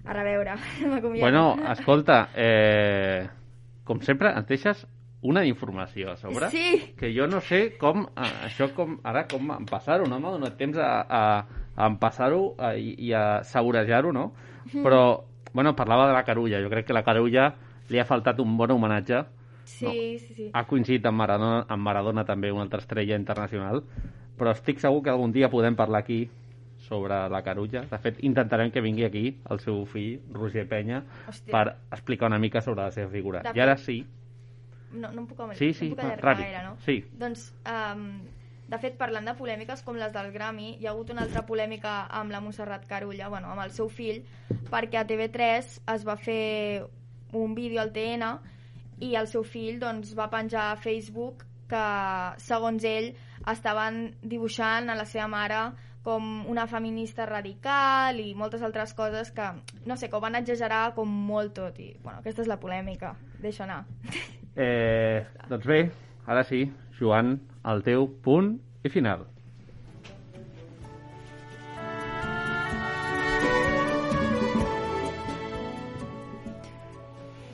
a 0.06 0.14
reveure, 0.18 0.56
m'acomiado. 0.91 1.22
Bueno, 1.22 1.43
escolta, 1.72 2.30
eh, 2.36 3.28
com 3.86 4.02
sempre, 4.02 4.34
ens 4.36 4.47
deixes 4.49 4.86
una 5.22 5.43
informació 5.45 6.12
a 6.12 6.18
sobre 6.18 6.49
Sí. 6.49 6.95
que 6.97 7.12
jo 7.14 7.28
no 7.30 7.39
sé 7.45 7.78
com, 7.78 8.08
eh, 8.18 8.32
això 8.47 8.72
com, 8.74 8.95
ara 9.06 9.28
com 9.30 9.52
empassar-ho, 9.54 10.08
no 10.10 10.18
m'ha 10.20 10.32
donat 10.34 10.56
temps 10.58 10.78
a, 10.82 10.89
a, 11.06 11.66
a 11.76 11.88
empassar-ho 11.91 12.56
eh, 12.58 12.80
i, 12.82 12.95
i 13.10 13.14
a 13.14 13.43
saurejar-ho, 13.45 14.12
no? 14.12 14.32
Però, 14.72 15.04
bueno, 15.54 15.76
parlava 15.76 16.08
de 16.08 16.14
la 16.18 16.24
Carulla, 16.26 16.60
jo 16.64 16.70
crec 16.74 16.88
que 16.89 16.93
la 16.97 17.04
Carulla 17.06 17.52
li 17.89 17.99
ha 18.02 18.06
faltat 18.10 18.39
un 18.41 18.58
bon 18.58 18.72
homenatge 18.74 19.22
Sí, 19.66 20.18
sí, 20.20 20.34
sí. 20.34 20.49
ha 20.54 20.66
coincidit 20.68 21.06
amb 21.06 21.22
Maradona, 21.22 21.62
amb 21.70 21.86
Maradona 21.86 22.26
també, 22.26 22.49
una 22.52 22.66
altra 22.66 22.82
estrella 22.82 23.16
internacional, 23.16 23.84
però 24.42 24.56
estic 24.58 24.80
segur 24.82 25.04
que 25.06 25.12
algun 25.14 25.32
dia 25.36 25.52
podem 25.54 25.76
parlar 25.78 26.02
aquí 26.02 26.24
sobre 26.82 27.14
la 27.30 27.44
Carulla. 27.46 27.84
De 27.92 27.98
fet, 28.02 28.18
intentarem 28.26 28.72
que 28.74 28.82
vingui 28.82 29.06
aquí 29.06 29.26
el 29.54 29.60
seu 29.62 29.84
fill, 29.86 30.18
Roger 30.34 30.66
Penya, 30.68 31.04
Hòstia. 31.30 31.52
per 31.54 31.76
explicar 31.94 32.32
una 32.32 32.39
mica 32.42 32.62
sobre 32.66 32.82
la 32.88 32.92
seva 32.92 33.12
figura. 33.14 33.44
De 33.46 33.54
I 33.54 33.62
ara 33.62 33.78
sí, 33.78 34.02
No, 34.92 35.08
no 35.14 35.22
em 35.22 35.28
puc, 35.28 35.39
Sí, 35.56 35.72
sí, 35.72 35.86
no 35.86 35.92
em 35.92 35.96
puc 35.96 36.04
allargar 36.04 36.34
ràpid. 36.34 36.44
gaire, 36.44 36.64
no? 36.66 36.74
Sí. 36.84 36.98
Doncs, 37.16 37.46
um, 37.64 38.02
de 38.68 38.78
fet, 38.78 38.98
parlant 39.00 39.24
de 39.30 39.34
polèmiques 39.38 39.84
com 39.88 39.96
les 39.96 40.12
del 40.12 40.34
Grammy, 40.34 40.74
hi 40.82 40.88
ha 40.88 40.92
hagut 40.92 41.14
una 41.14 41.22
altra 41.22 41.46
polèmica 41.48 42.08
amb 42.10 42.32
la 42.32 42.42
Montserrat 42.42 42.86
Carulla, 42.89 43.30
bueno, 43.30 43.48
amb 43.54 43.62
el 43.64 43.72
seu 43.72 43.88
fill, 43.88 44.24
perquè 44.70 45.00
a 45.00 45.06
TV3 45.08 45.80
es 45.96 46.06
va 46.08 46.18
fer 46.18 46.84
un 47.32 47.56
vídeo 47.56 47.80
al 47.80 47.94
TN 47.94 48.34
i 49.00 49.16
el 49.16 49.28
seu 49.28 49.44
fill 49.44 49.80
doncs, 49.80 50.12
va 50.18 50.28
penjar 50.30 50.72
a 50.72 50.76
Facebook 50.76 51.46
que, 51.70 51.86
segons 52.44 52.84
ell, 52.84 53.14
estaven 53.50 54.04
dibuixant 54.22 54.89
a 54.89 54.98
la 54.98 55.08
seva 55.10 55.28
mare 55.32 55.62
com 56.04 56.48
una 56.50 56.66
feminista 56.68 57.26
radical 57.30 58.20
i 58.20 58.34
moltes 58.38 58.64
altres 58.66 58.94
coses 58.98 59.32
que, 59.36 59.48
no 59.86 59.98
sé, 59.98 60.10
que 60.10 60.18
ho 60.18 60.22
van 60.24 60.38
exagerar 60.39 60.94
com 60.98 61.10
molt 61.10 61.54
tot 61.58 61.78
i, 61.80 61.92
bueno, 62.02 62.20
aquesta 62.22 62.42
és 62.46 62.50
la 62.50 62.60
polèmica, 62.62 63.14
deixa 63.42 63.66
anar. 63.68 63.84
eh, 64.56 65.26
doncs 65.50 65.68
bé, 65.70 65.84
ara 66.26 66.46
sí, 66.48 66.66
Joan, 66.98 67.38
el 67.70 67.86
teu 67.86 68.08
punt 68.26 68.56
i 68.84 68.89
final. 68.89 69.28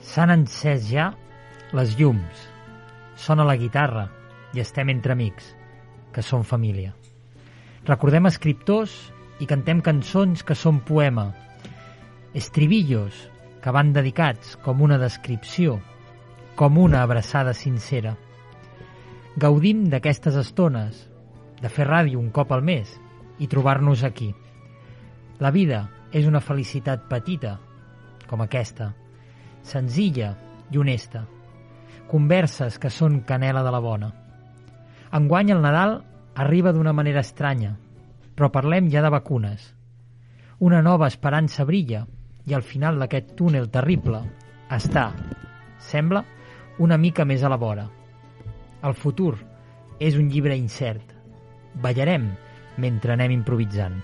S'han 0.07 0.31
encès 0.33 0.88
ja 0.89 1.11
les 1.77 1.91
llums. 1.99 2.47
Sona 3.21 3.43
la 3.45 3.57
guitarra 3.59 4.07
i 4.55 4.63
estem 4.63 4.89
entre 4.89 5.13
amics, 5.13 5.51
que 6.18 6.24
som 6.26 6.41
família. 6.41 6.95
Recordem 7.86 8.26
escriptors 8.26 8.93
i 9.38 9.45
cantem 9.45 9.84
cançons 9.86 10.41
que 10.41 10.55
són 10.57 10.80
poema. 10.82 11.28
Estribillos 12.34 13.20
que 13.61 13.74
van 13.76 13.91
dedicats 13.93 14.55
com 14.65 14.82
una 14.82 14.97
descripció, 14.97 15.78
com 16.57 16.82
una 16.82 17.03
abraçada 17.05 17.53
sincera. 17.53 18.15
Gaudim 19.38 19.86
d'aquestes 19.93 20.41
estones, 20.41 21.05
de 21.61 21.70
fer 21.70 21.86
ràdio 21.86 22.18
un 22.18 22.34
cop 22.34 22.49
al 22.49 22.65
mes 22.65 22.97
i 23.38 23.45
trobar-nos 23.45 24.01
aquí. 24.01 24.34
La 25.38 25.53
vida 25.53 25.86
és 26.09 26.26
una 26.26 26.41
felicitat 26.41 27.05
petita, 27.13 27.59
com 28.26 28.41
aquesta, 28.41 28.95
senzilla 29.61 30.34
i 30.74 30.82
honesta. 30.82 31.28
Converses 32.09 32.82
que 32.82 32.89
són 32.89 33.22
canela 33.22 33.61
de 33.61 33.78
la 33.78 33.86
bona. 33.86 34.15
Enguany 35.11 35.53
el 35.53 35.61
Nadal 35.63 36.01
arriba 36.35 36.73
d'una 36.75 36.91
manera 36.91 37.21
estranya, 37.23 37.77
però 38.35 38.49
parlem 38.51 38.89
ja 38.91 39.01
de 39.01 39.11
vacunes. 39.13 39.73
Una 40.59 40.81
nova 40.81 41.07
esperança 41.07 41.63
brilla 41.65 42.03
i 42.45 42.53
al 42.53 42.63
final 42.63 42.99
d'aquest 42.99 43.31
túnel 43.39 43.69
terrible 43.71 44.19
està, 44.73 45.11
sembla, 45.79 46.25
una 46.83 46.97
mica 46.97 47.25
més 47.25 47.43
a 47.43 47.49
la 47.49 47.57
vora. 47.61 47.87
El 48.83 48.93
futur 48.93 49.37
és 49.99 50.17
un 50.19 50.27
llibre 50.29 50.57
incert. 50.57 51.15
Ballarem 51.81 52.29
mentre 52.77 53.15
anem 53.15 53.31
improvisant. 53.39 53.97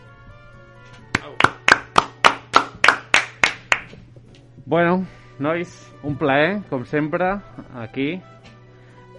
Bueno, 4.66 5.04
nois, 5.44 5.74
un 6.08 6.16
plaer, 6.16 6.62
com 6.70 6.86
sempre, 6.88 7.36
aquí. 7.76 8.16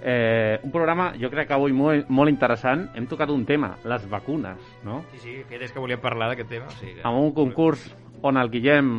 Eh, 0.07 0.61
un 0.63 0.71
programa, 0.71 1.15
jo 1.17 1.31
crec 1.33 1.49
que 1.49 1.55
avui 1.57 1.73
molt, 1.73 2.11
molt 2.13 2.29
interessant. 2.29 2.91
Hem 2.93 3.07
tocat 3.09 3.31
un 3.33 3.47
tema, 3.49 3.71
les 3.89 4.03
vacunes, 4.11 4.61
no? 4.85 4.99
Sí, 5.15 5.21
sí, 5.23 5.37
que 5.49 5.57
és 5.57 5.73
que 5.73 5.81
volíem 5.81 6.03
parlar 6.03 6.29
d'aquest 6.29 6.51
tema. 6.51 6.69
O 6.69 6.77
sigui 6.77 6.99
que... 6.99 7.05
Amb 7.09 7.23
un 7.23 7.33
concurs 7.33 7.87
on 8.21 8.37
el 8.37 8.51
Guillem 8.53 8.99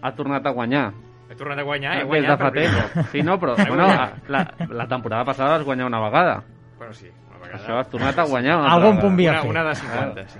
ha 0.00 0.14
tornat 0.16 0.48
a 0.48 0.54
guanyar. 0.56 0.86
He 1.28 1.36
tornat 1.36 1.60
a 1.60 1.66
guanyar, 1.66 1.98
he 1.98 2.04
des 2.04 2.08
guanyat 2.08 2.30
de 2.30 2.36
fa 2.38 2.48
per 2.48 2.54
primer 2.56 2.86
temps. 2.94 3.10
Sí, 3.12 3.22
no, 3.26 3.36
però 3.42 3.56
bueno, 3.68 3.90
la, 4.32 4.42
la 4.80 4.88
temporada 4.88 5.28
passada 5.28 5.58
vas 5.58 5.66
guanyar 5.68 5.90
una 5.90 6.00
vegada. 6.00 6.42
Bueno, 6.78 6.94
sí, 6.96 7.10
una 7.28 7.38
vegada. 7.42 7.60
Això 7.60 7.78
has 7.82 7.92
tornat 7.92 8.18
a 8.18 8.24
guanyar 8.30 8.56
una 8.62 8.72
Algun 8.72 9.00
punt 9.02 9.12
havia 9.12 9.34
Una, 9.42 9.50
una 9.50 9.64
de 9.68 9.74
50, 9.74 10.28
sí. 10.32 10.38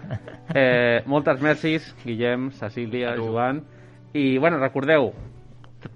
Eh, 0.54 1.02
moltes 1.04 1.44
mercis, 1.44 1.94
Guillem, 2.04 2.52
Cecília. 2.56 3.12
Joan. 3.20 3.66
I, 4.16 4.38
bueno, 4.38 4.56
recordeu, 4.62 5.10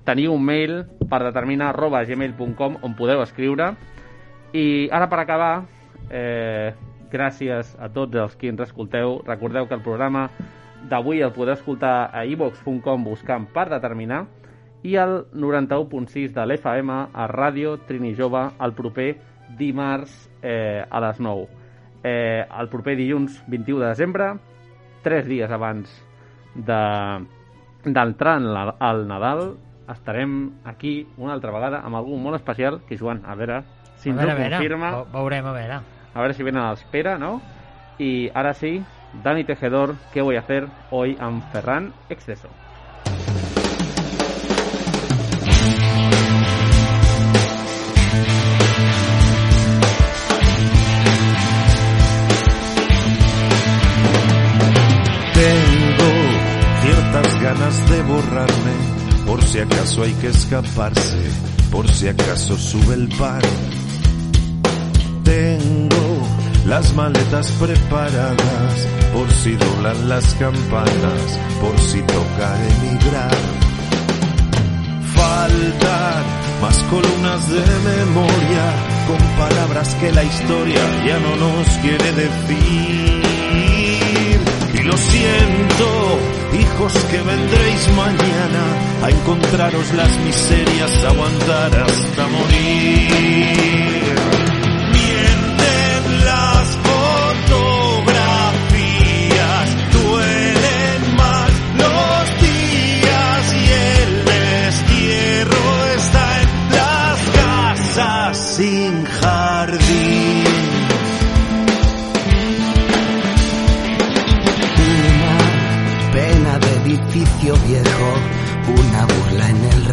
teniu 0.05 0.35
un 0.35 0.45
mail 0.45 0.83
per 1.09 1.23
determinar 1.25 1.71
arroba 1.71 2.03
gmail.com 2.05 2.83
on 2.85 2.99
podeu 2.99 3.23
escriure. 3.25 3.73
I 4.53 4.89
ara, 4.91 5.07
per 5.09 5.21
acabar, 5.21 5.53
eh, 6.11 6.75
gràcies 7.11 7.77
a 7.79 7.89
tots 7.93 8.17
els 8.19 8.35
que 8.37 8.49
ens 8.51 8.61
escolteu. 8.65 9.21
Recordeu 9.27 9.69
que 9.69 9.77
el 9.79 9.85
programa 9.85 10.29
d'avui 10.91 11.23
el 11.23 11.33
podeu 11.33 11.55
escoltar 11.55 12.11
a 12.13 12.25
ivox.com 12.25 13.05
buscant 13.05 13.47
per 13.53 13.69
determinar 13.71 14.25
i 14.83 14.97
al 14.97 15.27
91.6 15.37 16.33
de 16.33 16.47
l'FM 16.47 16.91
a 17.13 17.27
Ràdio 17.29 17.77
Trini 17.87 18.15
Jove 18.17 18.47
el 18.65 18.73
proper 18.75 19.11
dimarts 19.59 20.31
eh, 20.43 20.83
a 20.89 21.01
les 21.05 21.21
9. 21.21 21.49
Eh, 22.03 22.47
el 22.49 22.71
proper 22.73 22.97
dilluns 22.97 23.43
21 23.47 23.83
de 23.83 23.91
desembre, 23.91 24.31
tres 25.05 25.27
dies 25.29 25.51
abans 25.51 25.91
de 26.55 26.81
d'entrar 27.85 28.37
en 28.37 28.49
la, 28.53 28.63
al 28.79 29.07
Nadal, 29.09 29.55
estarem 29.89 30.51
aquí 30.65 31.07
una 31.17 31.33
altra 31.33 31.53
vegada 31.53 31.81
amb 31.85 31.97
algú 31.97 32.19
molt 32.21 32.37
especial, 32.37 32.83
que 32.89 32.99
Joan, 33.01 33.23
a 33.25 33.35
veure 33.35 33.63
si 34.01 34.11
no 34.11 34.23
confirma. 34.27 35.05
A 36.15 36.21
ver 36.23 36.35
si 36.35 36.43
viene 36.43 36.59
a 36.59 36.69
la 36.69 36.73
espera, 36.73 37.19
¿no? 37.19 37.41
Y 37.99 38.31
ahora 38.35 38.55
sí, 38.55 38.83
Dani 39.23 39.45
Tejedor, 39.45 39.95
¿qué 40.13 40.23
voy 40.23 40.37
a 40.37 40.41
hacer 40.41 40.67
hoy 40.91 41.17
a 41.21 41.31
Ferran 41.53 41.93
Exceso? 42.09 42.49
Tengo 55.35 56.11
ciertas 56.81 57.43
ganas 57.43 57.91
de 57.91 58.03
borrarme, 58.03 59.27
por 59.27 59.43
si 59.43 59.61
acaso 59.61 60.03
hay 60.03 60.13
que 60.15 60.29
escaparse, 60.29 61.31
por 61.71 61.89
si 61.89 62.09
acaso 62.09 62.57
sube 62.57 62.95
el 62.95 63.09
par 63.19 63.43
tengo 65.25 66.27
las 66.67 66.95
maletas 66.95 67.51
preparadas, 67.53 68.89
por 69.13 69.31
si 69.31 69.55
doblan 69.55 70.09
las 70.09 70.35
campanas, 70.35 71.39
por 71.61 71.79
si 71.81 72.01
toca 72.03 72.57
emigrar. 72.79 73.37
Faltan 75.15 76.25
más 76.63 76.79
columnas 76.85 77.49
de 77.49 77.61
memoria, 77.61 78.65
con 79.09 79.19
palabras 79.39 79.95
que 79.97 80.13
la 80.13 80.25
historia 80.25 80.81
ya 81.07 81.19
no 81.19 81.37
nos 81.37 81.67
quiere 81.79 82.13
decir. 82.13 83.21
Y 84.75 84.83
lo 84.83 84.97
siento, 84.97 86.19
hijos 86.61 86.93
que 87.11 87.21
vendréis 87.23 87.89
mañana 87.97 88.65
a 89.03 89.11
encontraros 89.11 89.93
las 89.95 90.19
miserias, 90.21 91.05
a 91.05 91.09
aguantar 91.09 91.83
hasta 91.83 92.27
morir. 92.29 94.00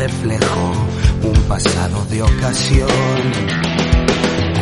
Reflejo, 0.08 0.72
un 1.24 1.42
pasado 1.50 2.06
de 2.10 2.22
ocasión. 2.22 2.88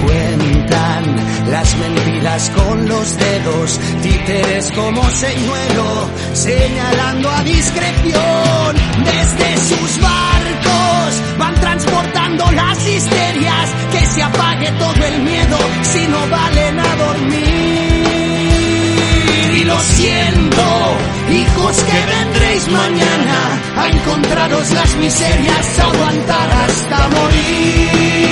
Cuentan 0.04 1.04
las 1.52 1.78
mentiras 1.78 2.52
con 2.56 2.88
los 2.88 3.18
dedos, 3.18 3.80
títeres 4.02 4.72
como 4.72 5.04
señuelo, 5.12 6.10
señalando 6.34 7.30
a 7.30 7.44
discreción. 7.44 8.76
Desde 9.04 9.58
sus 9.70 10.02
barcos 10.02 11.22
van 11.38 11.56
transportando 11.56 12.52
las 12.52 12.88
histerias, 12.88 13.70
que 13.92 14.06
se 14.08 14.24
apague 14.24 14.72
todo 14.80 15.06
el 15.06 15.22
miedo 15.22 15.58
si 15.84 16.08
no 16.08 16.28
valen 16.28 16.80
a 16.80 16.96
dormir. 16.96 18.06
Y 19.60 19.64
lo 19.64 19.80
siento, 19.80 20.64
hijos 21.30 21.76
que 21.84 22.15
mañana 22.70 23.62
a 23.76 23.90
encontraros 23.90 24.72
las 24.72 24.96
miserias, 24.96 25.80
aguantar 25.80 26.52
hasta 26.52 27.08
morir. 27.10 28.25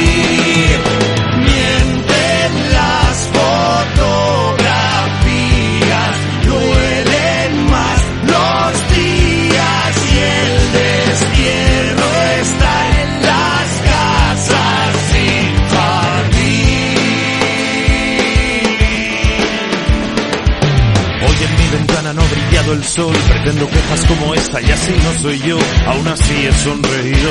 El 22.72 22.84
sol, 22.84 23.14
pretendo 23.28 23.68
quejas 23.68 24.06
como 24.06 24.34
esta 24.34 24.62
y 24.62 24.72
así 24.72 24.92
no 25.04 25.20
soy 25.22 25.40
yo, 25.40 25.58
aún 25.88 26.08
así 26.08 26.34
he 26.46 26.54
sonreído, 26.54 27.30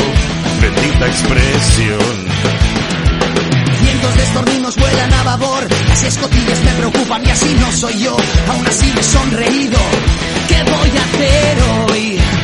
bendita 0.60 1.06
expresión. 1.06 2.26
Cientos 3.80 4.16
de 4.16 4.22
estorninos 4.22 4.76
vuelan 4.76 5.12
a 5.12 5.22
babor, 5.22 5.68
las 5.88 6.02
escotillas 6.04 6.64
me 6.64 6.72
preocupan 6.72 7.26
y 7.26 7.30
así 7.30 7.56
no 7.60 7.72
soy 7.72 7.98
yo, 7.98 8.16
aún 8.48 8.66
así 8.66 8.92
he 8.98 9.02
sonreído. 9.02 9.78
¿Qué 10.48 10.62
voy 10.64 10.98
a 10.98 11.04
hacer 11.04 11.58
hoy? 11.90 12.41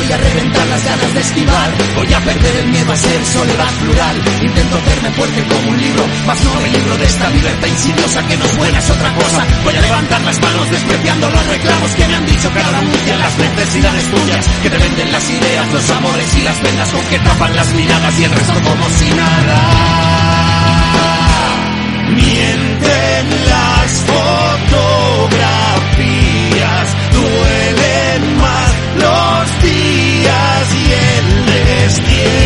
Voy 0.00 0.10
a 0.10 0.16
reventar 0.16 0.66
las 0.66 0.82
ganas 0.82 1.12
de 1.12 1.20
esquivar, 1.20 1.70
voy 1.94 2.10
a 2.10 2.20
perder 2.20 2.56
el 2.56 2.68
miedo 2.68 2.90
a 2.90 2.96
ser 2.96 3.22
soledad 3.26 3.70
plural. 3.80 4.16
Intento 4.40 4.78
hacerme 4.78 5.10
fuerte 5.10 5.44
como 5.44 5.68
un 5.68 5.78
libro, 5.78 6.06
mas 6.26 6.42
no 6.42 6.54
me 6.54 6.70
libro 6.70 6.96
de 6.96 7.04
esta 7.04 7.28
libertad 7.28 7.68
insidiosa 7.68 8.26
que 8.26 8.34
no 8.38 8.46
es 8.46 8.56
buena, 8.56 8.78
es 8.78 8.88
otra 8.88 9.12
cosa. 9.12 9.46
Voy 9.62 9.76
a 9.76 9.80
levantar 9.82 10.22
las 10.22 10.40
manos 10.40 10.70
despreciando 10.70 11.28
los 11.28 11.46
reclamos 11.48 11.90
que 11.90 12.08
me 12.08 12.16
han 12.16 12.24
dicho 12.24 12.50
que 12.50 12.60
ahora 12.60 12.78
anuncian 12.78 13.18
las 13.18 13.38
necesidades 13.38 14.04
tuyas, 14.10 14.48
que 14.62 14.70
te 14.70 14.78
venden 14.78 15.12
las 15.12 15.30
ideas, 15.30 15.70
los 15.70 15.90
amores 15.90 16.34
y 16.34 16.40
las 16.44 16.62
vendas 16.62 16.88
con 16.88 17.04
que 17.04 17.18
tapan 17.18 17.54
las 17.54 17.74
miradas 17.74 18.18
y 18.18 18.24
el 18.24 18.30
resto 18.30 18.62
como 18.62 18.88
si 18.88 19.10
nada. 19.10 19.60
Mienten 22.08 23.28
las 23.50 23.92
fotografías 24.08 25.79
Still. 31.90 32.39